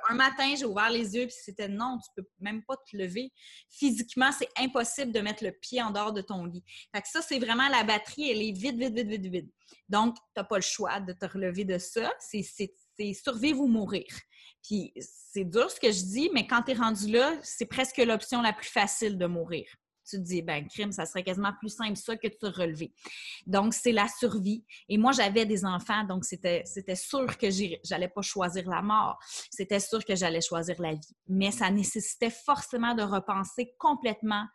un 0.09 0.15
matin, 0.15 0.53
j'ai 0.57 0.65
ouvert 0.65 0.89
les 0.89 1.15
yeux, 1.15 1.27
puis 1.27 1.35
c'était 1.37 1.69
non, 1.69 1.97
tu 2.03 2.09
peux 2.15 2.27
même 2.39 2.63
pas 2.63 2.75
te 2.77 2.97
lever. 2.97 3.31
Physiquement, 3.69 4.31
c'est 4.31 4.49
impossible 4.57 5.11
de 5.11 5.21
mettre 5.21 5.43
le 5.43 5.51
pied 5.51 5.81
en 5.81 5.91
dehors 5.91 6.13
de 6.13 6.21
ton 6.21 6.45
lit. 6.45 6.63
Fait 6.93 7.01
que 7.01 7.07
ça, 7.07 7.21
c'est 7.21 7.39
vraiment 7.39 7.69
la 7.69 7.83
batterie, 7.83 8.29
elle 8.29 8.41
est 8.41 8.51
vide, 8.51 8.77
vide, 8.77 8.95
vide, 8.95 9.09
vide, 9.09 9.31
vide. 9.31 9.51
Donc, 9.89 10.15
tu 10.15 10.21
n'as 10.37 10.43
pas 10.43 10.57
le 10.57 10.61
choix 10.61 10.99
de 10.99 11.13
te 11.13 11.25
relever 11.25 11.63
de 11.63 11.77
ça. 11.77 12.11
C'est 12.19 13.13
survivre 13.13 13.61
ou 13.61 13.67
mourir. 13.67 14.05
Puis 14.65 14.93
c'est 14.95 15.45
dur 15.45 15.69
ce 15.69 15.79
que 15.79 15.91
je 15.91 16.03
dis, 16.03 16.29
mais 16.33 16.47
quand 16.47 16.63
tu 16.63 16.71
es 16.71 16.73
rendu 16.73 17.11
là, 17.11 17.33
c'est 17.43 17.65
presque 17.65 17.97
l'option 17.97 18.41
la 18.41 18.53
plus 18.53 18.69
facile 18.69 19.17
de 19.17 19.25
mourir. 19.27 19.65
tu 20.07 20.17
te 20.17 20.21
dis, 20.21 20.41
ben, 20.41 20.67
crime, 20.67 20.91
ça 20.91 21.05
serait 21.05 21.23
quasiment 21.23 21.53
plus 21.59 21.69
simple 21.69 21.95
ça 21.95 22.15
que 22.15 22.27
de 22.27 22.35
se 22.39 22.45
relever. 22.45 22.93
Donc, 23.45 23.73
c'est 23.73 23.91
la 23.91 24.07
survie. 24.07 24.63
Et 24.87 24.97
moi, 24.97 25.11
j'avais 25.11 25.45
des 25.45 25.65
enfants, 25.65 26.03
donc 26.03 26.25
c'était 26.25 26.63
sûr 26.95 27.37
que 27.37 27.47
j'allais 27.83 28.07
pas 28.07 28.21
choisir 28.21 28.67
la 28.69 28.81
mort. 28.81 29.19
C'était 29.51 29.79
sûr 29.79 30.03
que 30.03 30.15
j'allais 30.15 30.41
choisir 30.41 30.79
la 30.81 30.93
vie. 30.93 31.15
Mais 31.27 31.51
ça 31.51 31.69
nécessitait 31.69 32.29
forcément 32.29 32.95
de 32.95 33.03
repenser 33.03 33.73
complètement 33.77 34.45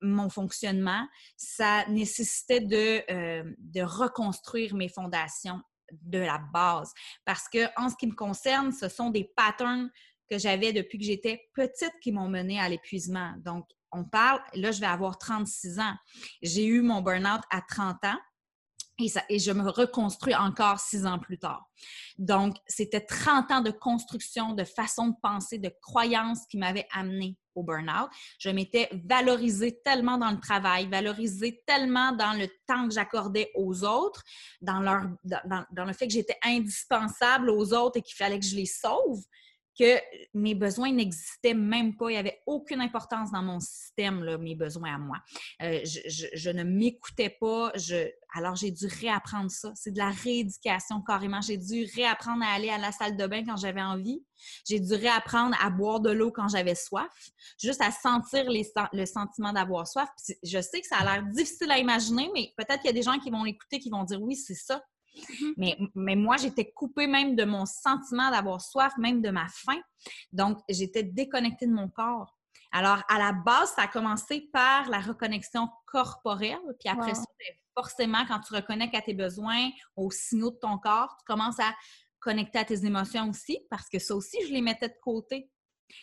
mon 0.00 0.28
fonctionnement. 0.28 1.06
Ça 1.36 1.86
nécessitait 1.88 2.60
de, 2.60 3.02
euh, 3.10 3.54
de 3.58 3.82
reconstruire 3.82 4.74
mes 4.74 4.88
fondations 4.88 5.60
de 5.92 6.18
la 6.18 6.38
base. 6.52 6.92
Parce 7.24 7.48
que, 7.48 7.66
en 7.80 7.88
ce 7.88 7.96
qui 7.96 8.06
me 8.06 8.14
concerne, 8.14 8.72
ce 8.72 8.88
sont 8.88 9.10
des 9.10 9.24
patterns 9.36 9.90
que 10.28 10.38
j'avais 10.38 10.72
depuis 10.72 10.98
que 10.98 11.04
j'étais 11.04 11.48
petite 11.54 11.92
qui 12.02 12.12
m'ont 12.12 12.28
mené 12.28 12.60
à 12.60 12.68
l'épuisement. 12.68 13.34
Donc, 13.38 13.66
on 13.90 14.04
parle, 14.04 14.40
là, 14.54 14.70
je 14.70 14.80
vais 14.80 14.86
avoir 14.86 15.18
36 15.18 15.78
ans. 15.80 15.94
J'ai 16.42 16.66
eu 16.66 16.82
mon 16.82 17.00
burn-out 17.00 17.40
à 17.50 17.62
30 17.62 18.04
ans. 18.04 18.18
Et, 19.00 19.38
je 19.38 19.52
me 19.52 19.70
reconstruis 19.70 20.34
encore 20.34 20.80
six 20.80 21.06
ans 21.06 21.20
plus 21.20 21.38
tard. 21.38 21.68
Donc, 22.18 22.56
c'était 22.66 23.00
30 23.00 23.50
ans 23.52 23.60
de 23.60 23.70
construction, 23.70 24.54
de 24.54 24.64
façon 24.64 25.08
de 25.08 25.14
penser, 25.22 25.58
de 25.58 25.72
croyances 25.80 26.46
qui 26.50 26.58
m'avaient 26.58 26.88
amené 26.92 27.36
au 27.54 27.62
burn-out. 27.62 28.10
Je 28.40 28.50
m'étais 28.50 28.88
valorisée 29.04 29.80
tellement 29.84 30.18
dans 30.18 30.30
le 30.30 30.40
travail, 30.40 30.88
valorisée 30.88 31.62
tellement 31.64 32.12
dans 32.12 32.32
le 32.32 32.48
temps 32.66 32.88
que 32.88 32.94
j'accordais 32.94 33.52
aux 33.54 33.84
autres, 33.84 34.24
dans 34.60 34.80
le 34.80 35.92
fait 35.92 36.08
que 36.08 36.12
j'étais 36.12 36.38
indispensable 36.44 37.50
aux 37.50 37.72
autres 37.72 37.98
et 37.98 38.02
qu'il 38.02 38.16
fallait 38.16 38.40
que 38.40 38.46
je 38.46 38.56
les 38.56 38.66
sauve, 38.66 39.22
que 39.78 39.98
mes 40.34 40.54
besoins 40.54 40.92
n'existaient 40.92 41.54
même 41.54 41.96
pas. 41.96 42.10
Il 42.10 42.14
n'y 42.14 42.18
avait 42.18 42.40
aucune 42.46 42.80
importance 42.80 43.30
dans 43.30 43.42
mon 43.42 43.60
système, 43.60 44.36
mes 44.38 44.54
besoins 44.54 44.94
à 44.94 44.98
moi. 44.98 45.18
Euh, 45.62 45.80
je, 45.84 46.50
ne 46.50 46.64
m'écoutais 46.64 47.30
pas. 47.30 47.72
Alors, 48.34 48.56
j'ai 48.56 48.70
dû 48.70 48.86
réapprendre 48.86 49.50
ça. 49.50 49.72
C'est 49.74 49.92
de 49.92 49.98
la 49.98 50.10
rééducation 50.10 51.00
carrément. 51.02 51.40
J'ai 51.40 51.56
dû 51.56 51.86
réapprendre 51.94 52.42
à 52.44 52.54
aller 52.54 52.70
à 52.70 52.78
la 52.78 52.92
salle 52.92 53.16
de 53.16 53.26
bain 53.26 53.44
quand 53.44 53.56
j'avais 53.56 53.82
envie. 53.82 54.22
J'ai 54.66 54.80
dû 54.80 54.94
réapprendre 54.94 55.56
à 55.60 55.70
boire 55.70 56.00
de 56.00 56.10
l'eau 56.10 56.30
quand 56.30 56.48
j'avais 56.48 56.74
soif, 56.74 57.10
juste 57.60 57.80
à 57.80 57.90
sentir 57.90 58.44
le 58.48 59.06
sentiment 59.06 59.52
d'avoir 59.52 59.86
soif. 59.86 60.08
je 60.42 60.60
sais 60.60 60.80
que 60.80 60.86
ça 60.86 60.96
a 60.98 61.04
l'air 61.04 61.26
difficile 61.26 61.70
à 61.70 61.78
imaginer, 61.78 62.30
mais 62.34 62.52
peut-être 62.56 62.80
qu'il 62.80 62.86
y 62.86 62.90
a 62.90 62.92
des 62.92 63.02
gens 63.02 63.18
qui 63.18 63.30
vont 63.30 63.44
l'écouter 63.44 63.78
qui 63.78 63.90
vont 63.90 64.04
dire 64.04 64.20
oui, 64.22 64.36
c'est 64.36 64.54
ça. 64.54 64.82
Mm-hmm. 65.16 65.54
mais, 65.56 65.78
mais, 65.94 66.16
moi, 66.16 66.36
j'étais 66.36 66.70
coupée 66.70 67.06
même 67.06 67.34
de 67.34 67.44
mon 67.44 67.66
sentiment 67.66 68.30
d'avoir 68.30 68.60
soif, 68.60 68.92
même 68.98 69.20
de 69.20 69.30
ma 69.30 69.46
faim. 69.48 69.80
Donc, 70.32 70.58
j'étais 70.68 71.02
déconnectée 71.02 71.66
de 71.66 71.72
mon 71.72 71.88
corps. 71.88 72.38
Alors, 72.70 73.02
à 73.08 73.18
la 73.18 73.32
base, 73.32 73.72
ça 73.74 73.82
a 73.82 73.88
commencé 73.88 74.48
par 74.52 74.88
la 74.90 75.00
reconnexion 75.00 75.68
corporelle. 75.86 76.58
Puis 76.78 76.88
après 76.88 77.14
ça, 77.14 77.24
ben, 77.38 77.56
forcément, 77.74 78.24
quand 78.26 78.40
tu 78.40 78.54
reconnectes 78.54 78.94
à 78.94 79.00
tes 79.00 79.14
besoins, 79.14 79.70
aux 79.96 80.10
signaux 80.10 80.50
de 80.50 80.58
ton 80.58 80.78
corps, 80.78 81.16
tu 81.18 81.24
commences 81.24 81.58
à 81.60 81.74
connecter 82.20 82.58
à 82.58 82.64
tes 82.64 82.84
émotions 82.84 83.30
aussi, 83.30 83.58
parce 83.70 83.88
que 83.88 83.98
ça 83.98 84.14
aussi, 84.14 84.36
je 84.46 84.52
les 84.52 84.60
mettais 84.60 84.88
de 84.88 84.98
côté 85.00 85.50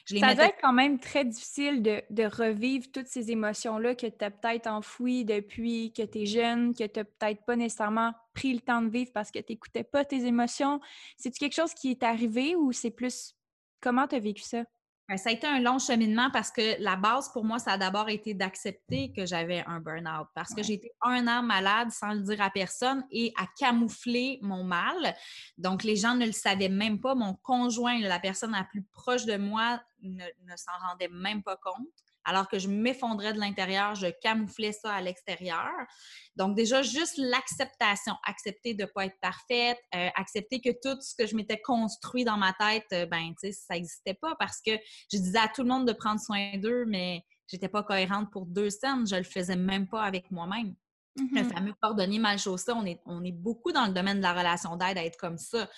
ça 0.05 0.35
doit 0.35 0.45
être 0.45 0.57
quand 0.61 0.73
même 0.73 0.99
très 0.99 1.25
difficile 1.25 1.81
de, 1.81 2.23
revivre 2.25 2.87
toutes 2.91 3.07
ces 3.07 3.31
émotions-là 3.31 3.95
que 3.95 4.07
tu 4.07 4.25
as 4.25 4.31
peut-être 4.31 4.67
enfouies 4.67 5.25
depuis 5.25 5.93
que 5.93 6.03
tu 6.03 6.19
es 6.21 6.25
jeune, 6.25 6.73
que 6.73 6.85
tu 6.85 6.99
n'as 6.99 7.05
peut-être 7.05 7.45
pas 7.45 7.55
nécessairement 7.55 8.13
pris 8.33 8.53
le 8.53 8.59
temps 8.59 8.81
de 8.81 8.89
vivre 8.89 9.11
parce 9.13 9.31
que 9.31 9.39
tu 9.39 9.53
n'écoutais 9.53 9.83
pas 9.83 10.03
tes 10.05 10.25
émotions. 10.25 10.79
C'est-tu 11.17 11.39
quelque 11.39 11.55
chose 11.55 11.73
qui 11.73 11.91
est 11.91 12.03
arrivé 12.03 12.55
ou 12.55 12.71
c'est 12.71 12.91
plus... 12.91 13.35
Comment 13.81 14.07
tu 14.07 14.15
as 14.15 14.19
vécu 14.19 14.41
ça? 14.41 14.63
Ben, 15.07 15.17
ça 15.17 15.29
a 15.29 15.33
été 15.33 15.45
un 15.45 15.59
long 15.59 15.77
cheminement 15.77 16.31
parce 16.31 16.49
que 16.49 16.81
la 16.81 16.95
base 16.95 17.29
pour 17.31 17.45
moi, 17.45 17.59
ça 17.59 17.73
a 17.73 17.77
d'abord 17.77 18.09
été 18.09 18.33
d'accepter 18.33 19.13
que 19.13 19.27
j'avais 19.27 19.63
un 19.67 19.79
burn-out 19.79 20.27
parce 20.33 20.53
que 20.53 20.63
j'ai 20.63 20.73
été 20.73 20.91
un 21.03 21.27
an 21.27 21.43
malade 21.43 21.91
sans 21.91 22.13
le 22.13 22.21
dire 22.21 22.41
à 22.41 22.49
personne 22.49 23.05
et 23.11 23.31
à 23.37 23.45
camoufler 23.59 24.39
mon 24.41 24.63
mal. 24.63 25.15
Donc, 25.59 25.83
les 25.83 25.95
gens 25.95 26.15
ne 26.15 26.25
le 26.25 26.31
savaient 26.31 26.69
même 26.69 26.99
pas. 26.99 27.13
Mon 27.13 27.35
conjoint, 27.35 27.99
la 27.99 28.19
personne 28.19 28.53
la 28.53 28.63
plus 28.63 28.81
proche 28.81 29.25
de 29.25 29.37
moi, 29.37 29.79
ne, 30.01 30.23
ne 30.23 30.55
s'en 30.55 30.87
rendait 30.89 31.09
même 31.09 31.43
pas 31.43 31.57
compte 31.57 32.04
alors 32.25 32.47
que 32.49 32.59
je 32.59 32.67
m'effondrais 32.67 33.33
de 33.33 33.39
l'intérieur, 33.39 33.95
je 33.95 34.07
camouflais 34.21 34.71
ça 34.71 34.93
à 34.93 35.01
l'extérieur. 35.01 35.71
Donc 36.35 36.55
déjà, 36.55 36.81
juste 36.81 37.17
l'acceptation, 37.17 38.13
accepter 38.25 38.73
de 38.73 38.83
ne 38.83 38.87
pas 38.87 39.05
être 39.05 39.19
parfaite, 39.21 39.79
euh, 39.93 40.09
accepter 40.15 40.59
que 40.59 40.71
tout 40.71 40.99
ce 41.01 41.15
que 41.15 41.27
je 41.27 41.35
m'étais 41.35 41.61
construit 41.61 42.25
dans 42.25 42.37
ma 42.37 42.53
tête, 42.53 42.85
euh, 42.93 43.05
ben, 43.05 43.29
tu 43.39 43.47
sais, 43.47 43.51
ça 43.51 43.75
n'existait 43.75 44.15
pas 44.15 44.35
parce 44.39 44.59
que 44.65 44.71
je 45.11 45.17
disais 45.17 45.37
à 45.37 45.47
tout 45.47 45.61
le 45.61 45.69
monde 45.69 45.87
de 45.87 45.93
prendre 45.93 46.19
soin 46.19 46.57
d'eux, 46.57 46.85
mais 46.87 47.21
j'étais 47.47 47.69
pas 47.69 47.83
cohérente 47.83 48.31
pour 48.31 48.45
deux 48.45 48.69
scènes, 48.69 49.07
je 49.07 49.15
le 49.15 49.23
faisais 49.23 49.55
même 49.55 49.87
pas 49.87 50.03
avec 50.03 50.31
moi-même. 50.31 50.75
Le 51.17 51.23
mm-hmm. 51.23 51.53
fameux 51.53 51.73
cordonnier 51.81 52.19
mal 52.19 52.37
chaussé, 52.37 52.73
on 52.73 52.85
est, 52.85 52.99
on 53.05 53.23
est 53.23 53.31
beaucoup 53.31 53.71
dans 53.71 53.85
le 53.85 53.93
domaine 53.93 54.17
de 54.17 54.23
la 54.23 54.33
relation 54.33 54.75
d'aide 54.75 54.97
à 54.97 55.05
être 55.05 55.17
comme 55.17 55.37
ça, 55.37 55.69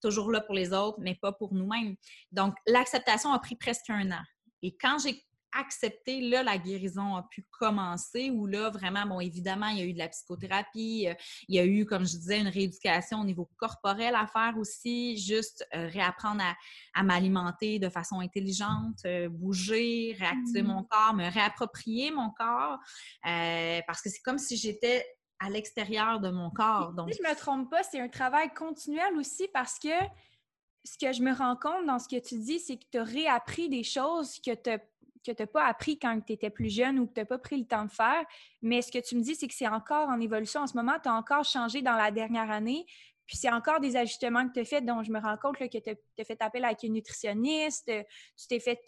toujours 0.00 0.30
là 0.30 0.40
pour 0.40 0.54
les 0.54 0.72
autres, 0.72 0.98
mais 1.00 1.14
pas 1.14 1.32
pour 1.32 1.52
nous-mêmes. 1.52 1.96
Donc, 2.32 2.54
l'acceptation 2.66 3.30
a 3.32 3.38
pris 3.38 3.56
presque 3.56 3.90
un 3.90 4.10
an. 4.10 4.22
Et 4.62 4.74
quand 4.80 4.96
j'ai 4.98 5.22
accepter, 5.58 6.20
là, 6.20 6.42
la 6.42 6.58
guérison 6.58 7.16
a 7.16 7.22
pu 7.22 7.46
commencer, 7.50 8.30
où 8.30 8.46
là, 8.46 8.70
vraiment, 8.70 9.06
bon, 9.06 9.20
évidemment, 9.20 9.68
il 9.68 9.78
y 9.78 9.82
a 9.82 9.84
eu 9.84 9.92
de 9.92 9.98
la 9.98 10.08
psychothérapie, 10.08 11.08
euh, 11.08 11.14
il 11.48 11.56
y 11.56 11.58
a 11.58 11.64
eu, 11.64 11.84
comme 11.86 12.06
je 12.06 12.16
disais, 12.16 12.40
une 12.40 12.48
rééducation 12.48 13.20
au 13.20 13.24
niveau 13.24 13.48
corporel 13.56 14.14
à 14.14 14.26
faire 14.26 14.54
aussi, 14.58 15.16
juste 15.18 15.66
euh, 15.74 15.88
réapprendre 15.88 16.42
à, 16.94 17.02
m'alimenter 17.02 17.78
de 17.78 17.88
façon 17.88 18.20
intelligente, 18.20 18.98
euh, 19.04 19.28
bouger, 19.28 20.16
réactiver 20.18 20.62
mon 20.62 20.80
mmh. 20.80 20.88
corps, 20.88 21.14
me 21.14 21.30
réapproprier 21.30 22.10
mon 22.10 22.30
corps, 22.30 22.78
parce 23.22 24.02
que 24.02 24.10
c'est 24.10 24.22
comme 24.22 24.38
si 24.38 24.56
j'étais 24.56 25.06
à 25.38 25.50
l'extérieur 25.50 26.20
de 26.20 26.30
mon 26.30 26.50
corps. 26.50 26.92
Donc... 26.92 27.12
Si 27.12 27.18
je 27.18 27.28
ne 27.28 27.32
me 27.32 27.38
trompe 27.38 27.70
pas, 27.70 27.82
c'est 27.82 28.00
un 28.00 28.08
travail 28.08 28.52
continuel 28.54 29.16
aussi 29.16 29.48
parce 29.52 29.78
que 29.78 29.88
ce 30.86 30.96
que 30.98 31.12
je 31.12 31.22
me 31.22 31.32
rends 31.32 31.56
compte 31.56 31.86
dans 31.86 31.98
ce 31.98 32.08
que 32.08 32.20
tu 32.20 32.38
dis, 32.38 32.60
c'est 32.60 32.76
que 32.76 32.84
tu 32.90 32.98
as 32.98 33.04
réappris 33.04 33.68
des 33.68 33.82
choses 33.82 34.38
que 34.40 34.54
tu 34.54 34.70
que 35.26 35.32
tu 35.32 35.42
n'as 35.42 35.46
pas 35.46 35.64
appris 35.64 35.98
quand 35.98 36.20
tu 36.20 36.32
étais 36.32 36.50
plus 36.50 36.74
jeune 36.74 36.98
ou 36.98 37.06
que 37.06 37.14
tu 37.14 37.20
n'as 37.20 37.26
pas 37.26 37.38
pris 37.38 37.58
le 37.58 37.66
temps 37.66 37.84
de 37.84 37.90
faire. 37.90 38.24
Mais 38.62 38.82
ce 38.82 38.92
que 38.92 38.98
tu 38.98 39.16
me 39.16 39.22
dis, 39.22 39.34
c'est 39.34 39.48
que 39.48 39.54
c'est 39.54 39.68
encore 39.68 40.08
en 40.08 40.20
évolution 40.20 40.62
en 40.62 40.66
ce 40.66 40.76
moment. 40.76 40.94
Tu 41.02 41.08
as 41.08 41.14
encore 41.14 41.44
changé 41.44 41.82
dans 41.82 41.96
la 41.96 42.10
dernière 42.10 42.50
année. 42.50 42.86
Puis 43.26 43.36
c'est 43.36 43.50
encore 43.50 43.80
des 43.80 43.96
ajustements 43.96 44.46
que 44.46 44.52
tu 44.54 44.60
as 44.60 44.64
fait, 44.64 44.80
dont 44.80 45.02
je 45.02 45.10
me 45.10 45.18
rends 45.18 45.36
compte 45.36 45.58
que 45.58 45.66
tu 45.66 45.90
as 45.90 46.24
fait 46.24 46.40
appel 46.40 46.64
avec 46.64 46.82
une 46.84 46.92
nutritionniste, 46.92 47.90
tu 47.90 48.46
t'es 48.48 48.60
fait, 48.60 48.80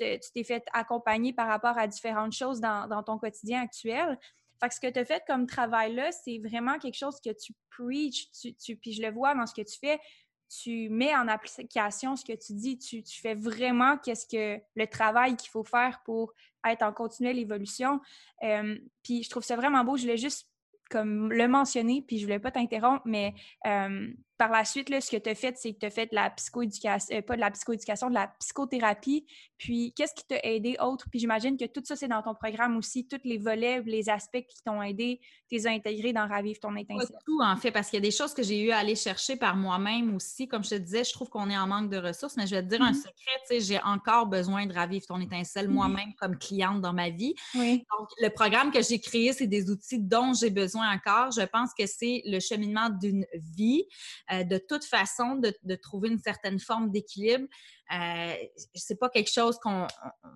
fait 0.45 0.65
accompagner 0.73 1.33
par 1.33 1.49
rapport 1.49 1.77
à 1.77 1.87
différentes 1.89 2.33
choses 2.33 2.61
dans, 2.61 3.03
ton 3.03 3.19
quotidien 3.19 3.63
actuel. 3.63 4.17
Fait 4.61 4.69
que 4.69 4.75
ce 4.75 4.81
que 4.81 4.91
tu 4.91 4.99
as 4.99 5.05
fait 5.05 5.23
comme 5.27 5.47
travail-là, 5.47 6.13
c'est 6.13 6.39
vraiment 6.39 6.79
quelque 6.79 6.97
chose 6.97 7.21
que 7.21 7.31
tu 7.31 7.53
preach, 7.71 8.31
tu, 8.31 8.77
puis 8.77 8.93
je 8.93 9.03
le 9.03 9.11
vois 9.11 9.35
dans 9.35 9.47
ce 9.47 9.55
que 9.55 9.63
tu 9.63 9.79
fais, 9.79 10.01
tu 10.49 10.89
mets 10.89 11.15
en 11.15 11.29
application 11.29 12.17
ce 12.17 12.25
que 12.25 12.33
tu 12.33 12.55
dis, 12.55 12.79
tu, 12.79 13.03
fais 13.05 13.35
vraiment 13.35 13.97
qu'est-ce 13.99 14.27
que 14.27 14.63
le 14.75 14.87
travail 14.87 15.37
qu'il 15.37 15.51
faut 15.51 15.65
faire 15.65 16.01
pour 16.05 16.33
être 16.67 16.83
en 16.83 16.93
continuelle 16.93 17.39
évolution. 17.39 18.01
Euh, 18.43 18.79
puis 19.03 19.23
je 19.23 19.31
trouve 19.31 19.45
ça 19.45 19.57
vraiment 19.57 19.85
beau. 19.85 19.97
Je 19.97 20.03
voulais 20.03 20.17
juste 20.17 20.49
comme 20.91 21.31
le 21.33 21.49
mentionner, 21.49 22.03
puis 22.07 22.19
je 22.19 22.25
voulais 22.25 22.39
pas 22.39 22.51
t'interrompre, 22.51 23.03
mais 23.05 23.35
euh, 23.67 24.11
par 24.39 24.51
la 24.53 24.65
suite, 24.65 24.89
là, 24.89 25.01
ce 25.01 25.11
que 25.11 25.17
tu 25.17 25.29
as 25.29 25.35
fait, 25.35 25.57
c'est 25.59 25.75
que 25.75 25.81
tu 25.81 25.87
as 25.87 25.91
fait 25.91 26.07
de 26.07 26.15
la 26.15 26.31
psychoéducation, 26.31 27.17
euh, 27.17 27.23
pas 27.23 27.35
de 27.35 27.41
la 27.41 27.51
psychoéducation, 27.51 28.09
de 28.09 28.15
la 28.15 28.29
psychothérapie. 28.39 29.27
Puis, 29.59 29.93
qu'est-ce 29.97 30.15
qui 30.15 30.25
t'a 30.29 30.39
aidé 30.45 30.77
autre? 30.81 31.07
Puis, 31.11 31.19
j'imagine 31.19 31.57
que 31.57 31.65
tout 31.65 31.83
ça, 31.85 31.97
c'est 31.97 32.07
dans 32.07 32.23
ton 32.23 32.35
programme 32.35 32.77
aussi. 32.77 33.09
Tous 33.09 33.19
les 33.25 33.39
volets, 33.39 33.83
les 33.85 34.09
aspects 34.09 34.47
qui 34.49 34.63
t'ont 34.65 34.81
aidé, 34.81 35.21
tu 35.49 35.57
les 35.57 35.67
as 35.67 35.71
intégrés 35.71 36.13
dans 36.13 36.29
Ravive 36.29 36.61
ton 36.61 36.77
étincelle. 36.77 37.09
Pas 37.09 37.19
tout, 37.27 37.41
en 37.43 37.57
fait, 37.57 37.73
parce 37.73 37.91
qu'il 37.91 37.97
y 37.97 38.03
a 38.03 38.09
des 38.09 38.13
choses 38.13 38.33
que 38.33 38.45
j'ai 38.45 38.63
eu 38.63 38.71
à 38.71 38.79
aller 38.79 38.95
chercher 38.95 39.35
par 39.35 39.57
moi-même 39.57 40.15
aussi. 40.15 40.47
Comme 40.47 40.63
je 40.63 40.71
te 40.71 40.75
disais, 40.77 41.03
je 41.03 41.13
trouve 41.13 41.29
qu'on 41.29 41.51
est 41.51 41.59
en 41.59 41.67
manque 41.67 41.91
de 41.91 41.99
ressources, 41.99 42.37
mais 42.37 42.47
je 42.47 42.55
vais 42.55 42.63
te 42.63 42.69
dire 42.69 42.81
un 42.81 42.93
mm-hmm. 42.93 42.95
secret, 42.95 43.41
tu 43.51 43.59
sais, 43.59 43.61
j'ai 43.61 43.81
encore 43.83 44.27
besoin 44.27 44.67
de 44.67 44.73
Ravive 44.73 45.05
ton 45.07 45.21
étincelle 45.21 45.67
mm-hmm. 45.67 45.73
moi-même 45.73 46.15
comme 46.15 46.39
cliente 46.39 46.81
dans 46.81 46.93
ma 46.93 47.11
vie. 47.11 47.35
Donc, 47.55 48.09
le 48.21 48.29
programme 48.29 48.71
que 48.71 48.83
j'ai 48.83 49.01
créé, 49.01 49.33
c'est 49.33 49.49
des 49.49 49.69
outils 49.69 49.99
dont 49.99 50.33
j'ai 50.33 50.51
besoin 50.51 50.95
encore. 50.95 51.33
Je 51.33 51.45
pense 51.45 51.75
que 51.77 51.87
c'est 51.87 52.23
le 52.27 52.39
cheminement 52.39 52.89
d'une 52.91 53.27
vie. 53.35 53.85
Euh, 54.33 54.45
de 54.45 54.59
toute 54.59 54.85
façon, 54.85 55.37
de, 55.37 55.75
trouver 55.77 56.09
une 56.09 56.19
certaine 56.19 56.59
forme 56.59 56.91
d'équilibre. 56.91 57.47
Euh, 57.95 58.35
c'est 58.75 58.99
pas 58.99 59.09
quelque 59.09 59.33
chose 59.33 59.59
qu'on 59.59 59.87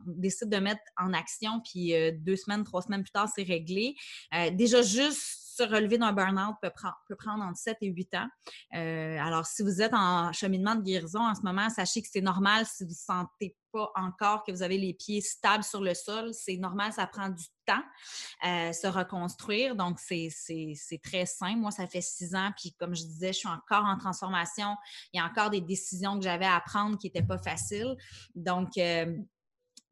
décide 0.06 0.48
de 0.48 0.56
mettre 0.58 0.80
en 0.96 1.12
action, 1.12 1.60
puis 1.60 1.94
euh, 1.94 2.12
deux 2.14 2.36
semaines, 2.36 2.64
trois 2.64 2.82
semaines 2.82 3.02
plus 3.02 3.12
tard, 3.12 3.28
c'est 3.34 3.42
réglé. 3.42 3.94
Euh, 4.34 4.50
déjà, 4.50 4.82
juste 4.82 5.42
se 5.56 5.62
relever 5.62 5.98
d'un 5.98 6.12
burn-out 6.12 6.56
peut, 6.62 6.70
peut, 7.08 7.16
prendre 7.16 7.44
entre 7.44 7.58
7 7.58 7.76
et 7.82 7.88
8 7.88 8.14
ans. 8.14 8.28
Euh, 8.74 9.18
alors, 9.18 9.46
si 9.46 9.62
vous 9.62 9.82
êtes 9.82 9.92
en 9.92 10.32
cheminement 10.32 10.74
de 10.74 10.82
guérison 10.82 11.20
en 11.20 11.34
ce 11.34 11.42
moment, 11.42 11.68
sachez 11.68 12.00
que 12.02 12.08
c'est 12.10 12.22
normal 12.22 12.64
si 12.66 12.84
vous 12.84 12.90
ne 12.90 12.94
sentez 12.94 13.56
pas 13.72 13.90
encore 13.94 14.44
que 14.44 14.52
vous 14.52 14.62
avez 14.62 14.78
les 14.78 14.94
pieds 14.94 15.20
stables 15.20 15.64
sur 15.64 15.80
le 15.80 15.94
sol. 15.94 16.32
C'est 16.32 16.56
normal, 16.56 16.92
ça 16.92 17.06
prend 17.06 17.28
du 17.28 17.44
temps 17.66 17.82
euh, 18.44 18.72
se 18.72 18.86
reconstruire. 18.86 19.74
Donc, 19.76 19.98
c'est 19.98 20.30
très 21.02 21.26
simple. 21.26 21.58
Moi, 21.58 21.70
ça 21.70 21.86
fait 21.86 22.00
six 22.00 22.34
ans, 22.34 22.50
puis 22.56 22.74
comme 22.78 22.94
je 22.94 23.02
disais, 23.02 23.32
je 23.32 23.38
suis 23.38 23.48
encore 23.48 23.84
en 23.84 23.96
transformation. 23.96 24.76
Il 25.12 25.18
y 25.18 25.20
a 25.20 25.26
encore 25.26 25.50
des 25.50 25.60
décisions 25.60 26.18
que 26.18 26.24
j'avais 26.24 26.46
à 26.46 26.60
prendre 26.60 26.98
qui 26.98 27.06
n'étaient 27.06 27.22
pas 27.26 27.38
faciles. 27.38 27.96
Donc, 28.34 28.76
euh, 28.78 29.16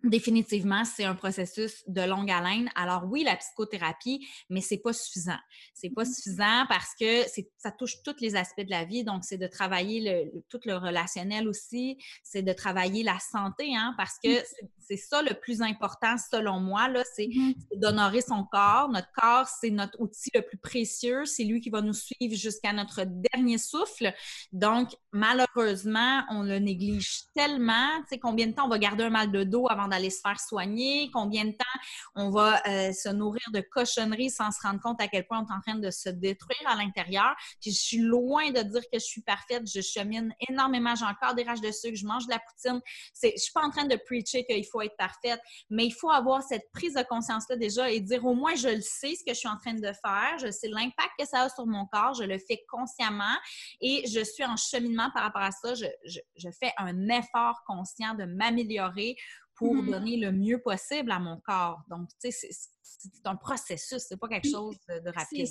Définitivement, 0.03 0.85
c'est 0.87 1.05
un 1.05 1.15
processus 1.15 1.85
de 1.87 2.01
longue 2.01 2.31
haleine. 2.31 2.71
Alors 2.75 3.05
oui, 3.05 3.23
la 3.23 3.37
psychothérapie, 3.37 4.27
mais 4.49 4.63
c'est 4.63 4.79
pas 4.79 4.95
suffisant. 4.95 5.39
C'est 5.75 5.91
pas 5.91 6.05
mmh 6.05 6.07
suffisant 6.07 6.65
parce 6.69 6.95
que 6.99 7.25
ça 7.59 7.71
touche 7.71 8.03
tous 8.03 8.17
les 8.21 8.35
aspects 8.35 8.63
de 8.63 8.71
la 8.71 8.85
vie. 8.85 9.05
Donc, 9.05 9.25
c'est 9.25 9.37
de 9.37 9.47
travailler 9.47 10.01
le, 10.01 10.43
tout 10.49 10.61
le 10.65 10.77
relationnel 10.77 11.47
aussi, 11.47 11.99
c'est 12.23 12.43
de 12.43 12.53
travailler 12.55 13.03
la 13.03 13.19
santé, 13.19 13.77
hein, 13.77 13.95
parce 13.99 14.19
que 14.25 14.41
mmh. 14.41 14.69
c'est 14.79 14.97
ça 14.97 15.23
le 15.23 15.35
plus 15.35 15.61
important 15.61 16.17
selon 16.31 16.61
moi. 16.61 16.89
Là, 16.89 17.03
c'est 17.15 17.29
mmh 17.29 17.53
d'honorer 17.77 18.23
son 18.23 18.45
corps. 18.45 18.89
Notre 18.89 19.11
corps, 19.13 19.49
c'est 19.49 19.71
notre 19.71 20.01
outil 20.01 20.31
le 20.35 20.43
plus 20.43 20.59
précieux. 20.59 21.27
C'est 21.27 21.45
lui 21.45 21.61
qui 21.61 21.69
va 21.69 21.83
nous 21.83 21.93
suivre 21.93 22.35
jusqu'à 22.35 22.73
notre 22.73 23.05
dernier 23.05 23.59
souffle. 23.59 24.15
Donc, 24.53 24.97
malheureusement, 25.13 26.25
on 26.31 26.43
le 26.43 26.59
néglige 26.59 27.25
tellement. 27.35 28.01
Tu 28.03 28.15
sais, 28.15 28.19
combien 28.19 28.47
de 28.47 28.53
temps 28.53 28.65
on 28.65 28.71
va 28.71 28.79
garder 28.79 29.05
un 29.05 29.11
mal 29.11 29.31
de 29.31 29.45
dos 29.45 29.67
avant 29.69 29.90
d'aller 29.91 30.11
se 30.11 30.21
faire 30.21 30.41
soigner, 30.41 31.11
combien 31.13 31.45
de 31.45 31.53
temps 31.53 31.81
on 32.15 32.31
va 32.31 32.63
euh, 32.67 32.93
se 32.93 33.09
nourrir 33.09 33.43
de 33.53 33.61
cochonneries 33.61 34.31
sans 34.31 34.51
se 34.51 34.61
rendre 34.63 34.81
compte 34.81 35.01
à 35.01 35.09
quel 35.09 35.27
point 35.27 35.41
on 35.41 35.47
est 35.47 35.57
en 35.57 35.61
train 35.61 35.79
de 35.79 35.91
se 35.91 36.09
détruire 36.09 36.67
à 36.67 36.77
l'intérieur. 36.77 37.35
Puis 37.61 37.73
je 37.73 37.81
suis 37.81 37.99
loin 37.99 38.51
de 38.51 38.63
dire 38.63 38.83
que 38.83 38.99
je 38.99 39.05
suis 39.05 39.23
parfaite, 39.23 39.71
je 39.73 39.81
chemine 39.81 40.35
énormément, 40.49 40.95
j'ai 40.95 41.05
encore 41.05 41.35
des 41.35 41.43
rages 41.43 41.61
de 41.61 41.71
sucre, 41.71 41.97
je 41.97 42.07
mange 42.07 42.27
de 42.27 42.31
la 42.31 42.39
poutine. 42.39 42.81
Je 43.23 43.37
suis 43.37 43.53
pas 43.53 43.63
en 43.63 43.71
train 43.71 43.85
de 43.85 43.97
preacher 43.97 44.45
qu'il 44.45 44.65
faut 44.67 44.81
être 44.81 44.97
parfaite, 44.97 45.41
mais 45.69 45.87
il 45.87 45.93
faut 45.93 46.11
avoir 46.11 46.43
cette 46.43 46.71
prise 46.73 46.95
de 46.95 47.03
conscience-là 47.03 47.57
déjà 47.57 47.91
et 47.91 48.01
dire 48.01 48.25
au 48.25 48.35
moins 48.35 48.55
je 48.55 48.69
le 48.69 48.81
sais 48.81 49.15
ce 49.15 49.25
que 49.25 49.35
je 49.35 49.39
suis 49.39 49.49
en 49.49 49.57
train 49.59 49.75
de 49.75 49.81
faire, 49.81 50.39
je 50.41 50.51
sais 50.51 50.69
l'impact 50.69 51.11
que 51.19 51.27
ça 51.27 51.43
a 51.43 51.49
sur 51.49 51.67
mon 51.67 51.87
corps, 51.87 52.15
je 52.15 52.25
le 52.25 52.39
fais 52.39 52.65
consciemment 52.69 53.37
et 53.81 54.05
je 54.07 54.23
suis 54.23 54.45
en 54.45 54.57
cheminement 54.57 55.11
par 55.13 55.25
rapport 55.25 55.43
à 55.43 55.51
ça. 55.51 55.75
Je, 55.75 55.87
je 56.05 56.49
fais 56.59 56.73
un 56.79 57.09
effort 57.09 57.63
conscient 57.67 58.15
de 58.15 58.25
m'améliorer 58.25 59.17
pour 59.61 59.75
mm-hmm. 59.75 59.91
donner 59.91 60.17
le 60.17 60.33
mieux 60.33 60.59
possible 60.59 61.13
à 61.13 61.19
mon 61.19 61.37
corps. 61.37 61.83
Donc, 61.91 62.09
tu 62.19 62.33
sais, 62.33 62.49
c'est 62.83 63.27
un 63.27 63.37
processus, 63.37 64.03
c'est 64.09 64.17
pas 64.17 64.27
quelque 64.27 64.49
chose 64.49 64.75
de, 64.89 65.11
rapide. 65.15 65.47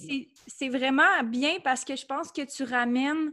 C'est 0.48 0.70
vraiment 0.70 1.24
bien 1.24 1.60
parce 1.64 1.86
que 1.86 1.96
je 1.96 2.08
pense 2.08 2.32
que 2.32 2.42
tu 2.42 2.64
ramènes 2.64 3.32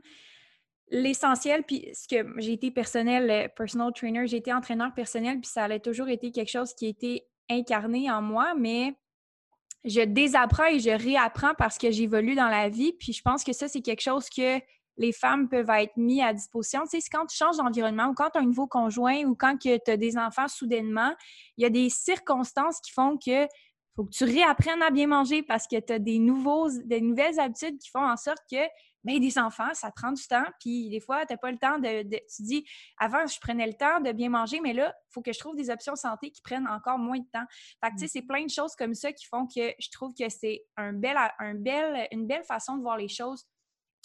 l'essentiel, 0.89 1.62
puis 1.62 1.89
ce 1.95 2.07
que 2.07 2.29
j'ai 2.39 2.53
été 2.53 2.70
personnel, 2.70 3.31
euh, 3.31 3.49
personal 3.57 3.91
trainer, 3.93 4.27
j'ai 4.27 4.37
été 4.37 4.53
entraîneur 4.53 4.93
personnel, 4.95 5.41
puis 5.41 5.51
ça 5.51 5.64
a 5.64 5.79
toujours 5.79 6.09
été 6.09 6.31
quelque 6.31 6.51
chose 6.51 6.74
qui 6.74 6.87
a 6.87 6.89
été 6.91 7.27
incarné 7.49 8.11
en 8.11 8.20
moi, 8.20 8.55
mais 8.55 8.95
je 9.85 10.03
désapprends 10.03 10.66
et 10.66 10.79
je 10.79 10.91
réapprends 10.91 11.55
parce 11.57 11.79
que 11.79 11.91
j'évolue 11.91 12.35
dans 12.35 12.49
la 12.49 12.68
vie, 12.68 12.93
puis 12.93 13.14
je 13.14 13.22
pense 13.22 13.45
que 13.45 13.55
ça, 13.55 13.66
c'est 13.66 13.81
quelque 13.81 14.03
chose 14.03 14.29
que 14.29 14.61
les 14.97 15.13
femmes 15.13 15.49
peuvent 15.49 15.71
être 15.71 15.97
mises 15.97 16.23
à 16.23 16.33
disposition. 16.33 16.83
Tu 16.83 16.91
sais, 16.91 17.01
c'est 17.01 17.11
quand 17.11 17.27
tu 17.27 17.37
changes 17.37 17.57
d'environnement 17.57 18.09
ou 18.09 18.15
quand 18.15 18.31
tu 18.31 18.39
as 18.39 18.43
un 18.43 18.47
nouveau 18.47 18.67
conjoint 18.67 19.25
ou 19.25 19.35
quand 19.35 19.57
tu 19.59 19.71
as 19.71 19.97
des 19.97 20.19
enfants 20.19 20.49
soudainement, 20.49 21.15
il 21.57 21.63
y 21.63 21.67
a 21.67 21.71
des 21.71 21.91
circonstances 21.91 22.81
qui 22.81 22.93
font 22.93 23.19
que 23.19 23.47
faut 23.95 24.05
que 24.05 24.11
tu 24.11 24.25
réapprennes 24.25 24.83
à 24.83 24.91
bien 24.91 25.07
manger 25.07 25.43
parce 25.43 25.67
que 25.67 25.81
tu 25.81 25.93
as 25.93 25.99
des, 25.99 26.19
nouveaux, 26.19 26.69
des 26.85 27.01
nouvelles 27.01 27.41
habitudes 27.41 27.79
qui 27.79 27.89
font 27.89 28.07
en 28.07 28.17
sorte 28.17 28.43
que 28.51 28.59
ben, 29.05 29.21
des 29.21 29.39
enfants, 29.39 29.73
ça 29.73 29.91
prend 29.93 30.13
du 30.13 30.27
temps. 30.27 30.45
Puis 30.61 30.91
des 30.91 31.01
fois, 31.01 31.25
tu 31.25 31.33
n'as 31.33 31.37
pas 31.39 31.51
le 31.51 31.59
temps 31.59 31.79
de, 31.79 32.03
Tu 32.03 32.43
dis, 32.43 32.67
avant, 32.99 33.25
je 33.27 33.39
prenais 33.41 33.67
le 33.67 33.73
temps 33.73 34.01
de 34.01 34.11
bien 34.13 34.29
manger, 34.29 34.61
mais 34.61 34.73
là, 34.73 34.93
il 34.93 35.13
faut 35.13 35.23
que 35.23 35.33
je 35.33 35.39
trouve 35.39 35.55
des 35.55 35.71
options 35.71 35.95
santé 35.95 36.31
qui 36.31 36.43
prennent 36.43 36.67
encore 36.67 36.99
moins 36.99 37.19
de 37.19 37.27
temps. 37.33 37.45
Fait 37.83 37.91
que, 37.91 37.95
tu 37.95 38.01
sais, 38.01 38.09
c'est 38.09 38.23
mmh. 38.23 38.27
plein 38.27 38.45
de 38.45 38.51
choses 38.51 38.75
comme 38.75 38.95
ça 38.95 39.13
qui 39.13 39.25
font 39.27 39.47
que 39.47 39.73
je 39.79 39.91
trouve 39.93 40.13
que 40.13 40.29
c'est 40.29 40.67
un 40.77 40.93
bel, 40.93 41.17
un 41.39 41.55
bel, 41.55 42.09
une 42.11 42.27
belle 42.27 42.45
façon 42.45 42.77
de 42.77 42.83
voir 42.83 42.97
les 42.97 43.09
choses 43.09 43.47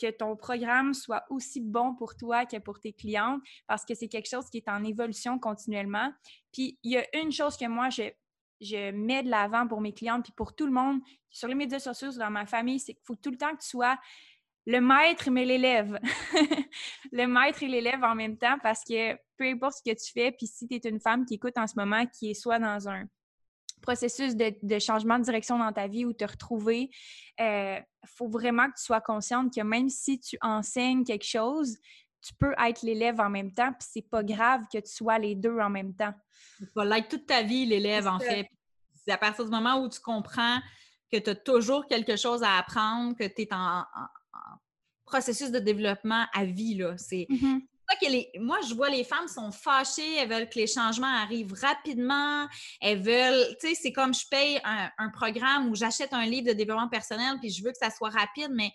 que 0.01 0.09
ton 0.11 0.35
programme 0.35 0.93
soit 0.93 1.23
aussi 1.29 1.61
bon 1.61 1.93
pour 1.95 2.15
toi 2.15 2.45
que 2.45 2.57
pour 2.57 2.79
tes 2.79 2.93
clientes 2.93 3.41
parce 3.67 3.85
que 3.85 3.93
c'est 3.93 4.07
quelque 4.07 4.29
chose 4.29 4.49
qui 4.49 4.57
est 4.57 4.69
en 4.69 4.83
évolution 4.83 5.37
continuellement. 5.37 6.11
Puis 6.51 6.79
il 6.83 6.93
y 6.93 6.97
a 6.97 7.05
une 7.21 7.31
chose 7.31 7.57
que 7.57 7.67
moi, 7.67 7.89
je, 7.89 8.03
je 8.59 8.91
mets 8.91 9.23
de 9.23 9.29
l'avant 9.29 9.67
pour 9.67 9.81
mes 9.81 9.93
clientes 9.93 10.23
puis 10.23 10.33
pour 10.35 10.55
tout 10.55 10.65
le 10.65 10.71
monde 10.71 10.99
sur 11.29 11.47
les 11.47 11.55
médias 11.55 11.79
sociaux, 11.79 12.11
dans 12.11 12.31
ma 12.31 12.45
famille, 12.45 12.79
c'est 12.79 12.93
qu'il 12.93 13.03
faut 13.05 13.15
tout 13.15 13.31
le 13.31 13.37
temps 13.37 13.51
que 13.55 13.61
tu 13.61 13.69
sois 13.69 13.97
le 14.65 14.79
maître 14.79 15.29
mais 15.29 15.45
l'élève. 15.45 15.99
le 17.11 17.25
maître 17.25 17.63
et 17.63 17.67
l'élève 17.67 18.03
en 18.03 18.15
même 18.15 18.37
temps 18.37 18.57
parce 18.61 18.83
que 18.83 19.15
peu 19.37 19.45
importe 19.45 19.77
ce 19.77 19.91
que 19.91 19.95
tu 19.95 20.11
fais, 20.11 20.31
puis 20.31 20.47
si 20.47 20.67
tu 20.67 20.75
es 20.75 20.89
une 20.89 20.99
femme 20.99 21.25
qui 21.25 21.35
écoute 21.35 21.57
en 21.57 21.67
ce 21.67 21.73
moment, 21.75 22.05
qui 22.05 22.31
est 22.31 22.35
soit 22.35 22.59
dans 22.59 22.89
un 22.89 23.05
processus 23.81 24.35
de, 24.35 24.79
changement 24.79 25.19
de 25.19 25.23
direction 25.23 25.57
dans 25.57 25.71
ta 25.73 25.87
vie 25.87 26.05
ou 26.05 26.13
te 26.13 26.25
retrouver, 26.25 26.89
il 27.39 27.43
euh, 27.43 27.79
faut 28.05 28.27
vraiment 28.27 28.67
que 28.67 28.77
tu 28.77 28.83
sois 28.83 29.01
consciente 29.01 29.53
que 29.53 29.61
même 29.61 29.89
si 29.89 30.19
tu 30.19 30.37
enseignes 30.41 31.03
quelque 31.03 31.25
chose, 31.25 31.77
tu 32.21 32.33
peux 32.35 32.53
être 32.63 32.83
l'élève 32.83 33.19
en 33.19 33.29
même 33.29 33.51
temps, 33.51 33.71
puis 33.73 33.87
c'est 33.91 34.07
pas 34.07 34.23
grave 34.23 34.61
que 34.71 34.77
tu 34.77 34.91
sois 34.91 35.17
les 35.17 35.35
deux 35.35 35.57
en 35.59 35.69
même 35.69 35.95
temps. 35.95 36.13
Tu 36.59 36.65
vas 36.75 36.85
l'être 36.85 37.09
toute 37.09 37.25
ta 37.25 37.41
vie, 37.41 37.65
l'élève, 37.65 38.07
en 38.07 38.19
fait. 38.19 38.47
C'est 38.93 39.11
à 39.11 39.17
partir 39.17 39.45
du 39.45 39.51
moment 39.51 39.81
où 39.81 39.89
tu 39.89 39.99
comprends 39.99 40.59
que 41.11 41.17
tu 41.17 41.29
as 41.29 41.35
toujours 41.35 41.87
quelque 41.87 42.15
chose 42.15 42.43
à 42.43 42.57
apprendre, 42.57 43.15
que 43.15 43.23
tu 43.23 43.41
es 43.41 43.49
en, 43.51 43.83
processus 45.05 45.51
de 45.51 45.59
développement 45.59 46.25
à 46.33 46.45
vie. 46.45 46.75
Là. 46.75 46.97
C'est, 46.97 47.27
moi, 48.39 48.57
je 48.67 48.73
vois 48.73 48.89
les 48.89 49.03
femmes 49.03 49.27
sont 49.27 49.51
fâchées, 49.51 50.15
elles 50.17 50.29
veulent 50.29 50.49
que 50.49 50.59
les 50.59 50.67
changements 50.67 51.07
arrivent 51.07 51.53
rapidement, 51.53 52.47
elles 52.81 53.01
veulent, 53.01 53.55
tu 53.59 53.69
sais, 53.69 53.75
c'est 53.75 53.91
comme 53.91 54.13
je 54.13 54.27
paye 54.29 54.59
un, 54.63 55.09
programme 55.09 55.69
ou 55.69 55.75
j'achète 55.75 56.13
un 56.13 56.25
livre 56.25 56.47
de 56.47 56.53
développement 56.53 56.87
personnel 56.87 57.37
puis 57.39 57.49
je 57.49 57.63
veux 57.63 57.71
que 57.71 57.77
ça 57.77 57.89
soit 57.89 58.09
rapide, 58.09 58.51
mais 58.51 58.71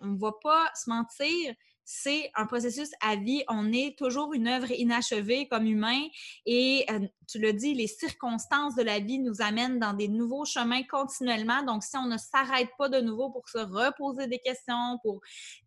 on 0.00 0.06
ne 0.06 0.18
va 0.18 0.32
pas 0.42 0.70
se 0.74 0.88
mentir, 0.88 1.54
c'est 1.90 2.30
un 2.34 2.44
processus 2.44 2.90
à 3.00 3.16
vie. 3.16 3.42
On 3.48 3.72
est 3.72 3.96
toujours 3.96 4.34
une 4.34 4.46
œuvre 4.46 4.70
inachevée 4.70 5.48
comme 5.48 5.66
humain 5.66 6.02
et 6.44 6.84
euh, 6.90 7.00
tu 7.26 7.38
le 7.38 7.54
dis, 7.54 7.72
les 7.72 7.86
circonstances 7.86 8.74
de 8.74 8.82
la 8.82 8.98
vie 8.98 9.18
nous 9.18 9.40
amènent 9.40 9.78
dans 9.78 9.94
des 9.94 10.08
nouveaux 10.08 10.44
chemins 10.44 10.82
continuellement. 10.82 11.62
Donc, 11.62 11.82
si 11.82 11.96
on 11.96 12.04
ne 12.04 12.18
s'arrête 12.18 12.68
pas 12.76 12.90
de 12.90 13.00
nouveau 13.00 13.30
pour 13.30 13.48
se 13.48 13.56
reposer 13.56 14.26
des 14.26 14.38
questions, 14.38 14.98
pour 15.02 15.22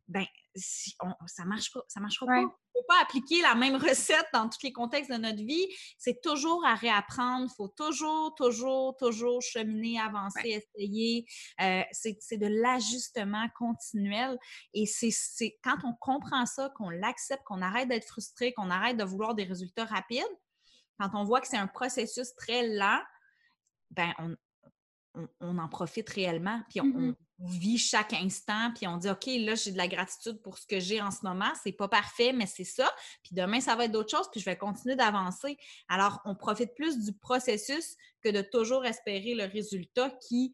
ben 0.08 0.28
si 0.56 0.96
ça 1.28 1.46
marche 1.46 1.72
pas, 1.72 1.82
ça 1.88 2.00
marchera 2.00 2.26
pas. 2.26 2.40
On 2.40 2.44
ne 2.44 2.48
peut 2.48 2.88
pas 2.88 3.02
appliquer 3.02 3.42
la 3.42 3.56
même 3.56 3.76
recette 3.76 4.26
dans 4.34 4.50
tous 4.50 4.64
les 4.64 4.74
contextes 4.74 5.12
de 5.12 5.18
notre 5.18 5.44
vie. 5.44 5.68
C'est 5.98 6.22
toujours 6.22 6.66
à 6.66 6.76
réapprendre. 6.76 7.48
Il 7.50 7.56
faut 7.56 7.70
toujours, 7.70 8.34
toujours, 8.36 8.96
toujours 8.98 9.42
cheminer, 9.42 10.00
avancer, 10.00 10.64
essayer. 10.76 11.26
Euh, 11.62 11.82
c'est 11.92 12.38
de 12.38 12.48
l'ajustement 12.48 13.48
continuel. 13.58 14.38
Et 14.74 14.86
c'est 14.86 15.58
quand 15.64 15.78
on 15.84 15.94
comprend 15.94 16.46
ça, 16.46 16.70
qu'on 16.76 16.90
l'accepte, 16.90 17.44
qu'on 17.44 17.62
arrête 17.62 17.88
d'être 17.88 18.08
frustré, 18.08 18.54
qu'on 18.54 18.70
arrête 18.70 18.98
de 18.98 19.04
vouloir 19.04 19.36
des 19.36 19.44
résultats 19.44 19.86
rapides, 19.86 20.24
quand 21.00 21.10
on 21.14 21.24
voit 21.24 21.42
que 21.42 21.48
c'est 21.48 21.58
un 21.58 21.68
processus 21.68 22.36
très 22.36 22.68
lent, 22.68 23.02
ben 23.90 24.14
on, 24.20 25.28
on, 25.42 25.58
en 25.58 25.68
profite 25.68 26.10
réellement. 26.10 26.62
Puis 26.70 26.80
on, 26.80 26.86
mm-hmm 26.86 27.16
vit 27.48 27.78
chaque 27.78 28.14
instant, 28.14 28.72
puis 28.76 28.88
on 28.88 28.98
dit 28.98 29.10
OK, 29.10 29.26
là, 29.26 29.56
j'ai 29.56 29.72
de 29.72 29.78
la 29.78 29.88
gratitude 29.88 30.42
pour 30.42 30.58
ce 30.58 30.68
que 30.68 30.80
j'ai 30.80 31.02
en 31.02 31.12
ce 31.12 31.20
moment. 31.24 31.52
C'est 31.64 31.72
pas 31.72 31.88
parfait, 31.88 32.34
mais 32.34 32.46
c'est 32.46 32.64
ça. 32.64 32.94
Puis 33.24 33.34
demain, 33.34 33.60
ça 33.60 33.76
va 33.76 33.86
être 33.86 33.92
d'autres 33.92 34.16
choses, 34.16 34.30
puis 34.32 34.40
je 34.40 34.46
vais 34.46 34.58
continuer 34.58 34.96
d'avancer. 34.96 35.58
Alors, 35.88 36.22
on 36.26 36.36
profite 36.36 36.74
plus 36.76 37.00
du 37.00 37.14
processus 37.14 37.96
que 38.22 38.30
de 38.30 38.42
toujours 38.42 38.86
espérer 38.86 39.34
le 39.34 39.46
résultat 39.46 40.12
qui 40.28 40.54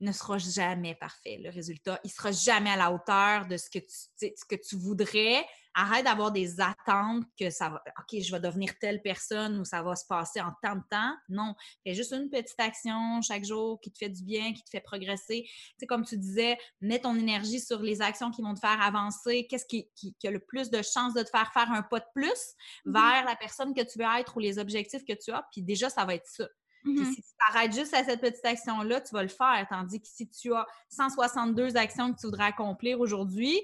ne 0.00 0.12
sera 0.12 0.36
jamais 0.38 0.94
parfait. 0.96 1.38
Le 1.42 1.50
résultat, 1.50 2.00
il 2.02 2.10
sera 2.10 2.32
jamais 2.32 2.70
à 2.70 2.76
la 2.76 2.92
hauteur 2.92 3.46
de 3.46 3.56
ce 3.56 3.70
que 3.70 4.56
tu 4.56 4.76
voudrais, 4.76 5.46
arrête 5.74 6.04
d'avoir 6.04 6.32
des 6.32 6.60
attentes 6.60 7.24
que 7.38 7.50
ça 7.50 7.70
va, 7.70 7.82
OK, 7.98 8.20
je 8.20 8.30
vais 8.30 8.40
devenir 8.40 8.72
telle 8.78 9.00
personne 9.02 9.58
ou 9.58 9.64
ça 9.64 9.82
va 9.82 9.96
se 9.96 10.06
passer 10.06 10.40
en 10.40 10.52
tant 10.62 10.76
de 10.76 10.82
temps. 10.90 11.14
Non, 11.28 11.54
fais 11.84 11.94
juste 11.94 12.12
une 12.12 12.28
petite 12.28 12.58
action 12.58 13.20
chaque 13.22 13.44
jour 13.44 13.80
qui 13.80 13.90
te 13.90 13.98
fait 13.98 14.08
du 14.08 14.22
bien, 14.22 14.52
qui 14.52 14.62
te 14.62 14.70
fait 14.70 14.80
progresser. 14.80 15.44
Tu 15.44 15.52
sais, 15.78 15.86
comme 15.86 16.04
tu 16.04 16.18
disais, 16.18 16.58
mets 16.80 17.00
ton 17.00 17.14
énergie 17.14 17.60
sur 17.60 17.80
les 17.80 18.02
actions 18.02 18.30
qui 18.30 18.42
vont 18.42 18.54
te 18.54 18.60
faire 18.60 18.80
avancer. 18.80 19.46
Qu'est-ce 19.48 19.66
qui, 19.66 19.88
a 20.24 20.30
le 20.30 20.40
plus 20.40 20.70
de 20.70 20.82
chances 20.82 21.14
de 21.14 21.22
te 21.22 21.30
faire 21.30 21.52
faire 21.52 21.70
un 21.70 21.82
pas 21.82 22.00
de 22.00 22.06
plus 22.14 22.28
mm-hmm. 22.28 22.92
vers 22.92 23.24
la 23.24 23.36
personne 23.36 23.74
que 23.74 23.82
tu 23.82 23.98
veux 23.98 24.18
être 24.18 24.36
ou 24.36 24.40
les 24.40 24.58
objectifs 24.58 25.04
que 25.04 25.14
tu 25.14 25.30
as? 25.30 25.46
Puis 25.52 25.62
déjà, 25.62 25.88
ça 25.88 26.04
va 26.04 26.14
être 26.14 26.26
ça. 26.26 26.48
Mm-hmm. 26.84 27.14
si 27.14 27.22
tu 27.22 27.28
t'arrêtes 27.38 27.72
juste 27.72 27.94
à 27.94 28.02
cette 28.02 28.20
petite 28.20 28.44
action-là, 28.44 29.00
tu 29.00 29.14
vas 29.14 29.22
le 29.22 29.28
faire. 29.28 29.66
Tandis 29.70 30.00
que 30.00 30.08
si 30.08 30.28
tu 30.28 30.52
as 30.52 30.66
162 30.90 31.76
actions 31.76 32.12
que 32.12 32.18
tu 32.18 32.26
voudrais 32.26 32.46
accomplir 32.46 32.98
aujourd'hui, 33.00 33.60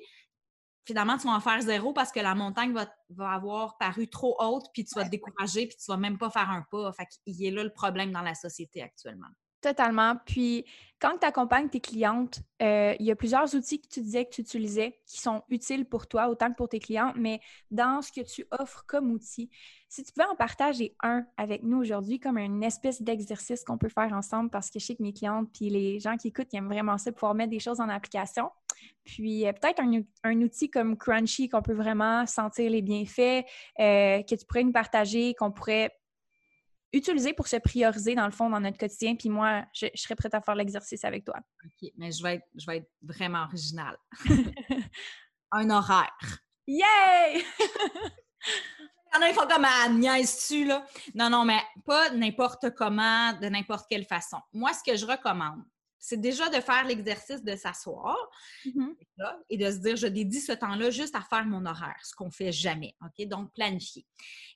finalement, 0.88 1.18
tu 1.18 1.26
vas 1.26 1.34
en 1.34 1.40
faire 1.40 1.60
zéro 1.60 1.92
parce 1.92 2.10
que 2.10 2.20
la 2.20 2.34
montagne 2.34 2.72
va, 2.72 2.86
va 3.10 3.32
avoir 3.32 3.76
paru 3.76 4.08
trop 4.08 4.34
haute, 4.40 4.64
puis 4.72 4.86
tu 4.86 4.94
vas 4.94 5.04
te 5.04 5.10
décourager, 5.10 5.66
puis 5.66 5.76
tu 5.76 5.84
vas 5.86 5.98
même 5.98 6.16
pas 6.16 6.30
faire 6.30 6.48
un 6.48 6.64
pas. 6.70 6.90
Fait 6.94 7.06
qu'il 7.06 7.44
est 7.44 7.50
là 7.50 7.62
le 7.62 7.72
problème 7.72 8.10
dans 8.10 8.22
la 8.22 8.34
société 8.34 8.82
actuellement. 8.82 9.28
Totalement. 9.60 10.14
Puis, 10.24 10.64
quand 10.98 11.18
tu 11.20 11.26
accompagnes 11.26 11.68
tes 11.68 11.80
clientes, 11.80 12.40
euh, 12.62 12.94
il 12.98 13.04
y 13.04 13.10
a 13.10 13.16
plusieurs 13.16 13.54
outils 13.54 13.82
que 13.82 13.88
tu 13.88 14.00
disais 14.00 14.24
que 14.24 14.30
tu 14.30 14.40
utilisais 14.40 14.98
qui 15.04 15.20
sont 15.20 15.42
utiles 15.50 15.84
pour 15.84 16.06
toi 16.06 16.28
autant 16.28 16.50
que 16.50 16.56
pour 16.56 16.70
tes 16.70 16.78
clients, 16.78 17.12
mais 17.16 17.40
dans 17.70 18.00
ce 18.00 18.10
que 18.10 18.20
tu 18.20 18.46
offres 18.52 18.84
comme 18.86 19.10
outil, 19.10 19.50
si 19.88 20.04
tu 20.04 20.12
pouvais 20.12 20.28
en 20.28 20.36
partager 20.36 20.94
un 21.02 21.26
avec 21.36 21.64
nous 21.64 21.78
aujourd'hui 21.78 22.18
comme 22.18 22.38
une 22.38 22.62
espèce 22.62 23.02
d'exercice 23.02 23.62
qu'on 23.64 23.78
peut 23.78 23.88
faire 23.88 24.12
ensemble 24.12 24.48
parce 24.48 24.70
que 24.70 24.78
je 24.78 24.86
sais 24.86 24.94
que 24.94 25.02
mes 25.02 25.12
clientes 25.12 25.50
puis 25.52 25.68
les 25.68 25.98
gens 25.98 26.16
qui 26.16 26.28
écoutent, 26.28 26.52
ils 26.52 26.56
aiment 26.56 26.68
vraiment 26.68 26.96
ça, 26.96 27.12
pouvoir 27.12 27.34
mettre 27.34 27.50
des 27.50 27.60
choses 27.60 27.80
en 27.80 27.88
application. 27.88 28.50
Puis 29.04 29.46
euh, 29.46 29.52
peut-être 29.52 29.80
un, 29.80 30.40
outil 30.42 30.70
comme 30.70 30.96
Crunchy 30.96 31.48
qu'on 31.48 31.62
peut 31.62 31.74
vraiment 31.74 32.26
sentir 32.26 32.70
les 32.70 32.82
bienfaits, 32.82 33.44
euh, 33.80 34.22
que 34.22 34.34
tu 34.34 34.44
pourrais 34.46 34.64
nous 34.64 34.72
partager, 34.72 35.34
qu'on 35.34 35.50
pourrait 35.50 35.90
utiliser 36.92 37.32
pour 37.32 37.48
se 37.48 37.56
prioriser 37.56 38.14
dans 38.14 38.26
le 38.26 38.32
fond 38.32 38.50
dans 38.50 38.60
notre 38.60 38.78
quotidien. 38.78 39.14
Puis 39.16 39.28
moi, 39.28 39.64
je, 39.72 39.86
serais 39.94 40.16
prête 40.16 40.34
à 40.34 40.40
faire 40.40 40.54
l'exercice 40.54 41.04
avec 41.04 41.24
toi. 41.24 41.36
OK, 41.64 41.90
mais 41.96 42.12
je 42.12 42.22
vais 42.22 42.34
être, 42.34 42.46
je 42.54 42.66
vais 42.66 42.78
être 42.78 42.90
vraiment 43.02 43.44
originale. 43.44 43.96
un 45.52 45.70
horaire. 45.70 46.40
Yay! 46.66 47.44
Il 49.10 49.16
y 49.16 49.18
en 49.18 49.22
a, 49.22 49.30
ils 49.30 49.34
font 49.34 49.46
comme 49.48 49.64
à 49.64 49.86
ah, 49.86 50.20
tu 50.46 50.66
là? 50.66 50.84
Non, 51.14 51.30
non, 51.30 51.42
mais 51.42 51.60
pas 51.86 52.10
n'importe 52.10 52.74
comment, 52.74 53.32
de 53.32 53.48
n'importe 53.48 53.86
quelle 53.88 54.04
façon. 54.04 54.36
Moi, 54.52 54.72
ce 54.74 54.84
que 54.84 54.96
je 54.98 55.06
recommande, 55.06 55.62
c'est 56.08 56.20
déjà 56.20 56.48
de 56.48 56.60
faire 56.60 56.84
l'exercice 56.84 57.42
de 57.44 57.54
s'asseoir 57.54 58.16
mm-hmm. 58.64 58.94
et 59.50 59.58
de 59.58 59.70
se 59.70 59.76
dire, 59.76 59.96
je 59.96 60.06
dédie 60.06 60.40
ce 60.40 60.52
temps-là 60.52 60.90
juste 60.90 61.14
à 61.14 61.20
faire 61.20 61.44
mon 61.44 61.66
horaire, 61.66 62.00
ce 62.02 62.14
qu'on 62.14 62.30
fait 62.30 62.50
jamais. 62.50 62.96
OK? 63.04 63.26
Donc, 63.28 63.52
planifier. 63.52 64.06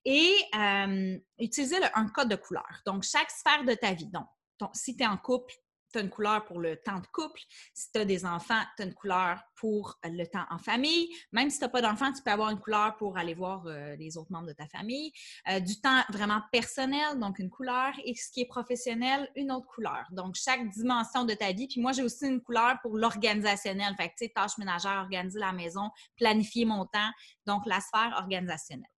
Et 0.07 0.35
euh, 0.55 1.19
utiliser 1.39 1.77
un 1.95 2.09
code 2.09 2.29
de 2.29 2.37
couleur. 2.37 2.81
Donc, 2.87 3.03
chaque 3.03 3.31
sphère 3.31 3.65
de 3.65 3.75
ta 3.75 3.93
vie. 3.93 4.09
Donc, 4.09 4.27
si 4.73 4.97
tu 4.97 5.03
es 5.03 5.07
en 5.07 5.19
couple, 5.19 5.55
tu 5.93 5.99
as 5.99 6.03
une 6.03 6.11
couleur 6.11 6.45
pour 6.45 6.61
le 6.61 6.77
temps 6.77 6.99
de 6.99 7.07
couple. 7.07 7.41
Si 7.75 7.91
tu 7.93 8.01
as 8.01 8.05
des 8.05 8.25
enfants, 8.25 8.61
tu 8.77 8.83
as 8.83 8.87
une 8.87 8.95
couleur 8.95 9.41
pour 9.55 9.99
le 10.05 10.25
temps 10.25 10.45
en 10.51 10.59
famille. 10.59 11.09
Même 11.33 11.51
si 11.51 11.59
tu 11.59 11.65
n'as 11.65 11.71
pas 11.71 11.83
d'enfants, 11.83 12.13
tu 12.13 12.23
peux 12.23 12.31
avoir 12.31 12.51
une 12.51 12.59
couleur 12.59 12.97
pour 12.97 13.17
aller 13.17 13.35
voir 13.35 13.65
euh, 13.67 13.95
les 13.97 14.17
autres 14.17 14.33
membres 14.33 14.49
de 14.49 14.53
ta 14.53 14.67
famille. 14.67 15.13
Euh, 15.49 15.61
du 15.61 15.81
temps 15.81 16.03
vraiment 16.11 16.41
personnel, 16.51 17.19
donc 17.19 17.39
une 17.39 17.51
couleur. 17.51 17.93
Et 18.05 18.15
ce 18.15 18.31
qui 18.31 18.41
est 18.41 18.47
professionnel, 18.47 19.31
une 19.37 19.53
autre 19.53 19.67
couleur. 19.67 20.07
Donc, 20.11 20.35
chaque 20.35 20.69
dimension 20.71 21.25
de 21.25 21.35
ta 21.35 21.53
vie. 21.53 21.69
Puis 21.69 21.81
moi, 21.81 21.93
j'ai 21.93 22.03
aussi 22.03 22.27
une 22.27 22.41
couleur 22.41 22.79
pour 22.83 22.97
l'organisationnel. 22.97 23.95
Fait 23.97 24.09
que, 24.09 24.15
tu 24.19 24.27
sais, 24.27 24.33
tâches 24.35 24.59
ménagères, 24.59 25.03
organiser 25.03 25.39
la 25.39 25.53
maison, 25.53 25.91
planifier 26.17 26.65
mon 26.65 26.87
temps. 26.87 27.11
Donc, 27.47 27.63
la 27.67 27.81
sphère 27.81 28.15
organisationnelle. 28.19 28.89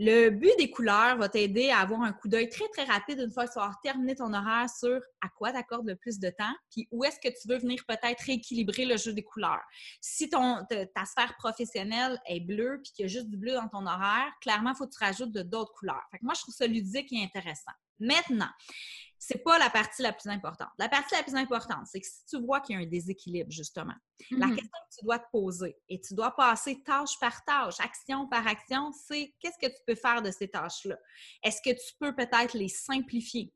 Le 0.00 0.30
but 0.30 0.52
des 0.58 0.70
couleurs 0.70 1.16
va 1.16 1.28
t'aider 1.28 1.70
à 1.70 1.80
avoir 1.80 2.02
un 2.02 2.12
coup 2.12 2.28
d'œil 2.28 2.48
très, 2.48 2.68
très 2.68 2.84
rapide 2.84 3.18
une 3.18 3.32
fois 3.32 3.48
que 3.48 3.52
tu 3.52 3.58
vas 3.58 3.72
terminé 3.82 4.14
ton 4.14 4.32
horaire 4.32 4.70
sur 4.70 5.00
à 5.20 5.28
quoi 5.28 5.50
tu 5.50 5.58
accordes 5.58 5.88
le 5.88 5.96
plus 5.96 6.20
de 6.20 6.30
temps, 6.30 6.54
puis 6.70 6.86
où 6.92 7.02
est-ce 7.04 7.18
que 7.18 7.28
tu 7.28 7.48
veux 7.48 7.58
venir 7.58 7.84
peut-être 7.86 8.20
rééquilibrer 8.24 8.84
le 8.84 8.96
jeu 8.96 9.12
des 9.12 9.24
couleurs. 9.24 9.62
Si 10.00 10.30
ton, 10.30 10.64
ta 10.68 11.04
sphère 11.04 11.34
professionnelle 11.36 12.20
est 12.26 12.40
bleue, 12.40 12.80
puis 12.82 12.92
qu'il 12.92 13.02
y 13.02 13.06
a 13.06 13.08
juste 13.08 13.28
du 13.28 13.36
bleu 13.36 13.54
dans 13.54 13.68
ton 13.68 13.86
horaire, 13.86 14.30
clairement, 14.40 14.70
il 14.70 14.76
faut 14.76 14.86
que 14.86 14.94
tu 14.96 15.04
rajoutes 15.04 15.32
d'autres 15.32 15.72
couleurs. 15.72 16.04
moi, 16.22 16.34
je 16.34 16.42
trouve 16.42 16.54
ça 16.54 16.66
ludique 16.68 17.12
et 17.12 17.22
intéressant. 17.22 17.72
Maintenant, 17.98 18.50
c'est 19.18 19.42
pas 19.42 19.58
la 19.58 19.68
partie 19.70 20.02
la 20.02 20.12
plus 20.12 20.28
importante. 20.28 20.68
La 20.78 20.88
partie 20.88 21.14
la 21.14 21.22
plus 21.22 21.34
importante, 21.34 21.86
c'est 21.86 22.00
que 22.00 22.06
si 22.06 22.24
tu 22.26 22.40
vois 22.44 22.60
qu'il 22.60 22.76
y 22.76 22.78
a 22.78 22.82
un 22.82 22.86
déséquilibre, 22.86 23.50
justement, 23.50 23.94
la 24.30 24.46
mm-hmm. 24.46 24.54
question 24.54 24.70
que 24.70 24.98
tu 24.98 25.04
dois 25.04 25.18
te 25.18 25.30
poser 25.30 25.76
et 25.88 26.00
tu 26.00 26.14
dois 26.14 26.30
passer 26.30 26.82
tâche 26.84 27.18
par 27.20 27.44
tâche, 27.44 27.80
action 27.80 28.28
par 28.28 28.46
action, 28.46 28.92
c'est 28.92 29.34
qu'est-ce 29.40 29.58
que 29.58 29.72
tu 29.72 29.80
peux 29.86 29.96
faire 29.96 30.22
de 30.22 30.30
ces 30.30 30.48
tâches-là? 30.48 30.96
Est-ce 31.42 31.60
que 31.62 31.70
tu 31.70 31.94
peux 31.98 32.14
peut-être 32.14 32.54
les 32.54 32.68
simplifier? 32.68 33.52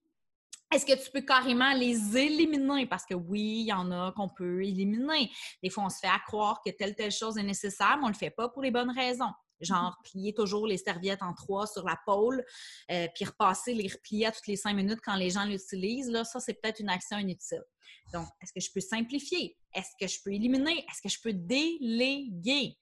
Est-ce 0.73 0.87
que 0.87 1.05
tu 1.05 1.11
peux 1.11 1.21
carrément 1.21 1.75
les 1.75 2.17
éliminer? 2.17 2.87
Parce 2.87 3.05
que 3.05 3.15
oui, 3.15 3.61
il 3.61 3.67
y 3.67 3.73
en 3.73 3.91
a 3.91 4.13
qu'on 4.13 4.31
peut 4.31 4.65
éliminer. 4.65 5.31
Des 5.63 5.69
fois, 5.69 5.85
on 5.85 5.91
se 5.91 5.99
fait 5.99 6.07
à 6.09 6.19
croire 6.27 6.63
que 6.65 6.71
telle, 6.71 6.97
telle 6.97 7.13
chose 7.13 7.37
est 7.37 7.43
nécessaire, 7.43 7.97
mais 7.99 8.05
on 8.05 8.09
ne 8.09 8.13
le 8.15 8.19
fait 8.19 8.31
pas 8.31 8.49
pour 8.49 8.63
les 8.63 8.71
bonnes 8.71 8.91
raisons 8.91 9.33
genre 9.63 9.97
plier 10.05 10.35
toujours 10.35 10.67
les 10.67 10.79
serviettes 10.79 11.23
en 11.23 11.33
trois 11.35 11.67
sur 11.67 11.85
la 11.85 11.99
pôle, 12.05 12.45
euh, 12.91 13.07
puis 13.15 13.25
repasser 13.25 13.75
les 13.75 13.89
replier 13.89 14.27
à 14.27 14.33
toutes 14.33 14.47
les 14.47 14.57
cinq 14.57 14.75
minutes 14.75 15.01
quand 15.05 15.17
les 15.17 15.31
gens 15.31 15.45
l'utilisent, 15.45 16.11
là, 16.11 16.25
ça, 16.25 16.41
c'est 16.41 16.55
peut-être 16.55 16.81
une 16.81 16.91
action 16.91 17.19
inutile. 17.19 17.65
Donc, 18.13 18.27
est-ce 18.43 18.53
que 18.53 18.61
je 18.61 18.71
peux 18.73 18.81
simplifier? 18.81 19.57
Est-ce 19.75 19.91
que 19.99 20.11
je 20.11 20.23
peux 20.23 20.33
éliminer? 20.33 20.79
Est-ce 20.79 21.03
que 21.03 21.09
je 21.09 21.21
peux 21.21 21.33
déléguer? 21.33 22.77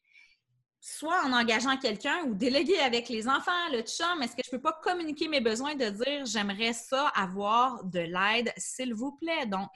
Soit 0.80 1.26
en 1.26 1.32
engageant 1.32 1.76
quelqu'un 1.76 2.24
ou 2.24 2.34
déléguer 2.34 2.78
avec 2.78 3.10
les 3.10 3.28
enfants, 3.28 3.68
le 3.70 3.82
chum, 3.82 4.22
est-ce 4.22 4.34
que 4.34 4.42
je 4.42 4.50
peux 4.50 4.62
pas 4.62 4.78
communiquer 4.82 5.28
mes 5.28 5.40
besoins 5.40 5.74
de 5.74 5.90
dire 5.90 6.24
j'aimerais 6.24 6.72
ça 6.72 7.08
avoir 7.08 7.84
de 7.84 8.00
l'aide, 8.00 8.52
s'il 8.56 8.94
vous 8.94 9.12
plaît? 9.12 9.46
Donc, 9.46 9.68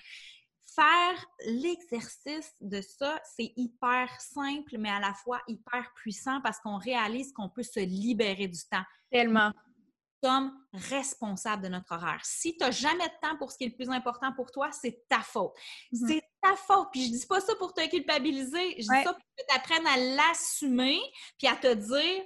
faire 0.74 1.26
l'exercice 1.46 2.54
de 2.60 2.80
ça, 2.80 3.20
c'est 3.36 3.52
hyper 3.56 4.08
simple, 4.20 4.76
mais 4.78 4.90
à 4.90 5.00
la 5.00 5.14
fois 5.14 5.40
hyper 5.48 5.92
puissant 5.94 6.40
parce 6.42 6.58
qu'on 6.60 6.78
réalise 6.78 7.32
qu'on 7.32 7.48
peut 7.48 7.62
se 7.62 7.80
libérer 7.80 8.48
du 8.48 8.60
temps. 8.70 8.84
Tellement. 9.10 9.50
Nous 10.22 10.28
sommes 10.30 10.52
responsables 10.72 11.62
de 11.62 11.68
notre 11.68 11.92
horaire. 11.94 12.20
Si 12.24 12.56
tu 12.56 12.64
n'as 12.64 12.70
jamais 12.70 13.06
de 13.06 13.20
temps 13.20 13.36
pour 13.36 13.52
ce 13.52 13.58
qui 13.58 13.64
est 13.64 13.68
le 13.68 13.74
plus 13.74 13.90
important 13.90 14.32
pour 14.32 14.50
toi, 14.50 14.70
c'est 14.72 15.06
ta 15.08 15.20
faute. 15.20 15.52
Mm-hmm. 15.92 16.08
C'est 16.08 16.22
ta 16.42 16.56
faute. 16.56 16.88
Puis 16.92 17.06
je 17.06 17.10
dis 17.10 17.26
pas 17.26 17.40
ça 17.40 17.54
pour 17.56 17.74
te 17.74 17.86
culpabiliser, 17.88 18.70
je 18.78 18.82
dis 18.82 19.04
ça 19.04 19.12
pour 19.12 19.22
que 19.36 19.44
tu 19.48 19.56
apprennes 19.56 19.86
à 19.86 19.96
l'assumer 19.96 20.98
puis 21.38 21.46
à 21.46 21.56
te 21.56 21.74
dire 21.74 22.24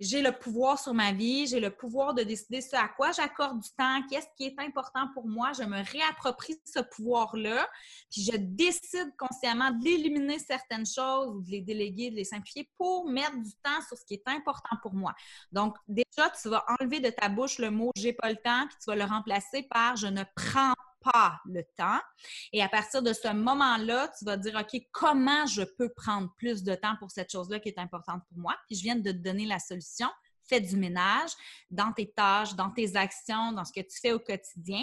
j'ai 0.00 0.22
le 0.22 0.32
pouvoir 0.32 0.78
sur 0.78 0.94
ma 0.94 1.12
vie, 1.12 1.46
j'ai 1.46 1.60
le 1.60 1.70
pouvoir 1.70 2.14
de 2.14 2.22
décider 2.22 2.60
ce 2.60 2.76
à 2.76 2.88
quoi 2.88 3.12
j'accorde 3.12 3.60
du 3.60 3.68
temps, 3.70 4.00
qu'est-ce 4.08 4.28
qui 4.36 4.44
est 4.44 4.58
important 4.60 5.08
pour 5.14 5.26
moi, 5.26 5.52
je 5.52 5.64
me 5.64 5.76
réapproprie 5.76 6.56
ce 6.64 6.80
pouvoir-là, 6.80 7.68
puis 8.10 8.22
je 8.22 8.36
décide 8.36 9.12
consciemment 9.18 9.70
d'éliminer 9.72 10.38
certaines 10.38 10.86
choses 10.86 11.34
ou 11.34 11.40
de 11.42 11.50
les 11.50 11.60
déléguer, 11.60 12.10
de 12.10 12.16
les 12.16 12.24
simplifier 12.24 12.70
pour 12.76 13.10
mettre 13.10 13.36
du 13.36 13.52
temps 13.62 13.80
sur 13.86 13.96
ce 13.96 14.04
qui 14.04 14.14
est 14.14 14.28
important 14.28 14.76
pour 14.82 14.94
moi. 14.94 15.14
Donc, 15.52 15.76
déjà, 15.88 16.30
tu 16.40 16.48
vas 16.48 16.64
enlever 16.80 17.00
de 17.00 17.10
ta 17.10 17.28
bouche 17.28 17.58
le 17.58 17.70
mot 17.70 17.90
j'ai 17.96 18.12
pas 18.12 18.30
le 18.30 18.36
temps, 18.36 18.66
puis 18.68 18.76
tu 18.82 18.90
vas 18.90 18.96
le 18.96 19.04
remplacer 19.04 19.62
par 19.64 19.96
je 19.96 20.06
ne 20.06 20.22
prends 20.36 20.74
pas 21.12 21.40
le 21.46 21.62
temps. 21.76 22.00
Et 22.52 22.62
à 22.62 22.68
partir 22.68 23.02
de 23.02 23.12
ce 23.12 23.32
moment-là, 23.32 24.10
tu 24.18 24.24
vas 24.24 24.36
dire, 24.36 24.58
OK, 24.60 24.80
comment 24.92 25.46
je 25.46 25.62
peux 25.62 25.88
prendre 25.90 26.32
plus 26.36 26.62
de 26.62 26.74
temps 26.74 26.96
pour 26.98 27.10
cette 27.10 27.30
chose-là 27.30 27.60
qui 27.60 27.68
est 27.68 27.78
importante 27.78 28.22
pour 28.28 28.38
moi? 28.38 28.56
Puis 28.66 28.76
je 28.76 28.82
viens 28.82 28.96
de 28.96 29.10
te 29.10 29.16
donner 29.16 29.46
la 29.46 29.58
solution. 29.58 30.08
Fais 30.44 30.60
du 30.60 30.76
ménage 30.76 31.30
dans 31.70 31.92
tes 31.92 32.10
tâches, 32.10 32.54
dans 32.54 32.70
tes 32.70 32.96
actions, 32.96 33.52
dans 33.52 33.64
ce 33.64 33.72
que 33.72 33.80
tu 33.80 34.00
fais 34.00 34.12
au 34.12 34.18
quotidien 34.18 34.82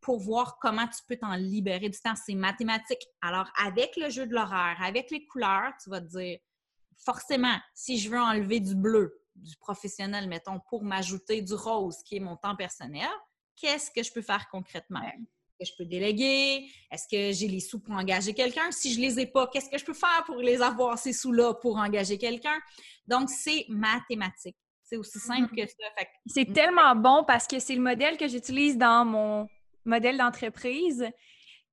pour 0.00 0.20
voir 0.20 0.58
comment 0.60 0.86
tu 0.86 1.00
peux 1.08 1.16
t'en 1.16 1.34
libérer 1.34 1.88
du 1.88 1.98
temps. 1.98 2.14
C'est 2.14 2.34
mathématique. 2.34 3.00
Alors, 3.22 3.50
avec 3.64 3.96
le 3.96 4.10
jeu 4.10 4.26
de 4.26 4.34
l'horaire, 4.34 4.76
avec 4.82 5.10
les 5.10 5.26
couleurs, 5.26 5.72
tu 5.82 5.90
vas 5.90 6.00
te 6.00 6.06
dire, 6.06 6.38
forcément, 6.98 7.56
si 7.74 7.98
je 7.98 8.10
veux 8.10 8.20
enlever 8.20 8.60
du 8.60 8.74
bleu, 8.74 9.20
du 9.34 9.56
professionnel, 9.56 10.28
mettons, 10.28 10.60
pour 10.68 10.84
m'ajouter 10.84 11.42
du 11.42 11.54
rose, 11.54 12.02
qui 12.04 12.16
est 12.16 12.20
mon 12.20 12.36
temps 12.36 12.56
personnel, 12.56 13.08
qu'est-ce 13.56 13.90
que 13.90 14.02
je 14.02 14.12
peux 14.12 14.22
faire 14.22 14.48
concrètement? 14.48 15.02
Que 15.58 15.64
je 15.64 15.72
peux 15.76 15.84
déléguer? 15.84 16.68
Est-ce 16.90 17.06
que 17.10 17.32
j'ai 17.36 17.48
les 17.48 17.60
sous 17.60 17.80
pour 17.80 17.94
engager 17.94 18.34
quelqu'un? 18.34 18.70
Si 18.70 18.92
je 18.92 19.00
les 19.00 19.20
ai 19.20 19.26
pas, 19.26 19.46
qu'est-ce 19.46 19.70
que 19.70 19.78
je 19.78 19.84
peux 19.84 19.94
faire 19.94 20.24
pour 20.26 20.36
les 20.36 20.60
avoir, 20.62 20.98
ces 20.98 21.12
sous-là, 21.12 21.54
pour 21.54 21.76
engager 21.76 22.18
quelqu'un? 22.18 22.58
Donc, 23.06 23.30
c'est 23.30 23.66
mathématique. 23.68 24.56
C'est 24.82 24.96
aussi 24.96 25.18
simple 25.18 25.54
que 25.54 25.66
ça. 25.66 26.04
C'est 26.26 26.52
tellement 26.52 26.94
bon 26.94 27.24
parce 27.26 27.46
que 27.46 27.58
c'est 27.58 27.74
le 27.74 27.82
modèle 27.82 28.16
que 28.16 28.28
j'utilise 28.28 28.78
dans 28.78 29.04
mon 29.04 29.48
modèle 29.84 30.16
d'entreprise 30.16 31.04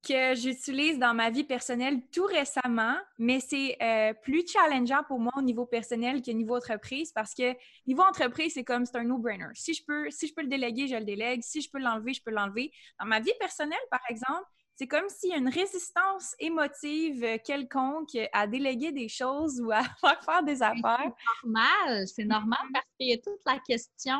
que 0.05 0.35
j'utilise 0.35 0.99
dans 0.99 1.13
ma 1.13 1.29
vie 1.29 1.43
personnelle 1.43 2.01
tout 2.11 2.25
récemment, 2.25 2.95
mais 3.17 3.39
c'est 3.39 3.77
euh, 3.81 4.13
plus 4.21 4.45
challengeant 4.47 5.03
pour 5.07 5.19
moi 5.19 5.31
au 5.37 5.41
niveau 5.41 5.65
personnel 5.65 6.21
que 6.21 6.31
niveau 6.31 6.57
entreprise 6.57 7.11
parce 7.11 7.33
que 7.33 7.55
niveau 7.87 8.03
entreprise, 8.03 8.53
c'est 8.53 8.63
comme 8.63 8.85
c'est 8.85 8.97
un 8.97 9.03
no-brainer. 9.03 9.47
Si 9.53 9.73
je 9.73 9.83
peux 9.85 10.09
si 10.11 10.27
je 10.27 10.33
peux 10.33 10.41
le 10.41 10.49
déléguer, 10.49 10.87
je 10.87 10.95
le 10.95 11.05
délègue. 11.05 11.41
Si 11.43 11.61
je 11.61 11.69
peux 11.71 11.79
l'enlever, 11.79 12.13
je 12.13 12.21
peux 12.21 12.31
l'enlever. 12.31 12.71
Dans 12.99 13.05
ma 13.05 13.19
vie 13.19 13.33
personnelle, 13.39 13.77
par 13.89 14.01
exemple, 14.09 14.45
c'est 14.75 14.87
comme 14.87 15.07
s'il 15.07 15.29
y 15.29 15.33
a 15.33 15.37
une 15.37 15.49
résistance 15.49 16.35
émotive 16.39 17.39
quelconque 17.45 18.17
à 18.33 18.47
déléguer 18.47 18.91
des 18.91 19.07
choses 19.07 19.61
ou 19.61 19.71
à 19.71 19.83
faire 20.25 20.43
des 20.43 20.61
affaires. 20.63 21.11
C'est 21.43 21.45
normal, 21.45 22.07
c'est 22.07 22.25
normal 22.25 22.59
parce 22.73 22.85
qu'il 22.99 23.09
y 23.09 23.13
a 23.13 23.17
toute 23.17 23.41
la 23.45 23.59
question 23.59 24.19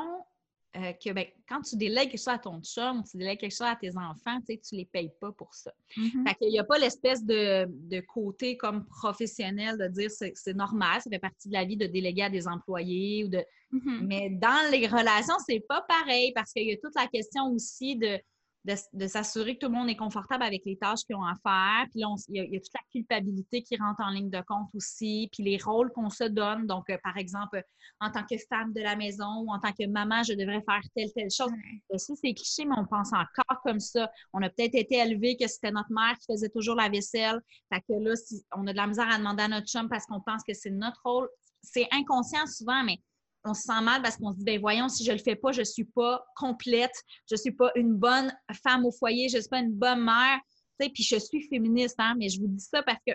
euh, 0.76 0.91
que 0.93 1.11
ben, 1.11 1.26
quand 1.47 1.61
tu 1.61 1.76
délègues 1.76 2.09
quelque 2.09 2.17
chose 2.19 2.30
à 2.30 2.39
ton 2.39 2.59
chum, 2.61 3.03
tu 3.09 3.17
délègues 3.17 3.39
quelque 3.39 3.55
chose 3.55 3.67
à 3.67 3.76
tes 3.76 3.91
enfants, 3.95 4.39
tu 4.47 4.57
ne 4.71 4.78
les 4.80 4.86
payes 4.86 5.11
pas 5.21 5.32
pour 5.32 5.53
ça. 5.53 5.71
Mm-hmm. 5.95 6.28
Fait 6.28 6.36
qu'il 6.36 6.49
n'y 6.49 6.57
a 6.57 6.63
pas 6.63 6.80
l'espèce 6.80 7.24
de, 7.24 7.99
côté 8.07 8.57
comme 8.57 8.86
professionnel 8.86 9.78
de 9.78 9.88
dire 9.88 10.09
c'est, 10.09 10.34
c'est 10.36 10.55
normal, 10.55 10.99
ça 11.01 11.11
fait 11.11 11.19
partie 11.19 11.47
de 11.47 11.53
la 11.53 11.63
vie 11.63 11.78
de 11.78 11.86
déléguer 11.86 12.24
à 12.24 12.30
des 12.30 12.47
employés 12.47 13.26
ou 13.26 13.28
de. 13.28 13.43
Mm-hmm. 13.71 13.99
Mais 14.07 14.30
dans 14.32 14.71
les 14.71 14.88
relations, 14.88 15.36
c'est 15.45 15.63
pas 15.67 15.86
pareil 15.88 16.32
parce 16.34 16.51
qu'il 16.51 16.67
y 16.67 16.71
a 16.71 16.78
toute 16.78 16.95
la 16.95 17.07
question 17.07 17.51
aussi 17.51 17.95
de 17.95 18.19
de, 18.66 19.07
s'assurer 19.07 19.55
que 19.55 19.66
tout 19.66 19.72
le 19.72 19.78
monde 19.78 19.89
est 19.89 19.95
confortable 19.95 20.43
avec 20.43 20.64
les 20.66 20.78
tâches 20.78 21.01
qu'ils 21.05 21.16
ont 21.16 21.24
à 21.24 21.36
faire. 21.43 21.86
Puis 21.91 21.99
là, 21.99 22.07
il, 22.30 22.53
y 22.53 22.55
a, 22.55 22.59
toute 22.59 22.74
la 22.74 22.82
culpabilité 22.91 23.61
qui 23.61 23.76
rentre 23.76 24.01
en 24.01 24.09
ligne 24.09 24.30
de 24.30 24.41
compte 24.47 24.70
aussi, 24.74 25.30
puis 25.34 25.43
les 25.43 25.57
rôles 25.57 25.91
qu'on 25.91 26.09
se 26.09 26.24
donne. 26.24 26.66
Donc, 26.66 26.89
euh, 26.89 26.97
par 27.03 27.18
exemple, 27.18 27.61
en 27.99 28.09
tant 28.09 28.24
que 28.24 28.36
femme 28.49 28.72
de 28.74 28.82
la 28.82 28.95
maison 28.95 29.41
ou 29.41 29.51
en 29.51 29.59
tant 29.59 29.74
que 29.74 29.86
maman, 29.88 30.24
je 30.24 30.34
devrais 30.34 30.61
faire 30.61 30.82
telle, 30.95 31.11
telle 31.14 31.32
chose. 31.32 31.51
Ça, 31.95 32.14
c'est 32.16 32.34
cliché, 32.34 32.66
mais 32.66 32.76
on 32.78 32.86
pense 32.86 33.11
encore 33.11 33.61
comme 33.64 33.80
ça. 33.80 34.09
On 34.32 34.41
a 34.41 34.49
peut-être 34.49 34.76
été 34.76 34.95
élevé 34.97 35.36
que 35.36 35.47
c'était 35.47 35.72
notre 35.72 35.91
mère 35.91 36.18
qui 36.20 36.32
faisait 36.32 36.49
toujours 36.49 36.76
la 36.76 36.89
vaisselle. 36.89 37.41
Fait 37.72 37.82
que 37.82 37.93
là, 37.99 38.16
si 38.16 38.43
on 38.55 38.66
a 38.68 38.72
de 38.72 38.78
la 38.78 38.88
misère 38.88 39.09
à 39.09 39.18
demander 39.18 39.43
à 39.43 39.47
notre 39.49 39.68
chum 39.68 39.89
parce 39.89 40.05
qu'on 40.05 40.22
pense 40.22 40.41
que 40.47 40.53
c'est 40.53 40.72
notre 40.72 41.01
rôle, 41.03 41.28
c'est 41.61 41.88
inconscient 41.91 42.45
souvent, 42.47 42.84
mais 42.84 42.99
on 43.45 43.53
se 43.53 43.63
sent 43.63 43.81
mal 43.81 44.01
parce 44.01 44.17
qu'on 44.17 44.31
se 44.31 44.37
dit, 44.37 44.45
ben 44.45 44.59
voyons, 44.59 44.89
si 44.89 45.03
je 45.03 45.11
le 45.11 45.17
fais 45.17 45.35
pas, 45.35 45.51
je 45.51 45.63
suis 45.63 45.85
pas 45.85 46.23
complète, 46.35 46.93
je 47.29 47.35
suis 47.35 47.51
pas 47.51 47.71
une 47.75 47.95
bonne 47.95 48.33
femme 48.63 48.85
au 48.85 48.91
foyer, 48.91 49.29
je 49.29 49.39
suis 49.39 49.49
pas 49.49 49.59
une 49.59 49.73
bonne 49.73 50.03
mère. 50.03 50.39
Tu 50.79 50.85
sais, 50.85 50.91
puis 50.91 51.03
je 51.03 51.17
suis 51.17 51.47
féministe, 51.49 51.95
hein, 51.99 52.15
mais 52.17 52.29
je 52.29 52.39
vous 52.39 52.47
dis 52.47 52.63
ça 52.63 52.81
parce 52.83 52.99
que 53.05 53.13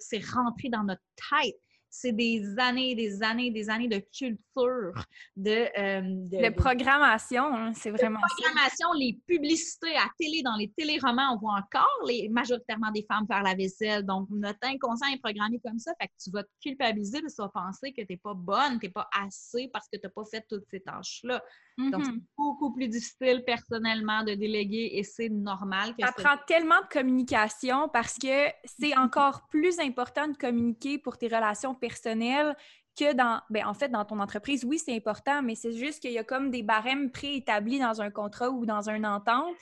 c'est 0.00 0.24
rentré 0.32 0.68
dans 0.68 0.82
notre 0.84 1.02
tête. 1.16 1.56
C'est 1.90 2.12
des 2.12 2.58
années, 2.58 2.94
des 2.94 3.22
années, 3.22 3.50
des 3.50 3.70
années 3.70 3.88
de 3.88 3.98
culture, 3.98 4.92
de... 5.36 5.68
Euh, 5.78 6.02
de, 6.04 6.54
programmation, 6.54 7.44
hein, 7.44 7.72
c'est 7.74 7.90
vraiment 7.90 8.20
de 8.20 8.42
programmation, 8.42 8.92
les 8.98 9.18
publicités 9.26 9.96
à 9.96 10.08
télé, 10.18 10.42
dans 10.42 10.56
les 10.56 10.70
téléromans, 10.70 11.34
on 11.34 11.38
voit 11.38 11.54
encore 11.54 12.04
les, 12.06 12.28
majoritairement 12.28 12.90
des 12.90 13.06
femmes 13.10 13.26
faire 13.26 13.42
la 13.42 13.54
vaisselle. 13.54 14.04
Donc, 14.04 14.28
notre 14.30 14.58
inconscient 14.62 15.08
est 15.08 15.20
programmé 15.20 15.60
comme 15.64 15.78
ça, 15.78 15.92
fait 16.00 16.08
que 16.08 16.12
tu 16.22 16.30
vas 16.30 16.42
te 16.42 16.50
culpabiliser, 16.62 17.20
de 17.20 17.28
tu 17.28 17.36
vas 17.38 17.48
penser 17.48 17.92
que 17.92 18.02
tu 18.02 18.06
n'es 18.10 18.16
pas 18.16 18.34
bonne, 18.34 18.78
tu 18.78 18.86
n'es 18.86 18.92
pas 18.92 19.08
assez 19.12 19.68
parce 19.72 19.88
que 19.88 19.96
tu 19.98 20.06
n'as 20.06 20.10
pas 20.10 20.24
fait 20.30 20.44
toutes 20.48 20.66
ces 20.70 20.80
tâches-là. 20.80 21.42
Donc, 21.78 22.04
c'est 22.04 22.10
mm-hmm. 22.10 22.22
beaucoup 22.36 22.72
plus 22.72 22.88
difficile 22.88 23.44
personnellement 23.46 24.24
de 24.24 24.34
déléguer 24.34 24.90
et 24.94 25.04
c'est 25.04 25.28
normal. 25.28 25.94
Que 25.96 26.04
ça 26.04 26.12
prend 26.12 26.36
tellement 26.46 26.80
de 26.82 26.88
communication 26.88 27.88
parce 27.88 28.18
que 28.18 28.48
c'est 28.64 28.90
mm-hmm. 28.90 28.98
encore 29.04 29.46
plus 29.48 29.78
important 29.78 30.26
de 30.26 30.36
communiquer 30.36 30.98
pour 30.98 31.16
tes 31.16 31.28
relations 31.28 31.76
personnelles 31.76 32.56
que 32.98 33.12
dans, 33.14 33.40
ben, 33.48 33.64
en 33.64 33.74
fait, 33.74 33.90
dans 33.90 34.04
ton 34.04 34.18
entreprise, 34.18 34.64
oui, 34.64 34.80
c'est 34.80 34.94
important, 34.94 35.40
mais 35.40 35.54
c'est 35.54 35.72
juste 35.72 36.00
qu'il 36.00 36.10
y 36.10 36.18
a 36.18 36.24
comme 36.24 36.50
des 36.50 36.64
barèmes 36.64 37.12
préétablis 37.12 37.78
dans 37.78 38.02
un 38.02 38.10
contrat 38.10 38.50
ou 38.50 38.66
dans 38.66 38.90
une 38.90 39.06
entente, 39.06 39.54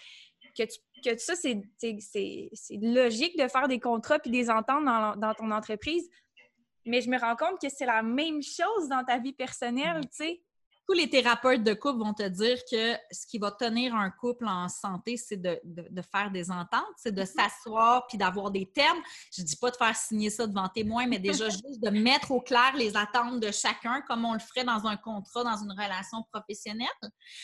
que, 0.57 0.63
que 1.05 1.19
ça, 1.19 1.35
c'est 1.37 1.61
logique 2.81 3.39
de 3.39 3.47
faire 3.47 3.69
des 3.69 3.79
contrats 3.79 4.19
puis 4.19 4.31
des 4.31 4.49
ententes 4.49 4.87
dans, 4.87 5.17
dans 5.17 5.35
ton 5.35 5.51
entreprise, 5.51 6.09
mais 6.87 7.03
je 7.03 7.11
me 7.11 7.19
rends 7.19 7.37
compte 7.37 7.61
que 7.61 7.69
c'est 7.69 7.85
la 7.85 8.03
même 8.03 8.43
chose 8.43 8.89
dans 8.89 9.05
ta 9.05 9.19
vie 9.19 9.35
personnelle, 9.35 10.01
tu 10.05 10.25
sais 10.25 10.43
tous 10.87 10.95
les 10.95 11.11
thérapeutes 11.11 11.65
de 11.65 11.75
couple 11.75 11.99
vont 11.99 12.15
te 12.15 12.27
dire 12.29 12.59
que 12.71 12.95
ce 13.11 13.27
qui 13.27 13.39
va 13.39 13.51
tenir 13.51 13.95
un 13.95 14.11
couple 14.11 14.47
en 14.47 14.69
santé, 14.69 15.17
c'est 15.17 15.37
de, 15.37 15.61
faire 16.13 16.31
des 16.31 16.51
ententes, 16.51 16.85
c'est 16.97 17.13
de 17.13 17.23
mm-hmm. 17.23 17.27
s'asseoir 17.27 18.07
puis 18.07 18.19
d'avoir 18.19 18.51
des 18.51 18.67
termes. 18.67 19.01
Je 19.37 19.43
dis 19.43 19.57
pas 19.57 19.71
de 19.71 19.77
faire 19.77 19.97
signer 19.97 20.31
ça 20.31 20.47
devant 20.47 20.69
témoins, 20.69 21.07
mais 21.07 21.19
déjà 21.19 21.49
juste 21.51 21.83
de 21.83 21.91
mettre 21.91 22.31
au 22.31 22.41
clair 22.41 22.73
les 22.77 22.97
attentes 22.97 23.41
de 23.41 23.51
chacun, 23.51 24.01
comme 24.03 24.25
on 24.25 24.35
le 24.35 24.39
ferait 24.39 24.65
dans 24.65 24.87
un 24.87 24.97
contrat, 24.97 25.43
dans 25.43 25.57
une 25.57 25.73
relation 25.73 26.23
professionnelle. 26.33 26.87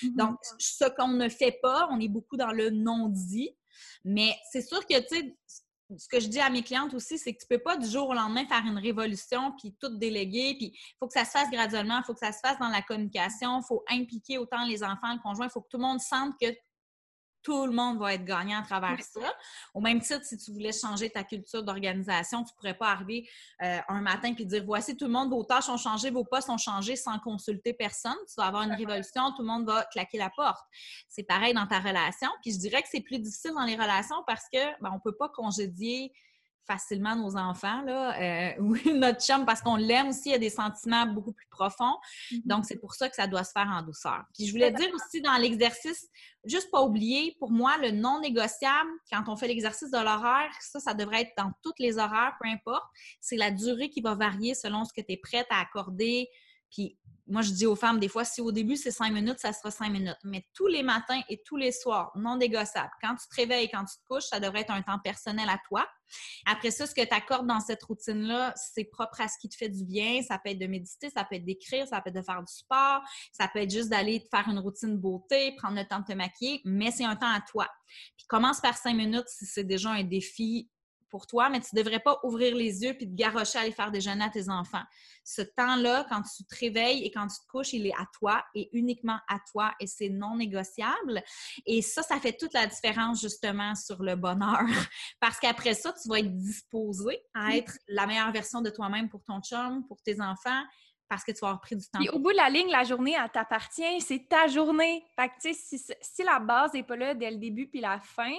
Mm-hmm. 0.03 0.16
Donc, 0.16 0.38
ce 0.59 0.84
qu'on 0.97 1.09
ne 1.09 1.28
fait 1.28 1.59
pas, 1.61 1.88
on 1.90 1.99
est 1.99 2.09
beaucoup 2.09 2.36
dans 2.36 2.53
le 2.53 2.70
non-dit. 2.70 3.57
Mais 4.05 4.36
c'est 4.51 4.62
sûr 4.62 4.86
que, 4.86 5.01
tu 5.01 5.16
sais, 5.16 5.36
ce 5.99 6.09
que 6.09 6.20
je 6.20 6.28
dis 6.28 6.40
à 6.40 6.51
mes 6.51 6.62
clientes 6.62 6.95
aussi, 6.95 7.18
c'est 7.18 7.32
que 7.32 7.38
tu 7.38 7.47
ne 7.51 7.57
peux 7.57 7.62
pas 7.62 7.76
du 7.76 7.88
jour 7.88 8.09
au 8.09 8.14
lendemain 8.14 8.47
faire 8.47 8.64
une 8.66 8.78
révolution 8.78 9.53
puis 9.59 9.74
tout 9.80 9.97
déléguer. 9.97 10.55
Puis 10.57 10.72
il 10.74 10.97
faut 10.99 11.07
que 11.07 11.12
ça 11.12 11.24
se 11.24 11.30
fasse 11.30 11.51
graduellement, 11.51 11.99
il 11.99 12.05
faut 12.05 12.14
que 12.14 12.20
ça 12.20 12.32
se 12.32 12.40
fasse 12.40 12.59
dans 12.59 12.68
la 12.68 12.82
communication, 12.82 13.61
il 13.61 13.66
faut 13.66 13.82
impliquer 13.88 14.38
autant 14.38 14.64
les 14.64 14.82
enfants, 14.82 15.12
le 15.12 15.22
conjoint, 15.22 15.47
il 15.47 15.51
faut 15.51 15.61
que 15.61 15.68
tout 15.68 15.78
le 15.78 15.84
monde 15.84 16.01
sente 16.01 16.34
que 16.40 16.47
tout 17.43 17.66
le 17.66 17.72
monde 17.72 17.99
va 17.99 18.14
être 18.14 18.24
gagnant 18.24 18.61
à 18.61 18.62
travers 18.62 19.03
ça. 19.03 19.20
Au 19.74 19.80
même 19.80 20.01
titre, 20.01 20.24
si 20.24 20.36
tu 20.36 20.53
voulais 20.53 20.72
changer 20.72 21.11
ta 21.11 21.24
culture 21.24 21.62
d'organisation, 21.62 22.45
tu 22.45 22.53
ne 22.53 22.57
pourrais 22.57 22.74
pas 22.74 22.90
arriver 22.90 23.28
euh, 23.62 23.78
un 23.88 24.01
matin 24.01 24.34
et 24.36 24.45
dire 24.45 24.64
voici, 24.64 24.97
tout 24.97 25.07
le 25.07 25.12
monde, 25.12 25.30
vos 25.30 25.45
tâches 25.45 25.68
ont 25.68 25.76
changé, 25.76 26.11
vos 26.11 26.24
postes 26.24 26.51
ont 26.51 26.59
changé 26.59 26.97
sans 26.97 27.18
consulter 27.18 27.72
personne. 27.72 28.16
Tu 28.28 28.34
vas 28.36 28.47
avoir 28.47 28.62
une 28.62 28.72
révolution, 28.72 29.32
tout 29.36 29.43
le 29.43 29.49
monde 29.49 29.66
va 29.66 29.84
claquer 29.93 30.18
la 30.18 30.30
porte. 30.30 30.64
C'est 31.09 31.24
pareil 31.24 31.55
dans 31.55 31.66
ta 31.66 31.80
relation. 31.80 32.28
Puis 32.43 32.53
je 32.53 32.59
dirais 32.59 32.82
que 32.82 32.88
c'est 32.90 33.01
plus 33.01 33.18
difficile 33.18 33.53
dans 33.55 33.64
les 33.64 33.76
relations 33.76 34.22
parce 34.26 34.45
que 34.53 34.59
ben, 34.80 34.90
on 34.90 34.95
ne 34.97 35.01
peut 35.01 35.16
pas 35.16 35.28
congédier 35.28 36.12
facilement 36.66 37.16
nos 37.16 37.36
enfants, 37.36 37.82
là, 37.82 38.18
euh, 38.20 38.52
notre 38.94 39.20
chum, 39.24 39.44
parce 39.44 39.60
qu'on 39.60 39.76
l'aime 39.76 40.08
aussi, 40.08 40.30
il 40.30 40.32
y 40.32 40.34
a 40.34 40.38
des 40.38 40.50
sentiments 40.50 41.06
beaucoup 41.06 41.32
plus 41.32 41.48
profonds. 41.48 41.96
Mm-hmm. 42.30 42.46
Donc, 42.46 42.64
c'est 42.64 42.78
pour 42.78 42.94
ça 42.94 43.08
que 43.08 43.16
ça 43.16 43.26
doit 43.26 43.44
se 43.44 43.52
faire 43.52 43.68
en 43.68 43.82
douceur. 43.82 44.24
Puis, 44.34 44.46
je 44.46 44.52
voulais 44.52 44.72
dire 44.72 44.88
aussi 44.94 45.20
dans 45.20 45.36
l'exercice, 45.36 46.08
juste 46.44 46.70
pas 46.70 46.82
oublier, 46.82 47.36
pour 47.38 47.50
moi, 47.50 47.76
le 47.78 47.90
non 47.90 48.20
négociable, 48.20 48.90
quand 49.10 49.24
on 49.28 49.36
fait 49.36 49.48
l'exercice 49.48 49.90
de 49.90 49.98
l'horaire, 49.98 50.50
ça, 50.60 50.80
ça 50.80 50.94
devrait 50.94 51.22
être 51.22 51.32
dans 51.36 51.52
tous 51.62 51.74
les 51.78 51.98
horaires, 51.98 52.34
peu 52.40 52.48
importe. 52.48 52.84
C'est 53.20 53.36
la 53.36 53.50
durée 53.50 53.90
qui 53.90 54.00
va 54.00 54.14
varier 54.14 54.54
selon 54.54 54.84
ce 54.84 54.92
que 54.92 55.00
tu 55.00 55.12
es 55.12 55.16
prête 55.16 55.46
à 55.50 55.60
accorder. 55.60 56.28
Puis, 56.70 56.96
moi, 57.27 57.43
je 57.43 57.53
dis 57.53 57.66
aux 57.66 57.77
femmes, 57.77 58.01
des 58.01 58.09
fois, 58.09 58.25
si 58.25 58.41
au 58.41 58.51
début 58.51 58.77
c'est 58.77 58.91
cinq 58.91 59.12
minutes, 59.12 59.39
ça 59.39 59.53
sera 59.53 59.70
cinq 59.70 59.91
minutes. 59.91 60.18
Mais 60.25 60.45
tous 60.55 60.66
les 60.66 60.83
matins 60.83 61.20
et 61.29 61.41
tous 61.45 61.57
les 61.57 61.70
soirs, 61.70 62.11
non 62.16 62.37
négociable. 62.37 62.91
Quand 63.01 63.14
tu 63.14 63.29
te 63.29 63.41
réveilles, 63.41 63.70
quand 63.70 63.85
tu 63.85 63.97
te 63.97 64.05
couches, 64.09 64.25
ça 64.25 64.41
devrait 64.41 64.62
être 64.62 64.73
un 64.73 64.83
temps 64.83 64.99
personnel 64.99 65.49
à 65.49 65.59
toi. 65.68 65.87
Après 66.47 66.70
ça, 66.70 66.87
ce 66.87 66.95
que 66.95 67.05
tu 67.05 67.14
accordes 67.14 67.47
dans 67.47 67.61
cette 67.61 67.83
routine-là, 67.85 68.53
c'est 68.57 68.85
propre 68.85 69.20
à 69.20 69.29
ce 69.29 69.39
qui 69.41 69.49
te 69.49 69.57
fait 69.57 69.68
du 69.68 69.85
bien. 69.85 70.20
Ça 70.23 70.39
peut 70.39 70.51
être 70.51 70.59
de 70.59 70.66
méditer, 70.66 71.11
ça 71.11 71.25
peut 71.25 71.37
être 71.37 71.45
d'écrire, 71.45 71.87
ça 71.87 72.01
peut 72.01 72.11
être 72.11 72.16
de 72.16 72.23
faire 72.23 72.43
du 72.43 72.53
sport, 72.53 73.03
ça 73.33 73.49
peut 73.49 73.61
être 73.61 73.70
juste 73.70 73.89
d'aller 73.89 74.20
te 74.20 74.29
faire 74.29 74.49
une 74.49 74.59
routine 74.59 74.97
beauté, 74.97 75.55
prendre 75.57 75.77
le 75.77 75.87
temps 75.87 76.01
de 76.01 76.07
te 76.07 76.12
maquiller, 76.12 76.61
mais 76.64 76.91
c'est 76.91 77.05
un 77.05 77.16
temps 77.16 77.33
à 77.33 77.41
toi. 77.41 77.68
Puis 78.16 78.27
commence 78.27 78.61
par 78.61 78.77
cinq 78.77 78.95
minutes 78.95 79.29
si 79.29 79.47
c'est 79.47 79.64
déjà 79.64 79.91
un 79.91 80.05
défi 80.05 80.68
pour 81.12 81.26
toi, 81.26 81.50
mais 81.50 81.60
tu 81.60 81.76
ne 81.76 81.82
devrais 81.82 82.00
pas 82.00 82.18
ouvrir 82.24 82.56
les 82.56 82.82
yeux 82.82 82.94
puis 82.94 83.06
te 83.06 83.14
garrocher 83.14 83.58
à 83.58 83.60
aller 83.60 83.70
faire 83.70 83.90
déjeuner 83.92 84.24
à 84.24 84.30
tes 84.30 84.48
enfants. 84.48 84.82
Ce 85.24 85.42
temps-là, 85.42 86.06
quand 86.08 86.22
tu 86.22 86.42
te 86.44 86.58
réveilles 86.58 87.04
et 87.04 87.10
quand 87.10 87.26
tu 87.26 87.38
te 87.38 87.46
couches, 87.48 87.74
il 87.74 87.86
est 87.86 87.92
à 87.92 88.06
toi 88.18 88.42
et 88.54 88.70
uniquement 88.72 89.18
à 89.28 89.38
toi 89.52 89.74
et 89.78 89.86
c'est 89.86 90.08
non 90.08 90.36
négociable. 90.36 91.22
Et 91.66 91.82
ça, 91.82 92.02
ça 92.02 92.18
fait 92.18 92.32
toute 92.32 92.54
la 92.54 92.66
différence 92.66 93.20
justement 93.20 93.74
sur 93.74 94.02
le 94.02 94.16
bonheur 94.16 94.62
parce 95.20 95.38
qu'après 95.38 95.74
ça, 95.74 95.92
tu 95.92 96.08
vas 96.08 96.20
être 96.20 96.34
disposé 96.34 97.20
à 97.34 97.56
être 97.56 97.76
la 97.88 98.06
meilleure 98.06 98.32
version 98.32 98.62
de 98.62 98.70
toi-même 98.70 99.10
pour 99.10 99.22
ton 99.22 99.42
chum, 99.42 99.86
pour 99.86 100.00
tes 100.02 100.18
enfants 100.18 100.64
parce 101.10 101.24
que 101.24 101.32
tu 101.32 101.40
vas 101.40 101.48
avoir 101.48 101.60
pris 101.60 101.76
du 101.76 101.86
temps. 101.90 102.00
Et 102.00 102.08
au 102.08 102.18
bout 102.18 102.32
de 102.32 102.38
la 102.38 102.48
ligne, 102.48 102.70
la 102.70 102.84
journée, 102.84 103.14
elle 103.22 103.30
t'appartient. 103.30 104.00
C'est 104.00 104.26
ta 104.30 104.46
journée. 104.46 105.04
Fait 105.14 105.28
que, 105.28 105.34
tu 105.42 105.52
sais, 105.52 105.76
si, 105.76 105.94
si, 106.00 106.22
la 106.22 106.38
base 106.38 106.72
n'est 106.72 106.84
pas 106.84 106.96
là 106.96 107.12
dès 107.12 107.30
le 107.30 107.36
début 107.36 107.68
puis 107.68 107.82
la 107.82 108.00
fin, 108.00 108.32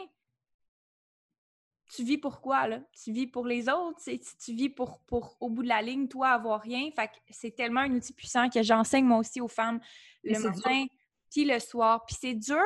tu 1.93 2.03
vis 2.03 2.17
pour 2.17 2.41
quoi, 2.41 2.67
là? 2.67 2.79
Tu 3.03 3.11
vis 3.11 3.27
pour 3.27 3.45
les 3.45 3.69
autres, 3.69 3.99
tu 4.03 4.53
vis 4.53 4.69
pour, 4.69 4.99
pour, 5.01 5.37
au 5.39 5.49
bout 5.49 5.63
de 5.63 5.67
la 5.67 5.81
ligne, 5.81 6.07
toi, 6.07 6.29
avoir 6.29 6.61
rien. 6.61 6.89
Fait 6.95 7.07
que 7.07 7.13
c'est 7.29 7.51
tellement 7.51 7.81
un 7.81 7.91
outil 7.91 8.13
puissant 8.13 8.49
que 8.49 8.63
j'enseigne 8.63 9.05
moi 9.05 9.19
aussi 9.19 9.41
aux 9.41 9.47
femmes 9.47 9.79
le 10.23 10.39
matin, 10.39 10.85
puis 11.31 11.45
le 11.45 11.59
soir. 11.59 12.05
Puis 12.05 12.15
c'est 12.19 12.33
dur, 12.33 12.65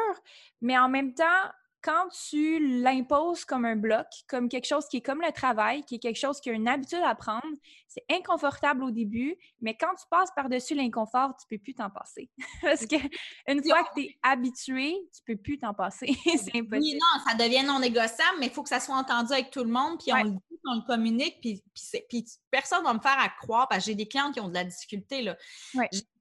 mais 0.62 0.78
en 0.78 0.88
même 0.88 1.14
temps, 1.14 1.26
quand 1.82 2.08
tu 2.30 2.82
l'imposes 2.82 3.46
comme 3.46 3.66
un 3.66 3.76
bloc, 3.76 4.08
comme 4.28 4.50
quelque 4.50 4.68
chose 4.68 4.88
qui 4.88 4.98
est 4.98 5.02
comme 5.02 5.22
le 5.22 5.32
travail, 5.32 5.84
qui 5.84 5.96
est 5.96 6.00
quelque 6.00 6.18
chose 6.18 6.40
qui 6.40 6.50
a 6.50 6.54
une 6.54 6.68
habitude 6.68 7.02
à 7.04 7.16
prendre, 7.16 7.46
c'est 7.88 8.04
inconfortable 8.12 8.84
au 8.84 8.92
début, 8.92 9.36
mais 9.62 9.76
quand 9.76 9.94
tu 9.96 10.06
passes 10.10 10.30
par-dessus 10.36 10.76
l'inconfort, 10.76 11.36
tu 11.38 11.46
peux 11.50 11.62
plus 11.62 11.74
t'en 11.74 11.90
passer. 11.90 12.30
Parce 12.62 12.86
que 12.86 12.96
une 13.48 13.64
fois 13.64 13.84
que 13.84 14.02
tu 14.02 14.08
es 14.08 14.18
habitué, 14.24 14.96
tu 15.16 15.22
peux 15.26 15.38
plus 15.38 15.60
t'en 15.60 15.74
passer. 15.74 16.08
c'est 16.26 16.56
impossible. 16.56 16.78
Oui, 16.80 16.94
non, 17.00 17.24
ça 17.26 17.36
devient 17.36 17.64
non 17.66 17.80
négociable, 17.80 18.38
mais 18.40 18.48
il 18.48 18.52
faut 18.52 18.64
que 18.64 18.70
ça 18.70 18.80
soit 18.80 18.96
entendu 18.96 19.34
avec 19.34 19.52
tout 19.52 19.64
le 19.64 19.72
monde, 19.72 20.00
puis 20.00 20.12
on 20.14 20.24
le 20.24 20.32
dit, 20.32 20.60
on 20.70 20.76
le 20.76 20.86
communique, 20.86 21.38
puis, 21.42 21.64
puis, 22.10 22.26
personne 22.52 22.80
ne 22.80 22.86
va 22.86 22.94
me 22.94 23.00
faire 23.00 23.18
à 23.20 23.30
croire, 23.30 23.68
parce 23.68 23.86
que 23.86 23.92
j'ai 23.92 23.96
des 23.96 24.08
clients 24.08 24.32
qui 24.32 24.40
ont 24.40 24.50
de 24.50 24.54
la 24.54 24.64
difficulté. 24.64 25.22
Là 25.22 25.38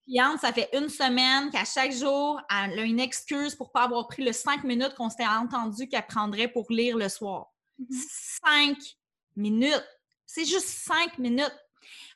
cliente, 0.06 0.40
ça 0.40 0.52
fait 0.52 0.68
une 0.72 0.88
semaine 0.88 1.50
qu'à 1.50 1.64
chaque 1.64 1.92
jour, 1.92 2.40
elle 2.50 2.78
a 2.78 2.82
une 2.82 3.00
excuse 3.00 3.54
pour 3.54 3.68
ne 3.68 3.72
pas 3.72 3.84
avoir 3.84 4.06
pris 4.06 4.24
le 4.24 4.32
cinq 4.32 4.64
minutes 4.64 4.94
qu'on 4.94 5.10
s'était 5.10 5.26
entendu 5.26 5.88
qu'elle 5.88 6.06
prendrait 6.06 6.48
pour 6.48 6.66
lire 6.70 6.96
le 6.96 7.08
soir. 7.08 7.46
Mm-hmm. 7.80 8.40
Cinq 8.44 8.78
minutes. 9.36 9.88
C'est 10.24 10.44
juste 10.44 10.68
cinq 10.68 11.18
minutes. 11.18 11.54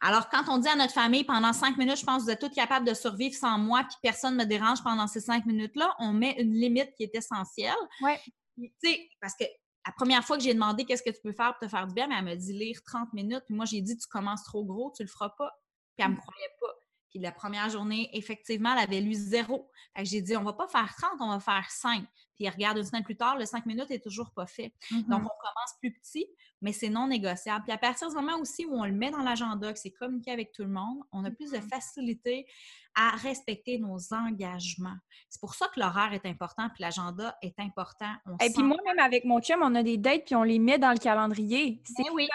Alors, 0.01 0.29
quand 0.29 0.45
on 0.49 0.59
dit 0.59 0.69
à 0.69 0.77
notre 0.77 0.95
famille, 0.95 1.25
pendant 1.25 1.53
cinq 1.53 1.77
minutes, 1.77 1.99
je 1.99 2.05
pense 2.05 2.19
que 2.19 2.25
vous 2.25 2.31
êtes 2.31 2.41
toutes 2.41 2.55
capables 2.55 2.87
de 2.87 2.95
survivre 2.95 3.35
sans 3.35 3.59
moi, 3.59 3.85
puis 3.85 3.97
personne 4.03 4.37
ne 4.37 4.45
me 4.45 4.49
dérange 4.49 4.83
pendant 4.83 5.07
ces 5.07 5.21
cinq 5.21 5.47
minutes-là, 5.47 5.95
on 5.99 6.13
met 6.13 6.35
une 6.39 6.55
limite 6.55 6.93
qui 6.97 7.05
est 7.05 7.15
essentielle. 7.15 7.75
Oui. 8.03 8.13
Tu 8.57 8.73
sais, 8.83 9.09
parce 9.21 9.35
que 9.39 9.45
la 9.87 9.93
première 9.93 10.25
fois 10.25 10.37
que 10.37 10.43
j'ai 10.43 10.55
demandé 10.55 10.85
qu'est-ce 10.85 11.03
que 11.03 11.11
tu 11.11 11.21
peux 11.23 11.33
faire 11.33 11.57
pour 11.57 11.67
te 11.67 11.69
faire 11.69 11.87
du 11.87 11.95
bien, 11.95 12.09
elle 12.11 12.25
m'a 12.25 12.37
dit 12.37 12.53
lire 12.53 12.81
30 12.85 13.13
minutes. 13.13 13.43
Puis 13.47 13.55
moi, 13.55 13.65
j'ai 13.65 13.81
dit, 13.81 13.97
tu 13.97 14.07
commences 14.09 14.45
trop 14.45 14.65
gros, 14.65 14.93
tu 14.95 15.03
le 15.03 15.09
feras 15.09 15.31
pas. 15.31 15.51
Puis 15.97 16.05
elle 16.05 16.11
ne 16.11 16.17
me 16.17 16.21
croyait 16.21 16.51
pas. 16.61 16.80
Puis 17.11 17.19
la 17.19 17.33
première 17.33 17.69
journée, 17.69 18.09
effectivement, 18.13 18.73
elle 18.73 18.85
avait 18.85 19.01
lu 19.01 19.15
zéro. 19.15 19.69
j'ai 20.03 20.23
dit, 20.23 20.37
on 20.37 20.45
va 20.45 20.53
pas 20.53 20.69
faire 20.69 20.95
30, 20.97 21.21
on 21.21 21.29
va 21.29 21.41
faire 21.41 21.71
5. 21.71 22.05
Puis 22.37 22.49
regarde, 22.49 22.79
une 22.79 22.85
semaine 22.85 23.03
plus 23.03 23.17
tard, 23.17 23.37
le 23.37 23.45
5 23.45 23.67
minutes 23.67 23.91
est 23.91 24.03
toujours 24.03 24.31
pas 24.31 24.47
fait. 24.47 24.73
Donc, 24.91 25.03
mm-hmm. 25.03 25.15
on 25.15 25.19
commence 25.19 25.75
plus 25.81 25.93
petit, 25.93 26.27
mais 26.63 26.73
c'est 26.73 26.89
non 26.89 27.09
négociable. 27.09 27.65
Puis 27.65 27.73
à 27.73 27.79
partir 27.79 28.09
du 28.09 28.15
moment 28.15 28.39
aussi 28.39 28.65
où 28.65 28.75
on 28.75 28.85
le 28.85 28.93
met 28.93 29.11
dans 29.11 29.23
l'agenda, 29.23 29.73
que 29.73 29.79
c'est 29.79 29.91
communiqué 29.91 30.31
avec 30.31 30.53
tout 30.53 30.63
le 30.63 30.71
monde, 30.71 31.01
on 31.13 31.25
a 31.25 31.31
plus 31.31 31.51
de 31.51 31.59
mm-hmm. 31.59 31.69
facilité 31.69 32.47
à 32.95 33.11
respecter 33.11 33.79
nos 33.79 33.99
engagements. 34.13 34.97
C'est 35.29 35.41
pour 35.41 35.55
ça 35.55 35.69
que 35.69 35.79
l'horaire 35.79 36.13
est 36.13 36.27
important, 36.27 36.69
puis 36.75 36.83
l'agenda 36.83 37.37
est 37.43 37.59
important. 37.61 38.13
Et 38.43 38.51
puis 38.53 38.63
moi, 38.63 38.79
même 38.87 38.99
avec 38.99 39.25
mon 39.25 39.41
chum, 39.41 39.61
on 39.63 39.75
a 39.75 39.83
des 39.83 39.97
dates, 39.97 40.25
puis 40.25 40.35
on 40.35 40.43
les 40.43 40.59
met 40.59 40.79
dans 40.79 40.93
le 40.93 40.99
calendrier. 40.99 41.83
C'est 41.85 42.11
oui. 42.11 42.27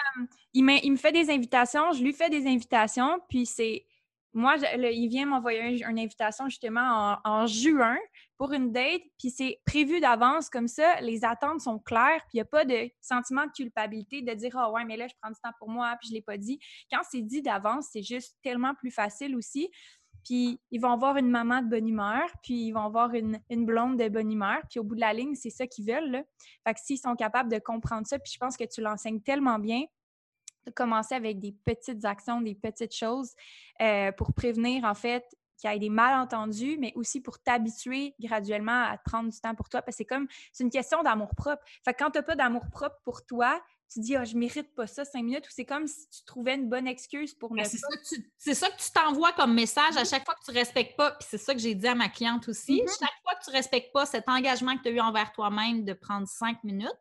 il, 0.54 0.80
il 0.84 0.92
me 0.92 0.96
fait 0.96 1.12
des 1.12 1.30
invitations, 1.30 1.92
je 1.92 2.02
lui 2.02 2.12
fais 2.12 2.30
des 2.30 2.46
invitations, 2.46 3.20
puis 3.28 3.44
c'est 3.44 3.84
moi, 4.36 4.56
il 4.74 5.08
vient 5.08 5.24
m'envoyer 5.24 5.82
une 5.82 5.98
invitation 5.98 6.46
justement 6.48 7.18
en, 7.24 7.46
juin 7.46 7.96
pour 8.36 8.52
une 8.52 8.70
date, 8.70 9.00
puis 9.18 9.30
c'est 9.30 9.60
prévu 9.64 9.98
d'avance 9.98 10.50
comme 10.50 10.68
ça, 10.68 11.00
les 11.00 11.24
attentes 11.24 11.62
sont 11.62 11.78
claires, 11.78 12.20
puis 12.28 12.34
il 12.34 12.36
n'y 12.36 12.42
a 12.42 12.44
pas 12.44 12.66
de 12.66 12.90
sentiment 13.00 13.46
de 13.46 13.52
culpabilité 13.52 14.20
de 14.20 14.34
dire 14.34 14.54
Ah 14.58 14.70
ouais, 14.70 14.84
mais 14.84 14.98
là, 14.98 15.08
je 15.08 15.14
prends 15.22 15.30
du 15.30 15.40
temps 15.42 15.54
pour 15.58 15.70
moi, 15.70 15.96
puis 15.98 16.08
je 16.08 16.12
ne 16.12 16.18
l'ai 16.18 16.22
pas 16.22 16.36
dit. 16.36 16.58
Quand 16.92 17.00
c'est 17.10 17.22
dit 17.22 17.40
d'avance, 17.40 17.88
c'est 17.92 18.02
juste 18.02 18.36
tellement 18.42 18.74
plus 18.74 18.90
facile 18.90 19.34
aussi. 19.36 19.70
Puis 20.22 20.60
ils 20.70 20.80
vont 20.80 20.90
avoir 20.90 21.16
une 21.16 21.30
maman 21.30 21.62
de 21.62 21.68
bonne 21.68 21.88
humeur, 21.88 22.28
puis 22.42 22.66
ils 22.66 22.72
vont 22.72 22.84
avoir 22.84 23.14
une, 23.14 23.40
blonde 23.64 23.96
de 23.96 24.08
bonne 24.10 24.30
humeur, 24.30 24.58
puis 24.68 24.80
au 24.80 24.84
bout 24.84 24.96
de 24.96 25.00
la 25.00 25.14
ligne, 25.14 25.34
c'est 25.34 25.48
ça 25.48 25.66
qu'ils 25.66 25.86
veulent. 25.86 26.24
Fait 26.62 26.74
que 26.74 26.80
s'ils 26.80 26.98
sont 26.98 27.14
capables 27.14 27.50
de 27.50 27.58
comprendre 27.58 28.06
ça, 28.06 28.18
puis 28.18 28.32
je 28.34 28.38
pense 28.38 28.58
que 28.58 28.64
tu 28.64 28.82
l'enseignes 28.82 29.22
tellement 29.22 29.58
bien, 29.58 29.82
commencer 30.70 31.14
avec 31.14 31.40
des 31.40 31.52
petites 31.64 32.04
actions, 32.04 32.40
des 32.40 32.54
petites 32.54 32.94
choses 32.94 33.32
euh, 33.80 34.12
pour 34.12 34.32
prévenir 34.32 34.84
en 34.84 34.94
fait 34.94 35.24
qu'il 35.56 35.70
y 35.70 35.74
ait 35.74 35.78
des 35.78 35.90
malentendus, 35.90 36.76
mais 36.78 36.92
aussi 36.96 37.20
pour 37.20 37.38
t'habituer 37.38 38.14
graduellement 38.20 38.84
à 38.84 38.98
prendre 38.98 39.30
du 39.30 39.40
temps 39.40 39.54
pour 39.54 39.68
toi. 39.68 39.82
Parce 39.82 39.96
que 39.96 39.98
c'est 39.98 40.04
comme, 40.04 40.28
c'est 40.52 40.64
une 40.64 40.70
question 40.70 41.02
d'amour 41.02 41.34
propre. 41.34 41.62
Fait 41.84 41.94
que 41.94 42.04
quand 42.04 42.10
tu 42.10 42.18
n'as 42.18 42.22
pas 42.22 42.36
d'amour 42.36 42.66
propre 42.70 42.96
pour 43.04 43.24
toi, 43.24 43.60
tu 43.92 44.00
dis, 44.00 44.16
ah, 44.16 44.24
je 44.24 44.36
mérite 44.36 44.74
pas 44.74 44.86
ça 44.86 45.04
cinq 45.04 45.22
minutes, 45.22 45.46
ou 45.46 45.50
c'est 45.50 45.64
comme 45.64 45.86
si 45.86 46.08
tu 46.08 46.24
trouvais 46.24 46.56
une 46.56 46.68
bonne 46.68 46.86
excuse 46.86 47.34
pour 47.34 47.54
ne 47.54 47.62
C'est 47.64 48.54
ça, 48.54 48.68
que 48.68 48.76
tu 48.76 48.90
t'envoies 48.92 49.32
comme 49.32 49.54
message 49.54 49.96
à 49.96 50.02
mm-hmm. 50.02 50.10
chaque 50.10 50.24
fois 50.24 50.34
que 50.34 50.44
tu 50.44 50.56
respectes 50.56 50.96
pas. 50.96 51.12
Puis 51.12 51.28
c'est 51.30 51.38
ça 51.38 51.54
que 51.54 51.60
j'ai 51.60 51.74
dit 51.74 51.86
à 51.86 51.94
ma 51.94 52.08
cliente 52.08 52.48
aussi. 52.48 52.80
Mm-hmm. 52.80 52.98
Chaque 52.98 53.22
fois 53.22 53.34
que 53.38 53.44
tu 53.44 53.50
respectes 53.50 53.92
pas 53.92 54.04
cet 54.04 54.28
engagement 54.28 54.76
que 54.76 54.82
tu 54.82 54.88
as 54.88 54.92
eu 54.92 55.00
envers 55.00 55.32
toi-même 55.32 55.84
de 55.84 55.92
prendre 55.92 56.26
cinq 56.26 56.62
minutes, 56.64 56.98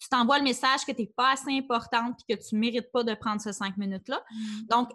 tu 0.00 0.08
t'envoies 0.08 0.38
le 0.38 0.44
message 0.44 0.84
que 0.84 0.92
tu 0.92 1.02
n'es 1.02 1.12
pas 1.14 1.32
assez 1.32 1.50
importante 1.50 2.20
et 2.26 2.34
que 2.34 2.42
tu 2.42 2.54
ne 2.54 2.60
mérites 2.60 2.90
pas 2.90 3.04
de 3.04 3.14
prendre 3.14 3.40
ces 3.40 3.52
cinq 3.52 3.76
minutes-là. 3.76 4.22
Mm-hmm. 4.32 4.68
Donc, 4.68 4.90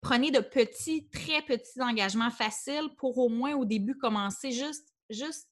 prenez 0.00 0.30
de 0.30 0.40
petits, 0.40 1.08
très 1.08 1.42
petits 1.42 1.82
engagements 1.82 2.30
faciles 2.30 2.88
pour 2.96 3.18
au 3.18 3.28
moins 3.28 3.54
au 3.54 3.64
début 3.64 3.98
commencer 3.98 4.52
juste, 4.52 4.88
juste 5.10 5.48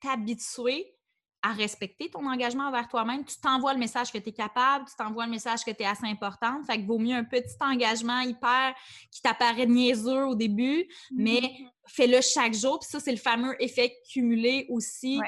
t'habituer 0.00 0.95
à 1.42 1.52
respecter 1.52 2.10
ton 2.10 2.26
engagement 2.26 2.64
envers 2.68 2.88
toi-même. 2.88 3.24
Tu 3.24 3.38
t'envoies 3.40 3.72
le 3.72 3.78
message 3.78 4.12
que 4.12 4.18
tu 4.18 4.30
es 4.30 4.32
capable, 4.32 4.84
tu 4.88 4.96
t'envoies 4.96 5.26
le 5.26 5.30
message 5.30 5.64
que 5.64 5.70
tu 5.70 5.82
es 5.82 5.86
assez 5.86 6.06
importante. 6.06 6.64
Fait 6.66 6.80
que 6.80 6.86
vaut 6.86 6.98
mieux 6.98 7.14
un 7.14 7.24
petit 7.24 7.56
engagement 7.60 8.20
hyper 8.20 8.74
qui 9.10 9.22
t'apparaît 9.22 9.66
niaiseux 9.66 10.26
au 10.26 10.34
début, 10.34 10.86
mais 11.14 11.40
mm-hmm. 11.40 11.70
fais-le 11.88 12.20
chaque 12.20 12.54
jour. 12.54 12.80
Puis 12.80 12.88
ça, 12.90 13.00
c'est 13.00 13.12
le 13.12 13.18
fameux 13.18 13.54
effet 13.62 13.96
cumulé 14.10 14.66
aussi. 14.70 15.20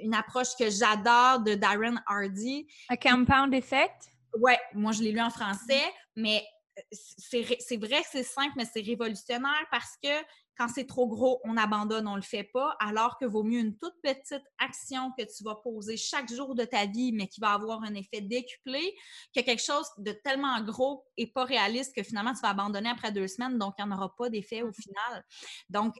une 0.00 0.14
approche 0.14 0.56
que 0.58 0.70
j'adore 0.70 1.40
de 1.40 1.54
Darren 1.54 2.00
Hardy. 2.06 2.66
Un 2.88 2.96
compound 2.96 3.52
effect? 3.54 4.08
Ouais, 4.38 4.58
moi 4.74 4.92
je 4.92 5.02
l'ai 5.02 5.12
lu 5.12 5.20
en 5.20 5.30
français, 5.30 5.82
mais 6.16 6.44
euh, 6.78 6.82
c'est 6.90 7.76
vrai 7.76 8.02
que 8.02 8.08
c'est 8.10 8.24
simple, 8.24 8.52
mais 8.56 8.64
c'est 8.64 8.80
révolutionnaire 8.80 9.66
parce 9.70 9.96
que 10.02 10.08
quand 10.56 10.68
c'est 10.68 10.86
trop 10.86 11.06
gros, 11.06 11.40
on 11.44 11.56
abandonne, 11.56 12.06
on 12.06 12.12
ne 12.12 12.16
le 12.16 12.22
fait 12.22 12.44
pas, 12.44 12.76
alors 12.80 13.18
que 13.18 13.24
vaut 13.24 13.42
mieux 13.42 13.58
une 13.58 13.76
toute 13.76 13.94
petite 14.02 14.44
action 14.58 15.12
que 15.18 15.24
tu 15.24 15.44
vas 15.44 15.56
poser 15.56 15.96
chaque 15.96 16.32
jour 16.32 16.54
de 16.54 16.64
ta 16.64 16.86
vie, 16.86 17.12
mais 17.12 17.26
qui 17.26 17.40
va 17.40 17.52
avoir 17.52 17.82
un 17.82 17.94
effet 17.94 18.20
décuplé, 18.20 18.94
que 19.34 19.40
quelque 19.40 19.62
chose 19.62 19.86
de 19.98 20.12
tellement 20.12 20.60
gros 20.62 21.04
et 21.16 21.26
pas 21.26 21.44
réaliste 21.44 21.94
que 21.94 22.02
finalement 22.02 22.32
tu 22.32 22.40
vas 22.40 22.50
abandonner 22.50 22.88
après 22.88 23.12
deux 23.12 23.28
semaines, 23.28 23.58
donc 23.58 23.74
il 23.78 23.84
n'y 23.84 23.92
en 23.92 23.96
aura 23.96 24.14
pas 24.16 24.28
d'effet 24.28 24.62
au 24.62 24.72
final. 24.72 25.24
Donc, 25.68 25.94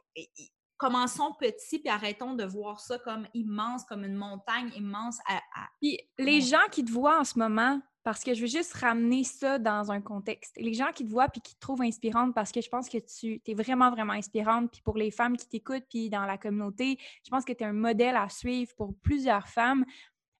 commençons 0.76 1.32
petit 1.38 1.78
puis 1.78 1.88
arrêtons 1.88 2.34
de 2.34 2.44
voir 2.44 2.80
ça 2.80 2.98
comme 2.98 3.26
immense, 3.34 3.84
comme 3.84 4.04
une 4.04 4.16
montagne 4.16 4.70
immense. 4.76 5.18
À, 5.26 5.40
Puis 5.80 5.98
les 6.18 6.40
gens 6.40 6.66
qui 6.70 6.84
te 6.84 6.90
voient 6.90 7.20
en 7.20 7.24
ce 7.24 7.38
moment, 7.38 7.80
parce 8.02 8.22
que 8.22 8.34
je 8.34 8.42
veux 8.42 8.46
juste 8.46 8.74
ramener 8.74 9.24
ça 9.24 9.58
dans 9.58 9.90
un 9.90 10.02
contexte. 10.02 10.54
Les 10.58 10.74
gens 10.74 10.92
qui 10.94 11.06
te 11.06 11.10
voient 11.10 11.28
puis 11.28 11.40
qui 11.40 11.54
te 11.54 11.60
trouvent 11.60 11.82
inspirante 11.82 12.34
parce 12.34 12.52
que 12.52 12.60
je 12.60 12.68
pense 12.68 12.88
que 12.88 12.98
tu 12.98 13.40
es 13.46 13.54
vraiment, 13.54 13.90
vraiment 13.90 14.12
inspirante. 14.12 14.70
Puis 14.70 14.82
pour 14.82 14.98
les 14.98 15.10
femmes 15.10 15.38
qui 15.38 15.48
t'écoutent 15.48 15.86
puis 15.88 16.10
dans 16.10 16.26
la 16.26 16.36
communauté, 16.36 16.98
je 17.24 17.30
pense 17.30 17.46
que 17.46 17.54
tu 17.54 17.64
es 17.64 17.66
un 17.66 17.72
modèle 17.72 18.16
à 18.16 18.28
suivre 18.28 18.72
pour 18.76 18.94
plusieurs 19.02 19.48
femmes. 19.48 19.86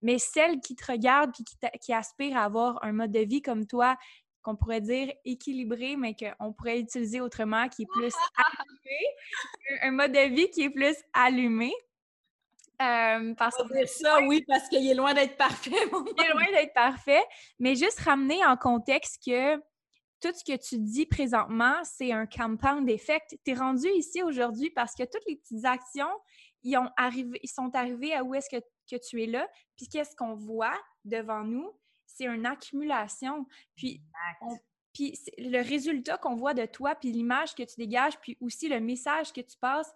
Mais 0.02 0.18
celles 0.18 0.60
qui 0.60 0.76
te 0.76 0.92
regardent 0.92 1.32
puis 1.32 1.44
qui, 1.44 1.56
qui 1.80 1.94
aspirent 1.94 2.36
à 2.36 2.44
avoir 2.44 2.84
un 2.84 2.92
mode 2.92 3.12
de 3.12 3.20
vie 3.20 3.40
comme 3.40 3.66
toi, 3.66 3.96
qu'on 4.44 4.56
pourrait 4.56 4.82
dire 4.82 5.12
équilibré, 5.24 5.96
mais 5.96 6.14
qu'on 6.14 6.52
pourrait 6.52 6.78
utiliser 6.78 7.20
autrement, 7.20 7.68
qui 7.68 7.82
est 7.82 7.86
plus 7.92 8.14
allumé, 8.36 9.80
un 9.82 9.90
mode 9.90 10.12
de 10.12 10.34
vie 10.34 10.50
qui 10.50 10.62
est 10.62 10.70
plus 10.70 10.96
allumé. 11.12 11.72
Euh, 12.82 13.34
parce 13.34 13.56
que 13.56 13.86
ça, 13.86 14.20
oui, 14.22 14.44
parce 14.46 14.68
qu'il 14.68 14.88
est 14.88 14.94
loin 14.94 15.14
d'être 15.14 15.36
parfait. 15.36 15.70
il 15.70 16.24
est 16.24 16.32
loin 16.32 16.46
d'être 16.52 16.74
parfait, 16.74 17.24
mais 17.58 17.74
juste 17.74 18.00
ramener 18.00 18.44
en 18.44 18.56
contexte 18.56 19.22
que 19.24 19.56
tout 20.20 20.32
ce 20.34 20.44
que 20.44 20.56
tu 20.56 20.78
dis 20.78 21.06
présentement, 21.06 21.74
c'est 21.84 22.12
un 22.12 22.26
compound 22.26 22.88
effect. 22.90 23.36
Tu 23.44 23.52
es 23.52 23.54
rendu 23.54 23.88
ici 23.88 24.22
aujourd'hui 24.22 24.70
parce 24.70 24.94
que 24.94 25.04
toutes 25.04 25.24
les 25.26 25.36
petites 25.36 25.64
actions, 25.64 26.10
ils, 26.62 26.76
ont 26.76 26.90
arrivé, 26.96 27.38
ils 27.42 27.48
sont 27.48 27.70
arrivés 27.74 28.14
à 28.14 28.24
où 28.24 28.34
est-ce 28.34 28.48
que, 28.50 28.62
que 28.90 28.96
tu 29.08 29.22
es 29.22 29.26
là. 29.26 29.46
Puis 29.76 29.88
qu'est-ce 29.88 30.16
qu'on 30.16 30.34
voit 30.34 30.76
devant 31.04 31.44
nous? 31.44 31.70
C'est 32.06 32.24
une 32.26 32.46
accumulation. 32.46 33.46
Puis, 33.76 34.02
puis 34.92 35.18
le 35.38 35.62
résultat 35.62 36.18
qu'on 36.18 36.36
voit 36.36 36.54
de 36.54 36.66
toi, 36.66 36.94
puis 36.94 37.10
l'image 37.10 37.54
que 37.54 37.62
tu 37.62 37.74
dégages, 37.76 38.18
puis 38.20 38.36
aussi 38.40 38.68
le 38.68 38.80
message 38.80 39.32
que 39.32 39.40
tu 39.40 39.56
passes, 39.58 39.92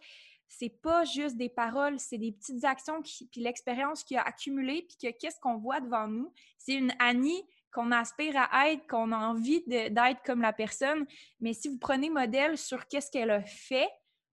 c'est 0.48 0.80
pas 0.80 1.04
juste 1.04 1.36
des 1.36 1.50
paroles, 1.50 2.00
c'est 2.00 2.18
des 2.18 2.32
petites 2.32 2.64
actions, 2.64 3.02
puis 3.02 3.28
l'expérience 3.36 4.02
qui 4.02 4.16
a 4.16 4.22
accumulé, 4.22 4.86
puis 4.88 4.96
que 4.96 5.18
qu'est-ce 5.18 5.38
qu'on 5.40 5.59
voit 5.59 5.80
devant 5.80 6.09
nous? 6.09 6.32
C'est 6.56 6.74
une 6.74 6.92
Annie 6.98 7.44
qu'on 7.70 7.92
aspire 7.92 8.34
à 8.36 8.70
être, 8.70 8.86
qu'on 8.86 9.12
a 9.12 9.18
envie 9.18 9.62
d'être 9.66 10.22
comme 10.24 10.40
la 10.40 10.54
personne. 10.54 11.06
Mais 11.40 11.52
si 11.52 11.68
vous 11.68 11.78
prenez 11.78 12.09
modèle 12.09 12.56
sur 12.56 12.86
qu'est-ce 12.88 13.11
qu'elle 13.11 13.30
a 13.30 13.42
fait 13.42 13.88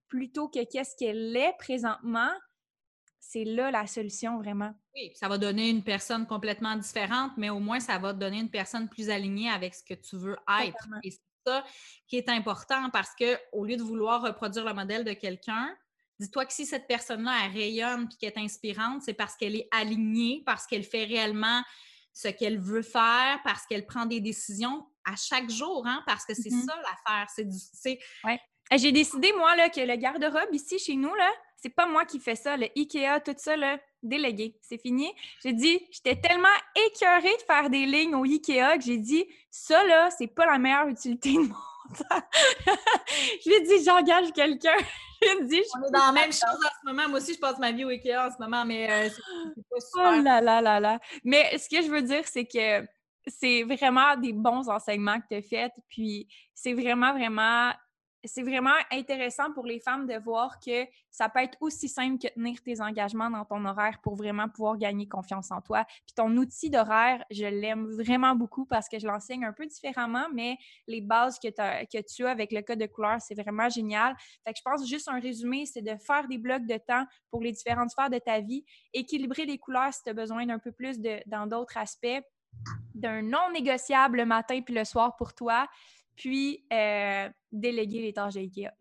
plutôt 0.07 0.47
que 0.47 0.63
qu'est-ce 0.63 0.95
qu'elle 0.95 1.35
est 1.35 1.55
présentement, 1.57 2.31
c'est 3.19 3.43
là 3.43 3.71
la 3.71 3.87
solution 3.87 4.37
vraiment. 4.37 4.73
Oui, 4.95 5.11
ça 5.15 5.27
va 5.27 5.37
donner 5.37 5.69
une 5.69 5.83
personne 5.83 6.25
complètement 6.25 6.75
différente, 6.75 7.33
mais 7.37 7.49
au 7.49 7.59
moins 7.59 7.79
ça 7.79 7.97
va 7.97 8.13
te 8.13 8.19
donner 8.19 8.39
une 8.39 8.49
personne 8.49 8.87
plus 8.87 9.09
alignée 9.09 9.49
avec 9.49 9.75
ce 9.75 9.83
que 9.83 9.93
tu 9.93 10.15
veux 10.15 10.37
être. 10.63 10.87
Et 11.03 11.11
c'est 11.11 11.19
ça 11.45 11.63
qui 12.07 12.17
est 12.17 12.29
important 12.29 12.89
parce 12.91 13.13
que 13.19 13.37
au 13.51 13.65
lieu 13.65 13.75
de 13.75 13.83
vouloir 13.83 14.21
reproduire 14.21 14.65
le 14.65 14.73
modèle 14.73 15.03
de 15.03 15.13
quelqu'un, 15.13 15.75
Dis-toi 16.19 16.45
que 16.45 16.53
si 16.53 16.65
cette 16.65 16.87
personne-là, 16.87 17.33
elle 17.43 17.51
rayonne 17.51 18.07
et 18.11 18.15
qu'elle 18.15 18.33
est 18.41 18.45
inspirante, 18.45 19.01
c'est 19.01 19.13
parce 19.13 19.35
qu'elle 19.35 19.55
est 19.55 19.67
alignée, 19.71 20.43
parce 20.45 20.65
qu'elle 20.65 20.83
fait 20.83 21.03
réellement 21.03 21.61
ce 22.13 22.29
qu'elle 22.29 22.57
veut 22.57 22.81
faire, 22.81 23.41
parce 23.43 23.65
qu'elle 23.65 23.85
prend 23.85 24.05
des 24.05 24.21
décisions 24.21 24.87
à 25.03 25.15
chaque 25.17 25.49
jour, 25.49 25.85
hein, 25.85 26.01
parce 26.05 26.25
que 26.25 26.33
c'est 26.33 26.49
mm-hmm. 26.49 26.65
ça 26.65 26.75
l'affaire. 26.77 27.27
C'est 27.35 27.43
du. 27.43 27.57
Ouais. 28.23 28.39
J'ai 28.71 28.91
décidé, 28.91 29.31
moi, 29.33 29.55
là, 29.55 29.69
que 29.69 29.81
le 29.81 29.95
garde-robe 29.95 30.53
ici, 30.53 30.79
chez 30.79 30.95
nous, 30.95 31.13
là, 31.13 31.29
c'est 31.65 31.73
pas 31.73 31.87
moi 31.87 32.05
qui 32.05 32.19
fais 32.19 32.35
ça. 32.35 32.55
Le 32.57 32.67
IKEA, 32.77 33.19
tout 33.25 33.33
ça, 33.37 33.57
là, 33.57 33.79
délégué. 34.03 34.55
C'est 34.61 34.77
fini. 34.77 35.11
J'ai 35.41 35.51
dit, 35.51 35.79
j'étais 35.89 36.15
tellement 36.15 36.47
écœurée 36.75 37.35
de 37.35 37.41
faire 37.41 37.71
des 37.71 37.87
lignes 37.87 38.13
au 38.13 38.23
IKEA 38.23 38.77
que 38.77 38.83
j'ai 38.83 38.99
dit, 38.99 39.25
ça, 39.49 39.83
là, 39.85 40.11
c'est 40.11 40.27
pas 40.27 40.45
la 40.45 40.59
meilleure 40.59 40.87
utilité 40.87 41.33
de 41.33 41.39
mon 41.39 41.47
temps. 41.47 42.21
je 43.43 43.49
lui 43.49 43.55
ai 43.55 43.61
dit, 43.61 43.83
j'engage 43.83 44.31
quelqu'un. 44.31 44.77
On 45.25 45.47
est 45.47 45.91
dans 45.91 46.05
la 46.05 46.11
même 46.11 46.31
chose 46.31 46.43
en 46.43 46.69
ce 46.81 46.85
moment. 46.85 47.09
Moi 47.09 47.17
aussi, 47.17 47.33
je 47.33 47.39
passe 47.39 47.57
ma 47.57 47.71
vie 47.71 47.83
au 47.83 47.89
IKEA 47.89 48.27
en 48.27 48.29
ce 48.29 48.35
moment, 48.37 48.63
mais 48.63 48.87
euh, 48.91 49.09
c'est 49.09 49.67
pas 49.67 49.79
super. 49.79 50.19
Oh 50.19 50.21
là 50.21 50.41
là 50.41 50.61
là 50.61 50.79
là. 50.79 50.99
Mais 51.23 51.57
ce 51.57 51.67
que 51.67 51.81
je 51.81 51.89
veux 51.89 52.03
dire, 52.03 52.27
c'est 52.27 52.45
que 52.45 52.85
c'est 53.25 53.63
vraiment 53.63 54.15
des 54.17 54.33
bons 54.33 54.69
enseignements 54.69 55.19
que 55.19 55.25
tu 55.31 55.35
as 55.37 55.41
faits. 55.41 55.71
Puis 55.89 56.27
c'est 56.53 56.73
vraiment, 56.73 57.13
vraiment 57.13 57.71
c'est 58.25 58.43
vraiment 58.43 58.75
intéressant 58.91 59.51
pour 59.51 59.65
les 59.65 59.79
femmes 59.79 60.07
de 60.07 60.15
voir 60.15 60.59
que 60.59 60.85
ça 61.11 61.29
peut 61.29 61.39
être 61.39 61.57
aussi 61.61 61.87
simple 61.87 62.17
que 62.19 62.33
tenir 62.33 62.61
tes 62.61 62.81
engagements 62.81 63.29
dans 63.29 63.45
ton 63.45 63.63
horaire 63.65 63.99
pour 64.01 64.15
vraiment 64.15 64.49
pouvoir 64.49 64.77
gagner 64.77 65.07
confiance 65.07 65.51
en 65.51 65.61
toi. 65.61 65.85
Puis 66.05 66.13
ton 66.15 66.35
outil 66.37 66.69
d'horaire, 66.69 67.23
je 67.31 67.45
l'aime 67.45 67.85
vraiment 67.85 68.35
beaucoup 68.35 68.65
parce 68.65 68.89
que 68.89 68.99
je 68.99 69.07
l'enseigne 69.07 69.45
un 69.45 69.53
peu 69.53 69.65
différemment, 69.65 70.27
mais 70.33 70.57
les 70.87 71.01
bases 71.01 71.39
que, 71.39 71.47
tu 71.47 72.25
as 72.25 72.29
avec 72.29 72.51
le 72.51 72.61
code 72.61 72.79
de 72.79 72.85
couleur, 72.85 73.21
c'est 73.21 73.35
vraiment 73.35 73.69
génial. 73.69 74.15
Fait 74.45 74.53
que 74.53 74.59
je 74.59 74.63
pense 74.63 74.87
juste 74.87 75.07
un 75.07 75.19
résumé, 75.19 75.65
c'est 75.65 75.81
de 75.81 75.95
faire 75.97 76.27
des 76.27 76.37
blocs 76.37 76.65
de 76.65 76.77
temps 76.77 77.05
pour 77.31 77.41
les 77.41 77.51
différentes 77.51 77.91
sphères 77.91 78.09
de 78.09 78.19
ta 78.19 78.39
vie, 78.39 78.65
équilibrer 78.93 79.45
les 79.45 79.57
couleurs 79.57 79.93
si 79.93 80.03
tu 80.03 80.09
as 80.09 80.13
besoin 80.13 80.45
d'un 80.45 80.59
peu 80.59 80.71
plus 80.71 80.99
dans 81.25 81.47
d'autres 81.47 81.77
aspects 81.77 82.21
d'un 82.93 83.21
non 83.21 83.51
négociable 83.51 84.19
le 84.19 84.25
matin 84.25 84.61
puis 84.61 84.73
le 84.73 84.85
soir 84.85 85.15
pour 85.17 85.33
toi, 85.33 85.67
puis 86.15 86.63
euh, 86.71 87.29
déléguer 87.51 88.01
les 88.01 88.13
tâches 88.13 88.33
d'IKEA. 88.33 88.73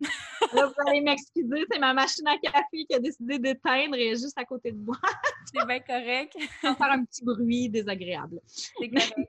Là, 0.53 0.67
vous 0.67 0.89
allez 0.89 1.01
m'excuser, 1.01 1.65
c'est 1.71 1.79
ma 1.79 1.93
machine 1.95 2.27
à 2.29 2.39
café 2.39 2.85
qui 2.89 2.95
a 2.95 2.99
décidé 2.99 3.39
d'éteindre 3.39 3.97
et 3.97 4.11
juste 4.11 4.39
à 4.39 4.45
côté 4.45 4.73
de 4.73 4.79
moi. 4.79 4.97
c'est 5.53 5.67
bien 5.67 5.81
correct. 5.81 6.37
Sans 6.63 6.75
faire 6.75 6.93
un 6.93 7.05
petit 7.05 7.25
bruit 7.25 7.69
désagréable. 7.69 8.41
C'est 8.47 8.89
correct. 8.89 9.29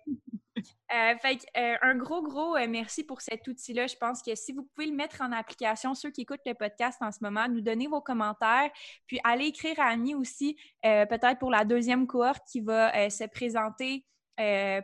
Euh, 0.94 1.16
fait 1.18 1.46
euh, 1.58 1.76
un 1.82 1.96
gros, 1.96 2.22
gros 2.22 2.54
merci 2.68 3.04
pour 3.04 3.22
cet 3.22 3.48
outil-là. 3.48 3.88
Je 3.88 3.96
pense 3.98 4.22
que 4.22 4.36
si 4.36 4.54
vous 4.54 4.64
pouvez 4.64 4.88
le 4.88 4.96
mettre 4.96 5.22
en 5.22 5.32
application, 5.32 5.94
ceux 5.96 6.12
qui 6.12 6.22
écoutent 6.22 6.46
le 6.46 6.54
podcast 6.54 7.00
en 7.02 7.12
ce 7.12 7.20
moment, 7.22 7.48
nous 7.50 7.62
donner 7.62 7.88
vos 7.88 8.02
commentaires, 8.02 8.70
puis 9.06 9.20
allez 9.24 9.48
écrire 9.48 9.80
à 9.80 9.88
Annie 9.88 10.16
aussi, 10.16 10.56
peut-être 10.82 11.40
pour 11.40 11.52
la 11.52 11.66
deuxième 11.66 12.08
cohorte 12.08 12.44
qui 12.48 12.62
va 12.62 13.10
se 13.10 13.26
présenter 13.26 14.06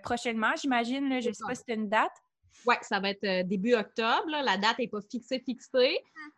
prochainement, 0.04 0.52
j'imagine. 0.60 1.22
Je 1.22 1.30
ne 1.30 1.34
sais 1.34 1.44
pas 1.48 1.56
si 1.56 1.64
c'est 1.66 1.76
une 1.76 1.88
date. 1.88 2.12
Oui, 2.66 2.76
ça 2.82 3.00
va 3.00 3.10
être 3.10 3.24
euh, 3.24 3.44
début 3.44 3.74
octobre. 3.74 4.30
La 4.30 4.58
date 4.58 4.80
n'est 4.80 4.88
pas 4.88 5.02
fixée, 5.02 5.40
fixée. 5.40 5.98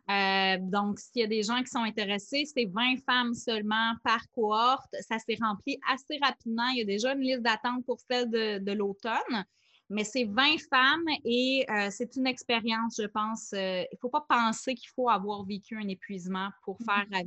Euh, 0.09 0.57
donc, 0.59 0.99
s'il 0.99 1.21
y 1.21 1.25
a 1.25 1.27
des 1.27 1.43
gens 1.43 1.61
qui 1.61 1.67
sont 1.67 1.83
intéressés, 1.83 2.45
c'est 2.45 2.65
20 2.65 2.97
femmes 3.05 3.33
seulement 3.33 3.93
par 4.03 4.21
cohorte. 4.31 4.95
Ça 5.01 5.17
s'est 5.19 5.37
rempli 5.41 5.79
assez 5.91 6.17
rapidement. 6.21 6.67
Il 6.69 6.79
y 6.79 6.81
a 6.81 6.85
déjà 6.85 7.13
une 7.13 7.21
liste 7.21 7.41
d'attente 7.41 7.85
pour 7.85 7.99
celle 7.99 8.29
de, 8.29 8.71
l'automne. 8.71 9.45
Mais 9.89 10.05
c'est 10.05 10.23
20 10.23 10.57
femmes 10.69 11.07
et 11.25 11.65
euh, 11.69 11.89
c'est 11.91 12.15
une 12.15 12.25
expérience, 12.25 12.95
je 12.99 13.07
pense. 13.07 13.49
il 13.51 13.87
ne 13.91 13.97
faut 13.99 14.09
pas 14.09 14.25
penser 14.27 14.75
qu'il 14.75 14.89
faut 14.95 15.09
avoir 15.09 15.43
vécu 15.43 15.77
un 15.77 15.87
épuisement 15.87 16.49
pour 16.63 16.77
faire 16.79 17.05
mm-hmm. 17.11 17.19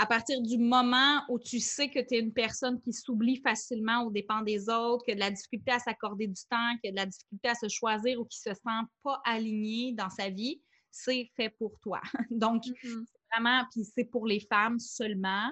À 0.00 0.06
partir 0.06 0.40
du 0.40 0.58
moment 0.58 1.22
où 1.28 1.40
tu 1.40 1.58
sais 1.58 1.90
que 1.90 1.98
tu 1.98 2.14
es 2.14 2.20
une 2.20 2.32
personne 2.32 2.80
qui 2.80 2.92
s'oublie 2.92 3.40
facilement 3.42 4.04
aux 4.04 4.12
dépens 4.12 4.42
des 4.42 4.68
autres, 4.68 5.04
qui 5.04 5.10
a 5.10 5.14
de 5.16 5.20
la 5.20 5.32
difficulté 5.32 5.72
à 5.72 5.80
s'accorder 5.80 6.28
du 6.28 6.40
temps, 6.48 6.76
qui 6.80 6.88
a 6.88 6.92
de 6.92 6.96
la 6.96 7.06
difficulté 7.06 7.48
à 7.48 7.54
se 7.56 7.68
choisir 7.68 8.20
ou 8.20 8.24
qui 8.24 8.38
se 8.38 8.54
sent 8.54 8.86
pas 9.02 9.20
aligné 9.24 9.94
dans 9.94 10.08
sa 10.08 10.30
vie, 10.30 10.62
c'est 10.92 11.28
fait 11.34 11.50
pour 11.58 11.80
toi. 11.80 12.00
Donc, 12.30 12.62
mm-hmm. 12.62 13.04
vraiment, 13.32 13.64
puis 13.72 13.84
c'est 13.84 14.04
pour 14.04 14.24
les 14.24 14.40
femmes 14.40 14.78
seulement. 14.78 15.50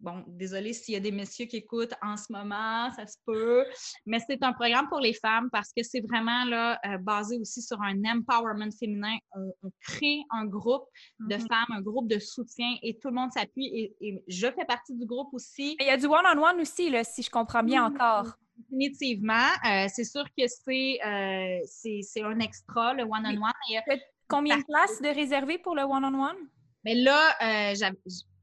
Bon, 0.00 0.22
désolé 0.28 0.72
s'il 0.72 0.94
y 0.94 0.96
a 0.96 1.00
des 1.00 1.10
messieurs 1.10 1.46
qui 1.46 1.56
écoutent 1.56 1.94
en 2.02 2.16
ce 2.16 2.32
moment, 2.32 2.88
ça 2.92 3.04
se 3.04 3.16
peut, 3.26 3.64
mais 4.06 4.20
c'est 4.20 4.40
un 4.44 4.52
programme 4.52 4.88
pour 4.88 5.00
les 5.00 5.12
femmes 5.12 5.48
parce 5.50 5.72
que 5.76 5.82
c'est 5.82 6.00
vraiment 6.00 6.44
là, 6.44 6.78
euh, 6.86 6.98
basé 6.98 7.36
aussi 7.38 7.62
sur 7.62 7.82
un 7.82 7.96
empowerment 8.04 8.70
féminin. 8.70 9.16
On, 9.34 9.72
crée 9.80 10.20
un 10.30 10.44
groupe 10.44 10.84
de 11.18 11.34
mm-hmm. 11.34 11.48
femmes, 11.48 11.66
un 11.70 11.80
groupe 11.80 12.08
de 12.08 12.20
soutien 12.20 12.76
et 12.82 12.96
tout 12.98 13.08
le 13.08 13.14
monde 13.14 13.32
s'appuie 13.32 13.92
et, 14.00 14.22
je 14.28 14.46
fais 14.46 14.64
partie 14.64 14.94
du 14.94 15.04
groupe 15.04 15.28
aussi. 15.32 15.76
Il 15.80 15.86
y 15.86 15.90
a 15.90 15.96
du 15.96 16.06
one-on-one 16.06 16.60
aussi, 16.60 16.90
là, 16.90 17.02
si 17.02 17.22
je 17.22 17.30
comprends 17.30 17.64
bien 17.64 17.84
encore. 17.84 18.36
Définitivement. 18.56 19.48
Euh, 19.68 19.86
c'est 19.92 20.04
sûr 20.04 20.24
que 20.36 20.42
euh, 20.44 21.60
c'est, 21.66 22.22
un 22.22 22.38
extra, 22.38 22.94
le 22.94 23.02
one-on-one. 23.02 23.98
Combien 24.28 24.58
de 24.58 24.64
places 24.64 25.00
de 25.02 25.08
réserver 25.08 25.58
pour 25.58 25.74
le 25.74 25.82
one-on-one? 25.82 26.36
Mais 26.84 26.94
là, 26.94 27.34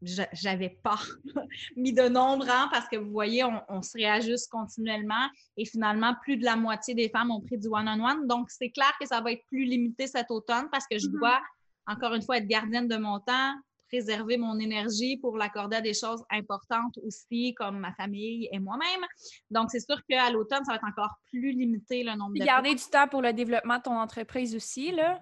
j'avais 0.01 0.77
pas 0.83 0.99
mis 1.75 1.93
de 1.93 2.07
nombre 2.07 2.47
hein, 2.49 2.67
parce 2.71 2.87
que 2.87 2.97
vous 2.97 3.11
voyez, 3.11 3.43
on, 3.43 3.81
se 3.81 3.97
réajuste 3.97 4.49
continuellement 4.49 5.29
et 5.57 5.65
finalement, 5.65 6.13
plus 6.21 6.37
de 6.37 6.43
la 6.43 6.55
moitié 6.55 6.93
des 6.93 7.09
femmes 7.09 7.31
ont 7.31 7.41
pris 7.41 7.57
du 7.57 7.67
one-on-one. 7.67 8.27
Donc, 8.27 8.49
c'est 8.49 8.69
clair 8.69 8.91
que 8.99 9.07
ça 9.07 9.21
va 9.21 9.31
être 9.31 9.45
plus 9.47 9.65
limité 9.65 10.07
cet 10.07 10.31
automne 10.31 10.67
parce 10.71 10.85
que 10.87 10.97
je 10.97 11.07
mm-hmm. 11.07 11.19
dois, 11.19 11.41
encore 11.87 12.13
une 12.13 12.21
fois, 12.21 12.37
être 12.37 12.47
gardienne 12.47 12.87
de 12.87 12.97
mon 12.97 13.19
temps, 13.19 13.53
préserver 13.87 14.37
mon 14.37 14.59
énergie 14.59 15.17
pour 15.17 15.37
l'accorder 15.37 15.77
à 15.77 15.81
des 15.81 15.93
choses 15.93 16.23
importantes 16.29 16.97
aussi, 17.03 17.53
comme 17.55 17.79
ma 17.79 17.93
famille 17.93 18.49
et 18.51 18.59
moi-même. 18.59 19.05
Donc, 19.49 19.71
c'est 19.71 19.79
sûr 19.79 20.01
qu'à 20.09 20.29
l'automne, 20.29 20.63
ça 20.65 20.73
va 20.73 20.75
être 20.75 20.87
encore 20.87 21.15
plus 21.29 21.51
limité 21.51 22.03
le 22.03 22.15
nombre 22.15 22.33
de 22.33 22.39
de 22.39 22.45
garder 22.45 22.75
du 22.75 22.83
temps 22.83 23.07
pour 23.07 23.21
le 23.21 23.33
développement 23.33 23.77
de 23.77 23.83
ton 23.83 23.97
entreprise 23.97 24.55
aussi, 24.55 24.91
là. 24.91 25.19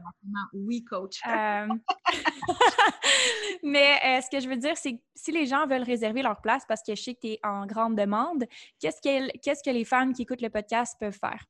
Oui, 0.54 0.84
coach. 0.84 1.20
Euh, 1.28 1.68
mais 3.64 4.00
euh, 4.06 4.22
ce 4.22 4.30
que 4.30 4.40
je 4.40 4.50
veux 4.50 4.58
dire, 4.58 4.78
c'est 4.78 4.94
que 4.94 5.02
si 5.16 5.32
les 5.32 5.46
gens 5.46 5.66
veulent 5.68 5.84
réserver 5.84 6.22
leur 6.22 6.42
place 6.42 6.64
parce 6.68 6.82
que 6.84 6.96
je 6.96 7.02
sais 7.02 7.16
que 7.16 7.22
tu 7.22 7.28
es 7.28 7.40
en 7.44 7.66
grande 7.66 7.96
demande, 7.96 8.46
qu'est-ce 8.80 9.02
que, 9.02 9.38
qu'est-ce 9.40 9.64
que 9.64 9.74
les 9.74 9.86
femmes 9.86 10.14
qui 10.14 10.24
écoutent 10.24 10.42
le 10.42 10.50
podcast 10.50 10.96
peuvent 11.00 11.18
faire? 11.20 11.46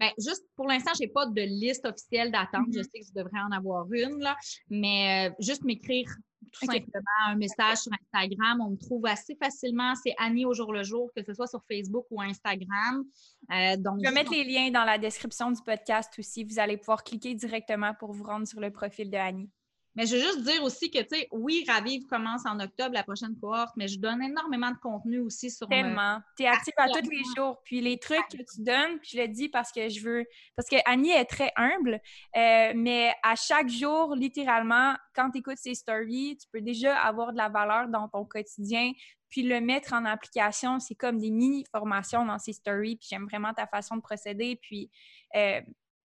Bien, 0.00 0.10
juste 0.18 0.44
pour 0.56 0.66
l'instant, 0.66 0.92
je 0.94 1.04
n'ai 1.04 1.08
pas 1.08 1.26
de 1.26 1.42
liste 1.42 1.86
officielle 1.86 2.32
d'attente. 2.32 2.66
Je 2.72 2.78
mm-hmm. 2.78 2.82
sais 2.84 3.00
que 3.00 3.06
je 3.06 3.12
devrais 3.14 3.40
en 3.40 3.52
avoir 3.52 3.86
une, 3.92 4.18
là, 4.20 4.34
mais 4.70 5.28
euh, 5.28 5.34
juste 5.38 5.62
m'écrire 5.62 6.08
tout 6.52 6.66
simplement 6.66 7.20
un 7.26 7.36
message 7.36 7.78
sur 7.78 7.92
Instagram. 7.92 8.60
On 8.60 8.70
me 8.70 8.76
trouve 8.76 9.06
assez 9.06 9.36
facilement. 9.36 9.94
C'est 10.02 10.14
Annie 10.18 10.44
au 10.44 10.54
jour 10.54 10.72
le 10.72 10.82
jour, 10.82 11.10
que 11.14 11.22
ce 11.22 11.34
soit 11.34 11.46
sur 11.46 11.62
Facebook 11.70 12.06
ou 12.10 12.20
Instagram. 12.20 13.04
Euh, 13.52 13.76
donc, 13.76 13.98
je 14.02 14.08
vais 14.08 14.14
mettre 14.14 14.32
les 14.32 14.44
liens 14.44 14.70
dans 14.70 14.84
la 14.84 14.98
description 14.98 15.50
du 15.50 15.62
podcast 15.62 16.12
aussi. 16.18 16.44
Vous 16.44 16.58
allez 16.58 16.76
pouvoir 16.76 17.04
cliquer 17.04 17.34
directement 17.34 17.94
pour 17.94 18.12
vous 18.12 18.24
rendre 18.24 18.46
sur 18.46 18.60
le 18.60 18.70
profil 18.70 19.10
de 19.10 19.16
Annie. 19.16 19.50
Mais 19.96 20.06
je 20.06 20.16
veux 20.16 20.22
juste 20.22 20.42
dire 20.42 20.62
aussi 20.62 20.90
que, 20.90 21.00
tu 21.00 21.16
sais, 21.16 21.28
oui, 21.32 21.64
Ravive 21.68 22.06
commence 22.06 22.46
en 22.46 22.60
octobre, 22.60 22.94
la 22.94 23.02
prochaine 23.02 23.36
cohorte, 23.40 23.74
mais 23.76 23.88
je 23.88 23.98
donne 23.98 24.22
énormément 24.22 24.70
de 24.70 24.76
contenu 24.76 25.18
aussi 25.18 25.50
sur 25.50 25.68
Tellement. 25.68 26.20
Tu 26.36 26.44
es 26.44 26.46
active 26.46 26.74
à 26.76 26.88
tous 26.88 27.10
les 27.10 27.22
jours. 27.36 27.60
Puis 27.64 27.80
les 27.80 27.98
trucs 27.98 28.26
que 28.30 28.36
tu 28.36 28.62
donnes, 28.62 28.98
puis 29.00 29.10
je 29.14 29.18
le 29.18 29.28
dis 29.28 29.48
parce 29.48 29.72
que 29.72 29.88
je 29.88 30.00
veux. 30.00 30.24
Parce 30.56 30.68
que 30.68 30.76
Annie 30.86 31.10
est 31.10 31.24
très 31.24 31.52
humble, 31.56 32.00
euh, 32.36 32.72
mais 32.74 33.12
à 33.22 33.34
chaque 33.34 33.68
jour, 33.68 34.14
littéralement, 34.14 34.94
quand 35.14 35.30
tu 35.30 35.38
écoutes 35.38 35.58
ses 35.58 35.74
stories, 35.74 36.36
tu 36.36 36.46
peux 36.52 36.60
déjà 36.60 36.96
avoir 36.96 37.32
de 37.32 37.38
la 37.38 37.48
valeur 37.48 37.88
dans 37.88 38.08
ton 38.08 38.24
quotidien. 38.24 38.92
Puis 39.28 39.42
le 39.42 39.60
mettre 39.60 39.92
en 39.92 40.04
application, 40.04 40.80
c'est 40.80 40.96
comme 40.96 41.18
des 41.18 41.30
mini-formations 41.30 42.24
dans 42.24 42.38
ses 42.38 42.52
stories. 42.52 42.96
Puis 42.96 43.08
j'aime 43.10 43.26
vraiment 43.26 43.54
ta 43.54 43.66
façon 43.66 43.96
de 43.96 44.02
procéder. 44.02 44.56
Puis 44.60 44.90
euh, 45.36 45.60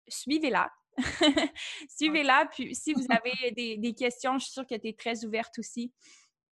suivez-la 0.07 0.69
Suivez-la. 1.97 2.47
Puis 2.51 2.75
si 2.75 2.93
vous 2.93 3.05
avez 3.09 3.51
des, 3.51 3.93
questions, 3.93 4.37
je 4.37 4.45
suis 4.45 4.53
sûre 4.53 4.67
que 4.67 4.75
tu 4.75 4.87
es 4.87 4.93
très 4.93 5.25
ouverte 5.25 5.57
aussi. 5.59 5.91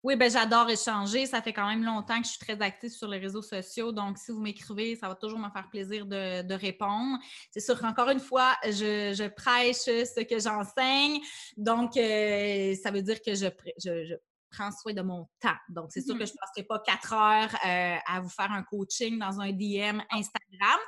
Oui, 0.03 0.15
ben 0.15 0.31
j'adore 0.31 0.69
échanger. 0.69 1.25
Ça 1.25 1.41
fait 1.41 1.53
quand 1.53 1.67
même 1.67 1.83
longtemps 1.83 2.19
que 2.21 2.25
je 2.25 2.31
suis 2.31 2.39
très 2.39 2.61
active 2.61 2.91
sur 2.91 3.07
les 3.07 3.17
réseaux 3.17 3.41
sociaux. 3.41 3.91
Donc, 3.91 4.17
si 4.17 4.31
vous 4.31 4.39
m'écrivez, 4.39 4.95
ça 4.95 5.07
va 5.07 5.15
toujours 5.15 5.39
me 5.39 5.49
faire 5.49 5.67
plaisir 5.69 6.05
de, 6.05 6.53
répondre. 6.53 7.17
C'est 7.51 7.59
sûr 7.59 7.79
qu'encore 7.79 8.09
une 8.09 8.19
fois, 8.19 8.55
je, 8.63 9.27
prêche 9.29 9.77
ce 9.77 10.23
que 10.23 10.39
j'enseigne. 10.39 11.19
Donc, 11.57 11.97
euh, 11.97 12.75
ça 12.75 12.91
veut 12.91 13.01
dire 13.01 13.21
que 13.21 13.33
je, 13.33 13.47
je, 13.83 14.13
prends 14.49 14.71
soin 14.71 14.93
de 14.93 15.01
mon 15.01 15.27
temps. 15.41 15.55
Donc, 15.69 15.91
c'est 15.91 16.01
sûr 16.01 16.17
que 16.17 16.23
mmh. 16.23 16.27
je 16.27 16.31
ne 16.31 16.37
passerai 16.37 16.63
pas 16.63 16.79
quatre 16.79 17.13
heures 17.13 17.55
euh, 17.65 17.97
à 18.05 18.21
vous 18.21 18.29
faire 18.29 18.51
un 18.51 18.63
coaching 18.63 19.19
dans 19.19 19.39
un 19.39 19.51
DM 19.51 20.01
Instagram, 20.11 20.79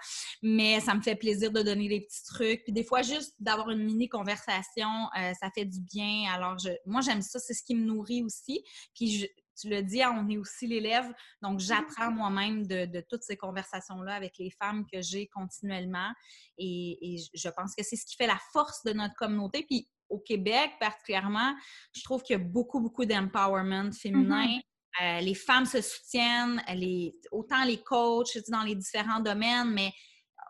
mais 0.42 0.80
ça 0.80 0.94
me 0.96 1.02
fait 1.02 1.16
plaisir 1.16 1.52
de 1.52 1.62
donner 1.62 1.88
des 1.88 2.02
petits 2.02 2.24
trucs. 2.26 2.64
Puis 2.64 2.74
des 2.74 2.84
fois, 2.84 3.02
juste 3.02 3.34
d'avoir 3.40 3.70
une 3.70 3.84
mini 3.84 4.10
conversation, 4.10 4.90
euh, 5.18 5.34
ça 5.40 5.50
fait 5.54 5.66
du 5.66 5.80
bien. 5.82 6.32
Alors, 6.34 6.58
je, 6.58 6.70
moi, 6.86 7.02
j'aime 7.02 7.22
ça, 7.22 7.40
c'est 7.40 7.54
ce 7.54 7.64
qui 7.64 7.76
me 7.76 7.86
nourrit 7.86 8.24
aussi. 8.24 8.64
Puis, 8.96 9.28
tu 9.60 9.70
le 9.70 9.84
dis, 9.84 10.02
on 10.06 10.30
est 10.30 10.38
aussi 10.38 10.68
l'élève, 10.68 11.12
donc 11.42 11.56
mmh. 11.56 11.60
j'apprends 11.60 12.12
moi-même 12.12 12.66
de, 12.66 13.04
toutes 13.10 13.24
ces 13.24 13.36
conversations-là 13.36 14.16
avec 14.16 14.38
les 14.38 14.52
femmes 14.52 14.86
que 14.92 15.02
j'ai 15.02 15.28
continuellement. 15.28 16.12
Et, 16.58 17.16
et, 17.16 17.18
je 17.34 17.50
pense 17.50 17.76
que 17.76 17.84
c'est 17.84 17.96
ce 17.96 18.06
qui 18.06 18.16
fait 18.16 18.28
la 18.28 18.40
force 18.54 18.84
de 18.84 18.94
notre 18.94 19.16
communauté. 19.16 19.66
Puis 19.68 19.90
au 20.10 20.20
Québec 20.20 20.72
particulièrement, 20.80 21.54
je 21.94 22.04
trouve 22.04 22.24
qu'il 22.24 22.38
y 22.38 22.40
a 22.40 22.44
beaucoup, 22.44 22.80
beaucoup 22.80 23.06
d'empowerment 23.06 23.92
féminin. 23.92 24.48
Mm-hmm. 24.48 24.62
Euh, 25.02 25.20
les 25.22 25.36
femmes 25.36 25.66
se 25.66 25.82
soutiennent, 25.82 26.62
les, 26.74 27.16
autant 27.32 27.64
les 27.64 27.78
coachs 27.78 28.38
dans 28.50 28.64
les 28.64 28.76
différents 28.76 29.20
domaines, 29.20 29.72
mais 29.72 29.92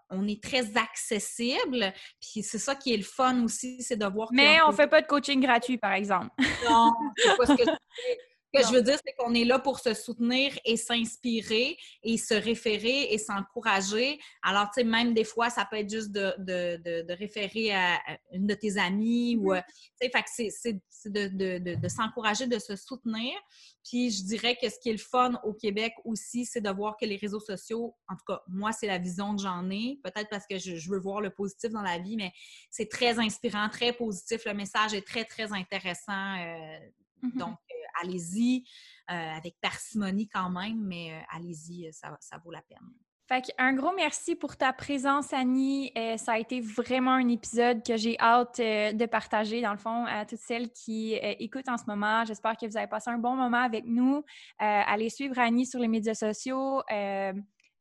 on 0.10 0.28
est 0.28 0.42
très 0.42 0.76
accessible. 0.78 1.94
Puis 2.20 2.42
c'est 2.42 2.58
ça 2.58 2.76
qui 2.76 2.94
est 2.94 2.98
le 2.98 3.04
fun 3.04 3.44
aussi, 3.44 3.82
c'est 3.84 3.98
de 3.98 4.06
voir. 4.06 4.30
Mais 4.32 4.60
on 4.66 4.70
ne 4.70 4.76
fait 4.76 4.88
pas 4.88 5.02
de 5.02 5.08
coaching 5.08 5.40
gratuit, 5.42 5.78
par 5.78 5.94
exemple. 5.94 6.30
Non, 6.68 6.94
c'est 7.18 7.38
pas 7.38 7.46
ce 7.46 7.54
que 7.54 7.64
que 8.54 8.64
je 8.68 8.74
veux 8.74 8.82
dire, 8.82 8.98
c'est 9.06 9.14
qu'on 9.18 9.34
est 9.34 9.46
là 9.46 9.60
pour 9.60 9.80
se 9.80 9.94
soutenir 9.94 10.58
et 10.66 10.78
s'inspirer 10.78 11.78
et 12.04 12.18
se 12.18 12.34
référer 12.34 13.14
et 13.14 13.18
s'encourager. 13.18 14.20
Alors, 14.42 14.66
tu 14.74 14.82
sais, 14.82 14.84
même 14.84 15.14
des 15.14 15.24
fois, 15.24 15.50
ça 15.50 15.66
peut 15.66 15.78
être 15.78 15.90
juste 15.90 16.12
de, 16.12 16.34
de, 16.40 17.04
de, 17.04 17.14
référer 17.14 17.72
à 17.74 18.00
une 18.32 18.48
de 18.48 18.54
tes 18.54 18.78
amies 18.78 19.36
ou, 19.38 19.54
mm-hmm. 19.54 19.64
tu 20.02 20.10
sais, 20.28 20.82
c'est 20.90 21.12
de, 21.12 21.88
s'encourager, 21.88 22.48
de 22.48 22.60
se 22.60 22.76
soutenir. 22.76 23.34
Puis, 23.84 24.12
je 24.12 24.24
dirais 24.24 24.58
que 24.62 24.70
ce 24.70 24.80
qui 24.80 24.90
est 24.90 24.94
le 24.94 24.98
fun 24.98 25.40
au 25.44 25.54
Québec 25.54 25.94
aussi, 26.06 26.46
c'est 26.46 26.62
de 26.62 26.70
voir 26.70 26.98
que 26.98 27.06
les 27.06 27.18
réseaux 27.18 27.40
sociaux, 27.40 27.96
en 28.08 28.16
tout 28.16 28.26
cas, 28.28 28.42
moi, 28.48 28.72
c'est 28.72 28.88
la 28.88 28.98
vision 28.98 29.36
que 29.36 29.42
j'en 29.42 29.70
ai. 29.70 30.00
Peut-être 30.04 30.30
parce 30.30 30.46
que 30.48 30.58
je, 30.58 30.90
veux 30.90 31.00
voir 31.00 31.22
le 31.22 31.30
positif 31.30 31.72
dans 31.72 31.82
la 31.82 32.00
vie, 32.00 32.18
mais 32.18 32.32
c'est 32.72 32.90
très 32.90 33.20
inspirant, 33.20 33.70
très 33.70 33.94
positif. 33.94 34.46
Le 34.46 34.54
message 34.54 34.94
est 34.94 35.06
très, 35.06 35.26
très 35.26 35.52
intéressant. 35.54 36.36
Euh, 36.38 36.80
mm-hmm. 37.24 37.38
Donc, 37.38 37.58
allez-y 38.02 38.64
euh, 39.10 39.38
avec 39.38 39.56
parcimonie 39.60 40.28
quand 40.28 40.50
même, 40.50 40.80
mais 40.82 41.14
euh, 41.14 41.36
allez-y, 41.36 41.88
euh, 41.88 41.90
ça, 41.92 42.16
ça, 42.20 42.38
vaut 42.44 42.52
la 42.52 42.62
peine. 42.62 42.78
Fait 43.28 43.44
un 43.58 43.74
gros 43.74 43.92
merci 43.96 44.36
pour 44.36 44.56
ta 44.56 44.74
présence, 44.74 45.34
Annie. 45.34 45.92
ça 46.18 46.34
a 46.34 46.40
été 46.40 46.62
vraiment 46.62 47.14
un 47.14 47.28
épisode 47.28 47.86
que 47.86 47.96
j'ai 47.96 48.20
hâte 48.20 48.58
de 48.58 49.06
partager, 49.06 49.62
dans 49.62 49.72
le 49.72 49.78
fond, 49.78 50.06
à 50.06 50.26
toutes 50.26 50.40
celles 50.40 50.72
qui 50.72 51.14
écoutent 51.14 51.70
en 51.70 51.78
ce 51.78 51.84
moment. 51.86 52.26
J'espère 52.26 52.58
que 52.58 52.66
vous 52.66 52.76
avez 52.76 52.88
passé 52.88 53.12
un 53.12 53.20
bon 53.20 53.36
moment 53.36 53.62
avec 53.62 53.86
nous. 53.86 54.24
allez 54.58 55.12
suivre 55.12 55.38
Annie 55.38 55.68
sur 55.68 55.80
les 55.80 55.88
médias 55.88 56.16
sociaux. 56.16 56.82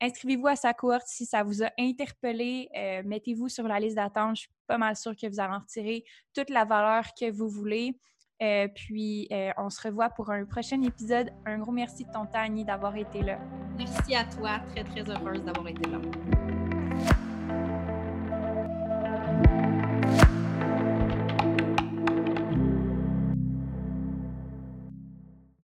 Inscrivez-vous 0.02 0.48
à 0.48 0.56
sa 0.56 0.74
cohorte 0.74 1.06
si 1.06 1.24
ça 1.24 1.42
vous 1.42 1.62
a 1.62 1.70
interpellé. 1.78 2.68
Mettez-vous 3.06 3.48
sur 3.48 3.66
la 3.66 3.80
liste 3.80 3.96
d'attente. 3.96 4.36
Je 4.36 4.40
suis 4.42 4.50
pas 4.66 4.76
mal 4.76 4.96
sûre 4.96 5.16
que 5.16 5.26
vous 5.26 5.40
allez 5.40 5.54
en 5.54 5.60
retirer 5.60 6.04
toute 6.34 6.50
la 6.50 6.66
valeur 6.66 7.04
que 7.18 7.30
vous 7.30 7.48
voulez. 7.48 7.98
Euh, 8.40 8.68
puis, 8.68 9.26
euh, 9.32 9.50
on 9.56 9.68
se 9.68 9.82
revoit 9.82 10.10
pour 10.10 10.30
un 10.30 10.44
prochain 10.44 10.80
épisode. 10.82 11.30
Un 11.44 11.58
gros 11.58 11.72
merci 11.72 12.04
de 12.04 12.12
ton 12.12 12.26
temps, 12.26 12.48
d'avoir 12.64 12.96
été 12.96 13.22
là. 13.22 13.38
Merci 13.76 14.14
à 14.14 14.24
toi. 14.24 14.60
Très, 14.74 14.84
très 14.84 15.10
heureuse 15.10 15.42
d'avoir 15.42 15.66
été 15.66 15.90
là. 15.90 15.98